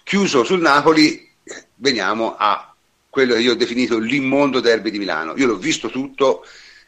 [0.03, 1.31] chiuso sul Napoli,
[1.77, 2.75] veniamo a
[3.09, 5.35] quello che io ho definito l'immondo derby di Milano.
[5.37, 6.45] Io l'ho visto tutto,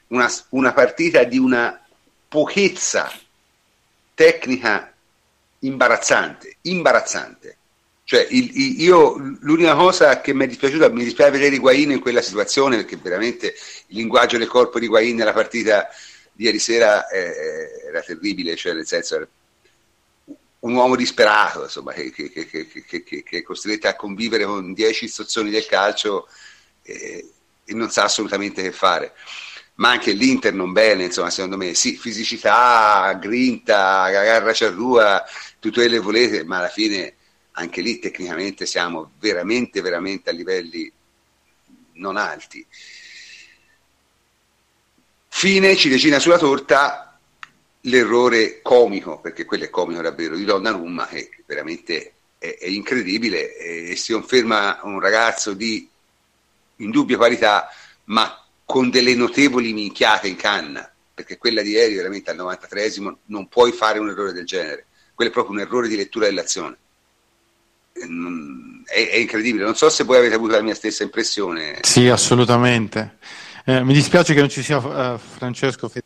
[0.08, 1.80] una, una partita di una
[2.28, 3.12] pochezza
[4.14, 4.92] tecnica
[5.60, 7.56] imbarazzante, imbarazzante.
[8.02, 12.00] Cioè, il, il, io l'unica cosa che mi è dispiaciuta, mi dispiace vedere Higuain in
[12.00, 13.54] quella situazione, perché veramente
[13.88, 15.88] il linguaggio del corpo di Higuain nella partita
[16.32, 19.26] di ieri sera eh, era terribile, cioè nel senso
[20.66, 25.50] un uomo disperato, insomma, che, che, che, che, è costretto a convivere con dieci istruzioni
[25.50, 26.28] del calcio
[26.82, 27.30] e,
[27.64, 29.14] e, non sa assolutamente che fare.
[29.76, 35.22] Ma anche l'Inter non bene, insomma, secondo me, sì, fisicità, grinta, garra cerrua,
[35.58, 37.14] tutto quello che volete, ma alla fine
[37.52, 40.90] anche lì tecnicamente siamo veramente, veramente a livelli
[41.94, 42.66] non alti.
[45.28, 47.05] Fine, ciliegina sulla torta,
[47.86, 53.96] l'errore comico, perché quello è comico davvero, di Donnarumma, che veramente è, è incredibile e
[53.96, 55.88] si conferma un ragazzo di
[56.76, 57.68] indubbia qualità,
[58.04, 63.48] ma con delle notevoli minchiate in canna, perché quella di ieri veramente al 93esimo non
[63.48, 66.76] puoi fare un errore del genere, quello è proprio un errore di lettura dell'azione.
[67.92, 71.78] È, è, incredibile, non so se voi avete avuto la mia stessa impressione.
[71.80, 73.16] Sì, assolutamente.
[73.64, 76.02] Eh, mi dispiace che non ci sia uh, Francesco, Fe-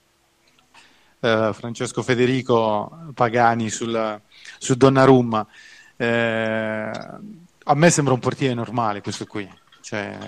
[1.20, 4.20] uh, Francesco, Federico Pagani sul,
[4.59, 5.47] su Donnarumma.
[5.97, 6.90] Eh,
[7.64, 9.48] a me sembra un portiere normale questo qui,
[9.80, 10.18] cioè,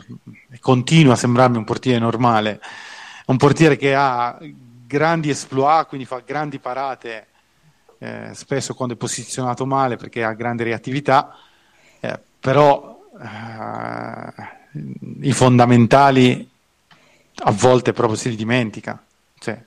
[0.61, 2.61] continua a sembrarmi un portiere normale,
[3.27, 4.39] un portiere che ha
[4.87, 7.27] grandi esploit, quindi fa grandi parate,
[7.99, 11.35] eh, spesso quando è posizionato male perché ha grande reattività,
[12.01, 14.79] eh, però eh,
[15.23, 16.51] i fondamentali
[17.45, 19.03] a volte proprio si li dimentica.
[19.39, 19.65] Cioè,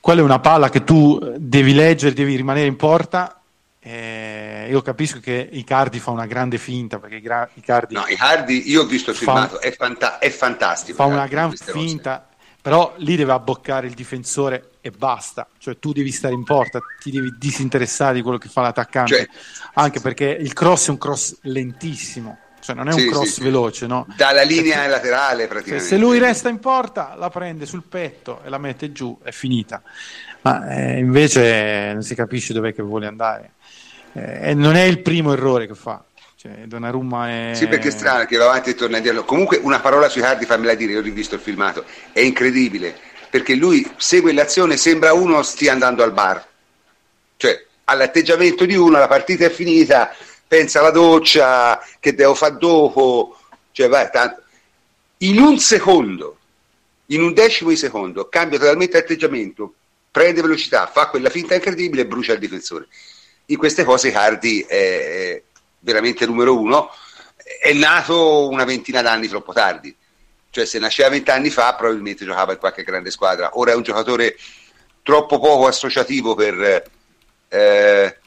[0.00, 3.40] quella è una palla che tu devi leggere, devi rimanere in porta.
[3.80, 7.16] Eh, io capisco che Icardi fa una grande finta perché
[7.54, 7.94] Icardi.
[7.94, 10.96] No, Icardi, io ho visto il filmato, è, fanta- è fantastico.
[10.96, 12.56] Fa una gran finta, cose.
[12.60, 15.46] però lì deve abboccare il difensore e basta.
[15.58, 19.28] Cioè, tu devi stare in porta, ti devi disinteressare di quello che fa l'attaccante, cioè,
[19.74, 22.38] anche perché il cross è un cross lentissimo
[22.68, 24.06] cioè non è un cross sì, veloce, no?
[24.14, 25.86] Dalla linea Perché, laterale praticamente.
[25.86, 29.82] Se lui resta in porta, la prende sul petto e la mette giù, è finita.
[30.42, 33.52] Ma eh, invece non si capisce dov'è che vuole andare.
[34.12, 36.04] Eh, non è il primo errore che fa.
[36.36, 37.54] Cioè, Donnarumma è...
[37.54, 39.24] Sì, perché è strano che va avanti e torna indietro.
[39.24, 42.94] Comunque una parola sui Hardy, fammela dire, io ho rivisto il filmato, è incredibile,
[43.30, 46.46] perché lui segue l'azione, sembra uno stia andando al bar.
[47.38, 50.14] Cioè, all'atteggiamento di uno, la partita è finita,
[50.48, 53.38] pensa alla doccia, che devo fare dopo,
[53.70, 54.42] cioè vai, tanto.
[55.18, 56.38] In un secondo,
[57.06, 59.74] in un decimo di secondo, cambia totalmente atteggiamento,
[60.10, 62.88] prende velocità, fa quella finta incredibile e brucia il difensore.
[63.46, 65.42] In queste cose Cardi è
[65.80, 66.90] veramente numero uno,
[67.60, 69.94] è nato una ventina d'anni troppo tardi.
[70.50, 73.50] Cioè se nasceva vent'anni fa probabilmente giocava in qualche grande squadra.
[73.58, 74.36] Ora è un giocatore
[75.02, 76.84] troppo poco associativo per...
[77.48, 78.18] Eh,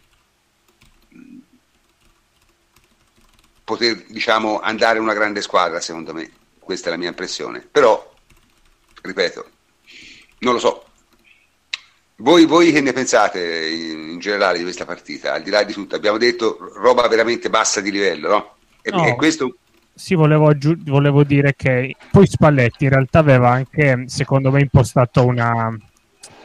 [3.72, 6.30] poter diciamo, andare una grande squadra, secondo me.
[6.60, 7.66] Questa è la mia impressione.
[7.72, 8.14] Però,
[9.02, 9.46] ripeto,
[10.40, 10.86] non lo so.
[12.18, 15.34] Voi, voi che ne pensate in, in, generale di questa partita?
[15.34, 18.56] Al di là di tutto, abbiamo detto roba veramente bassa di livello, no?
[18.82, 19.06] E, no.
[19.06, 19.56] e questo
[19.94, 25.26] sì, volevo, aggi- volevo, dire che poi Spalletti in realtà aveva anche, secondo me, impostato
[25.26, 25.76] una,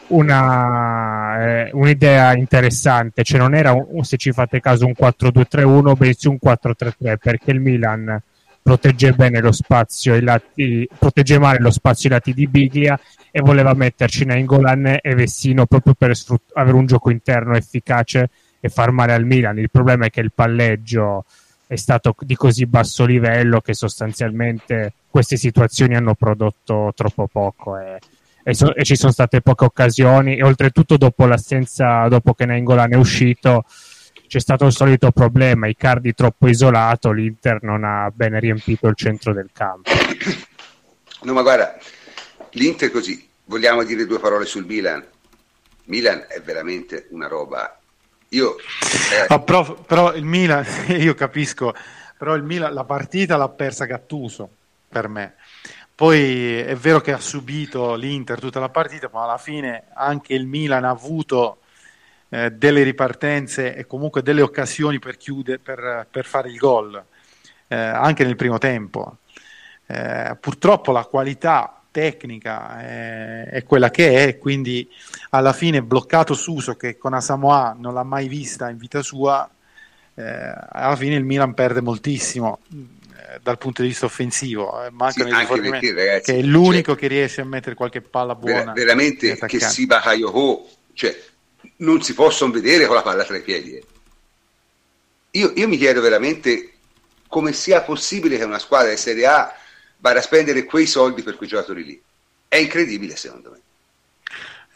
[0.08, 6.28] una, eh, un'idea interessante, cioè non era un, se ci fate caso un 4-2-3-1, bensì
[6.28, 8.20] un 4-3-3, perché il Milan
[8.62, 12.98] protegge bene lo spazio, i lati, protegge male lo spazio ai lati di Biglia
[13.30, 18.28] e voleva metterci Nainggolan e Vessino proprio per sfrutt- avere un gioco interno efficace
[18.58, 19.58] e far male al Milan.
[19.58, 21.24] Il problema è che il palleggio
[21.66, 27.98] è stato di così basso livello che sostanzialmente queste situazioni hanno prodotto troppo poco e
[28.48, 32.92] e, so, e, ci sono state poche occasioni e oltretutto dopo l'assenza, dopo che Nengolan
[32.92, 33.64] è uscito
[34.28, 39.32] c'è stato il solito problema, Icardi troppo isolato, l'Inter non ha bene riempito il centro
[39.32, 39.90] del campo.
[41.22, 41.76] No ma guarda,
[42.50, 45.04] l'Inter così, vogliamo dire due parole sul Milan?
[45.84, 47.76] Milan è veramente una roba.
[48.30, 49.26] Io, eh...
[49.28, 50.64] oh, però, però il Milan,
[50.98, 51.74] io capisco,
[52.16, 54.48] però il Milan la partita l'ha persa Gattuso
[54.88, 55.34] per me
[55.96, 60.46] poi è vero che ha subito l'Inter tutta la partita, ma alla fine anche il
[60.46, 61.60] Milan ha avuto
[62.28, 67.02] eh, delle ripartenze e comunque delle occasioni per, chiudere, per, per fare il gol,
[67.68, 69.20] eh, anche nel primo tempo.
[69.86, 74.86] Eh, purtroppo la qualità tecnica è, è, quella che è, quindi
[75.30, 79.48] alla fine bloccato Suso che con Asamoah non l'ha mai vista in vita sua,
[80.14, 82.58] eh, alla fine il Milan perde moltissimo
[83.42, 87.00] dal punto di vista offensivo, eh, mancano sì, i rifornimenti, ragazzi, che è l'unico cioè,
[87.00, 88.72] che riesce a mettere qualche palla buona.
[88.72, 91.18] Ver- veramente che si Bakayoko, cioè
[91.76, 93.74] non si possono vedere con la palla tra i piedi.
[93.74, 93.84] Eh.
[95.32, 96.72] Io, io mi chiedo veramente
[97.28, 99.54] come sia possibile che una squadra di Serie A
[99.98, 102.02] vada a spendere quei soldi per quei giocatori lì.
[102.48, 103.60] È incredibile secondo me.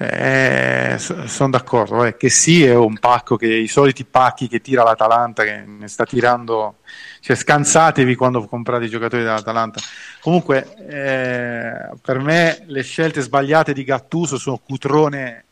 [0.03, 4.83] Eh, sono d'accordo, eh, che sì è un pacco che i soliti pacchi che tira
[4.83, 6.79] l'Atalanta che ne sta tirando
[7.21, 9.79] cioè scansatevi quando comprate i giocatori dell'Atalanta
[10.21, 15.45] comunque eh, per me le scelte sbagliate di Gattuso sono Cutrone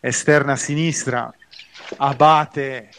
[0.00, 1.32] esterna a sinistra
[1.96, 2.90] Abate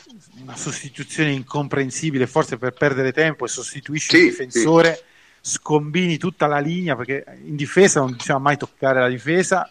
[0.42, 5.04] una sostituzione incomprensibile forse per perdere tempo e sostituisci sì, il difensore
[5.40, 5.52] sì.
[5.52, 9.70] scombini tutta la linea perché in difesa non bisogna mai toccare la difesa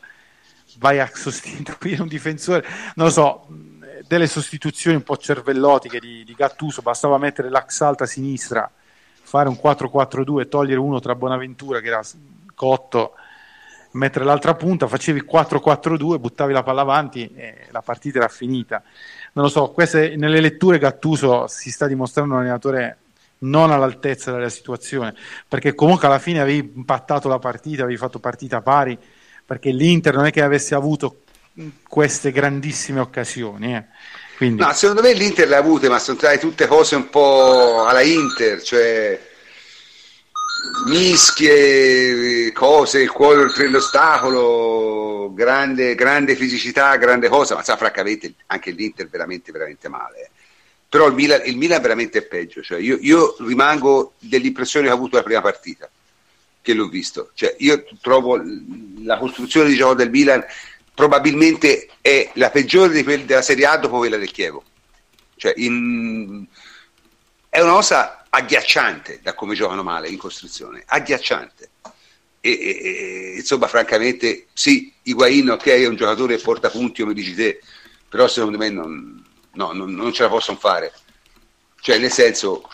[0.78, 2.64] vai a sostituire un difensore,
[2.94, 3.46] non lo so,
[4.06, 8.70] delle sostituzioni un po' cervellotiche di, di Gattuso, bastava mettere l'ax alta sinistra,
[9.22, 12.00] fare un 4-4-2, togliere uno tra Bonaventura che era
[12.54, 13.14] cotto,
[13.92, 18.82] mettere l'altra punta, facevi 4-4-2, buttavi la palla avanti e la partita era finita.
[19.32, 22.98] Non lo so, queste, nelle letture Gattuso si sta dimostrando un allenatore
[23.40, 25.14] non all'altezza della situazione,
[25.46, 28.98] perché comunque alla fine avevi impattato la partita, avevi fatto partita pari,
[29.48, 31.22] perché l'Inter non è che avesse avuto
[31.88, 33.74] queste grandissime occasioni.
[33.74, 33.84] Eh.
[34.36, 34.60] Quindi...
[34.60, 38.02] No, secondo me l'Inter le ha avute, ma sono state tutte cose un po' alla
[38.02, 39.18] Inter, cioè
[40.88, 48.70] mischie, cose, il cuore oltre l'ostacolo, grande, grande fisicità, grande cosa, ma sa francamente anche
[48.72, 50.24] l'Inter veramente, veramente male.
[50.24, 50.30] Eh.
[50.90, 54.96] Però il Milan, il Milan veramente è peggio, cioè io, io, rimango dell'impressione che ho
[54.96, 55.88] avuto la prima partita,
[56.60, 57.30] che l'ho visto.
[57.34, 58.40] Cioè, io trovo
[59.02, 60.44] la costruzione di gioco del Milan
[60.94, 64.64] probabilmente è la peggiore di quelle della Serie A dopo quella del Chievo.
[65.36, 66.44] Cioè, in...
[67.48, 71.70] è una cosa agghiacciante da come giocano male in costruzione, agghiacciante.
[72.40, 77.14] E, e, e, insomma, francamente, sì, Higuain ok, è un giocatore che porta punti, come
[77.14, 77.60] dici te,
[78.08, 80.92] però secondo me non, no, non, non ce la possono fare.
[81.80, 82.68] Cioè, nel senso,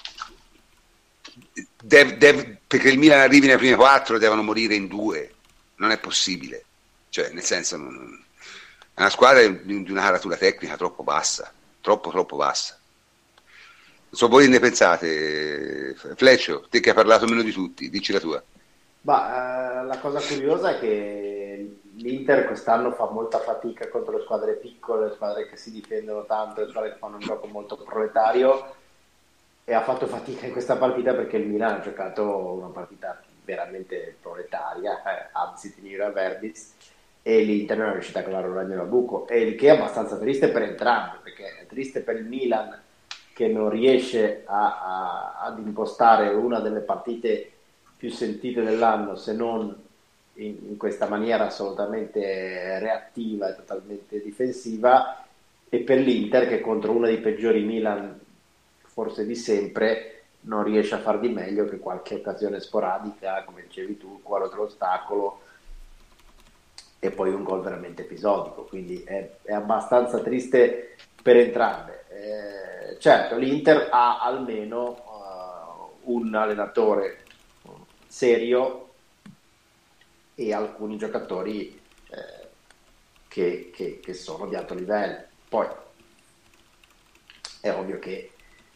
[1.85, 5.33] dev, dev, perché il Milan arrivi nei primi quattro, devono morire in due,
[5.77, 6.65] non è possibile.
[7.11, 8.25] Cioè, nel senso, non,
[8.95, 12.79] è una squadra di, una caratura tecnica troppo bassa, troppo, troppo bassa.
[13.35, 18.21] Non so voi ne pensate, Fleccio, te che hai parlato meno di tutti, dici la
[18.21, 18.43] tua.
[19.03, 24.55] Ma, uh, la cosa curiosa è che l'Inter quest'anno fa molta fatica contro le squadre
[24.55, 28.83] piccole, le squadre che si difendono tanto, le squadre che fanno un gioco molto proletario
[29.65, 32.23] e ha fatto fatica in questa partita perché il Milan ha giocato
[32.59, 36.75] una partita veramente proletaria, eh, Absit, Nira, Verdis
[37.23, 39.71] e l'Inter non è riuscita a cavare un ragno da buco e il che è
[39.71, 42.79] abbastanza triste per entrambi perché è triste per il Milan
[43.33, 47.51] che non riesce a, a, ad impostare una delle partite
[47.97, 49.75] più sentite dell'anno se non
[50.35, 55.25] in, in, questa maniera assolutamente reattiva e totalmente difensiva
[55.69, 58.21] e per l'Inter che contro uno dei peggiori Milan
[58.95, 63.99] forse di sempre non riesce a far di meglio che qualche occasione sporadica come dicevi
[63.99, 65.41] tu, quale altro ostacolo
[66.99, 73.37] e poi un gol veramente episodico quindi è, è abbastanza triste per entrambe eh, certo
[73.37, 77.25] l'Inter ha almeno uh, un allenatore
[78.07, 78.85] serio
[80.35, 81.81] e alcuni giocatori
[82.11, 82.49] eh,
[83.29, 85.25] che, che, che, sono di alto livello.
[85.49, 85.67] Poi
[87.61, 88.31] è ovvio che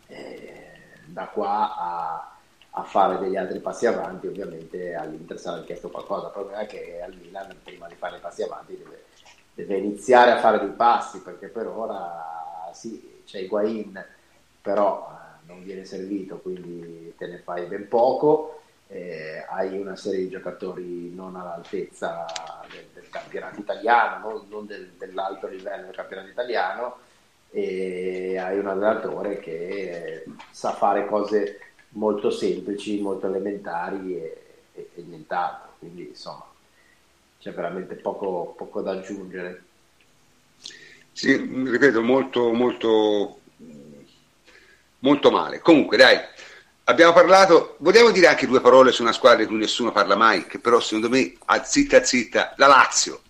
[0.09, 2.37] eh, da qua a,
[2.71, 6.27] a, fare degli altri passi avanti, ovviamente all'Inter sarà chiesto qualcosa.
[6.27, 9.05] Il problema è che al Milan, prima di fare i passi avanti, deve,
[9.55, 14.05] deve iniziare a fare dei passi perché per ora sì, c'è Higuain,
[14.61, 18.59] però eh, non viene servito, quindi te ne fai ben poco
[18.89, 22.27] eh, hai una serie di giocatori non all'altezza
[22.71, 26.97] del, del campionato italiano, non, non del, dell'alto livello del campionato italiano,
[27.51, 31.61] e hai un allenatore che sa fare cose
[31.91, 34.43] molto semplici, molto elementari e,
[34.75, 35.73] e, e nient'altro.
[35.79, 36.47] Quindi insomma
[37.41, 39.63] c'è veramente poco, poco da aggiungere.
[41.13, 43.41] Sì, ripeto, molto, molto,
[45.01, 45.59] molto male.
[45.59, 46.17] Comunque, dai,
[46.89, 50.47] Abbiamo parlato, vogliamo dire anche due parole su una squadra di cui nessuno parla mai,
[50.47, 53.21] che però secondo me a zitta zitta, la Lazio.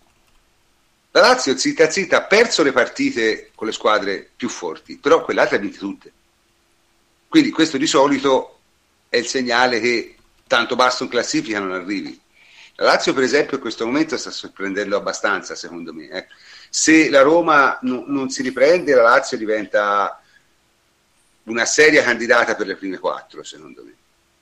[1.19, 5.40] La Lazio zitta zitta ha perso le partite con le squadre più forti, però quelle
[5.40, 6.12] altre ha vinte tutte.
[7.27, 8.61] Quindi questo di solito
[9.09, 10.15] è il segnale che
[10.47, 12.20] tanto basso in classifica non arrivi.
[12.77, 16.09] La Lazio per esempio in questo momento sta sorprendendo abbastanza secondo me.
[16.09, 16.27] Eh.
[16.70, 20.23] Se la Roma no, non si riprende la Lazio diventa
[21.45, 23.93] una seria candidata per le prime quattro, secondo me.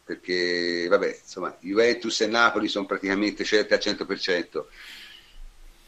[0.05, 4.65] Perché, vabbè, insomma, Juventus e Napoli sono praticamente certe al 100%.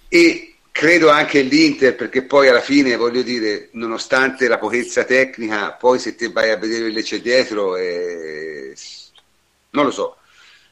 [0.09, 5.99] E credo anche l'Inter, perché poi alla fine, voglio dire, nonostante la pochezza tecnica, poi
[5.99, 8.73] se te vai a vedere le c'è dietro, eh,
[9.71, 10.19] non lo so.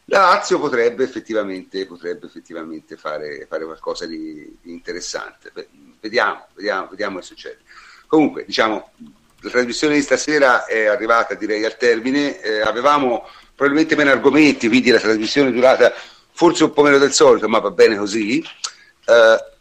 [0.05, 5.51] La Lazio potrebbe effettivamente, potrebbe effettivamente fare, fare, qualcosa di, di interessante.
[5.99, 7.59] Vediamo, vediamo, vediamo che succede.
[8.07, 8.93] Comunque, diciamo,
[9.41, 14.91] la trasmissione di stasera è arrivata direi al termine, eh, avevamo probabilmente meno argomenti, quindi
[14.91, 15.93] la trasmissione è durata
[16.31, 18.39] forse un po' meno del solito, ma va bene così.
[18.39, 19.55] Eh,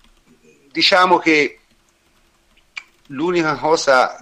[0.75, 1.59] diciamo che
[3.07, 4.17] l'unica cosa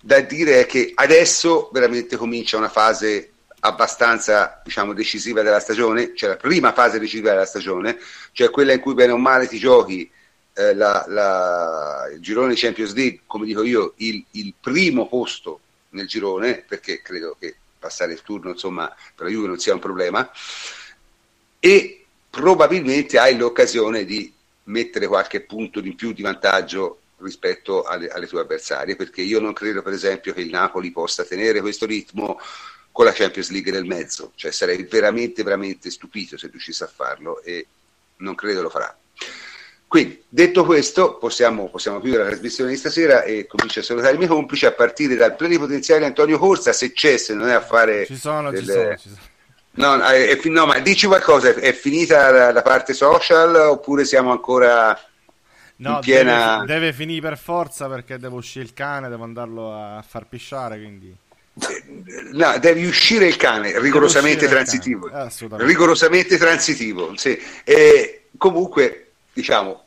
[0.00, 6.30] da dire è che adesso veramente comincia una fase abbastanza diciamo, decisiva della stagione, cioè
[6.30, 7.98] la prima fase decisiva della stagione,
[8.32, 10.10] cioè quella in cui bene o male ti giochi
[10.54, 15.60] eh, la, la, il girone Champions League, come dico io, il, il, primo posto
[15.90, 19.80] nel girone, perché credo che passare il turno insomma, per la Juve non sia un
[19.80, 20.30] problema,
[21.60, 24.32] e probabilmente hai l'occasione di
[24.66, 29.52] mettere qualche punto in più di vantaggio rispetto alle, alle tue avversarie, perché io non
[29.52, 32.38] credo per esempio che il Napoli possa tenere questo ritmo
[32.92, 37.42] con la Champions League nel mezzo, cioè sarei veramente veramente stupito se riuscisse a farlo
[37.42, 37.66] e
[38.18, 38.96] non credo lo farà.
[39.86, 44.18] Quindi, detto questo, possiamo, possiamo chiudere la trasmissione di stasera e comincio a salutare i
[44.18, 48.04] miei complici a partire dal plenipotenziale Antonio Corsa, se c'è, se non è a fare...
[48.04, 48.64] Ci sono, delle...
[48.64, 49.34] ci sono, ci sono.
[49.76, 54.04] No, è, è, no, ma dici qualcosa, è, è finita la, la, parte social oppure
[54.04, 54.98] siamo ancora
[55.76, 56.60] no, in piena...
[56.60, 60.78] Deve, deve finire per forza perché devo uscire il cane, devo andarlo a far pisciare,
[60.78, 61.14] quindi...
[62.32, 65.08] No, devi uscire il cane, rigorosamente transitivo.
[65.08, 65.30] Cane.
[65.58, 67.38] rigorosamente transitivo, sì.
[67.64, 69.85] E comunque diciamo,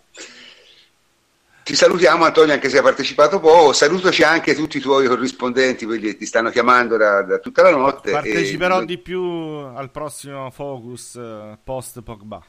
[1.70, 6.08] ti salutiamo Antonio anche se hai partecipato poco, salutaci anche tutti i tuoi corrispondenti, quelli
[6.08, 8.10] che ti stanno chiamando da, da tutta la notte.
[8.10, 8.86] Parteciperò e...
[8.86, 12.44] di più al prossimo Focus uh, post Pogba.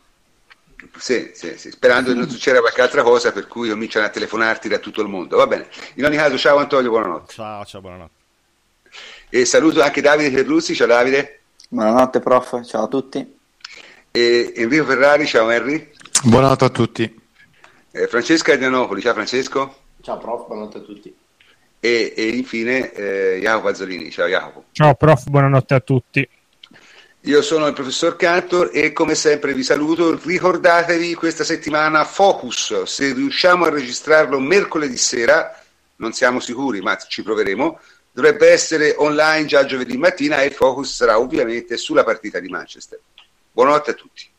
[0.97, 4.69] Sì, sì, sì, sperando che non succeda qualche altra cosa per cui cominciano a telefonarti
[4.69, 5.37] da tutto il mondo.
[5.37, 7.35] Va bene, in ogni caso ciao Antonio, buonanotte.
[7.35, 8.15] Ciao, ciao, buonanotte.
[9.29, 11.41] E saluto anche Davide Perruzzi, ciao Davide.
[11.69, 13.37] Buonanotte prof, ciao a tutti.
[14.13, 15.91] E Enrico Ferrari, ciao Henry.
[16.23, 17.20] Buonanotte a tutti.
[17.93, 19.75] Eh, Francesca Adrianopoli, ciao Francesco.
[20.01, 21.13] Ciao prof, buonanotte a tutti.
[21.81, 24.65] E, e infine eh, Jacopo Pazzolini, ciao Jacopo.
[24.71, 26.29] Ciao prof, buonanotte a tutti.
[27.25, 30.17] Io sono il professor Cantor e come sempre vi saluto.
[30.23, 35.61] Ricordatevi questa settimana Focus, se riusciamo a registrarlo mercoledì sera,
[35.97, 37.81] non siamo sicuri ma ci proveremo,
[38.13, 43.01] dovrebbe essere online già giovedì mattina e Focus sarà ovviamente sulla partita di Manchester.
[43.51, 44.30] Buonanotte a tutti.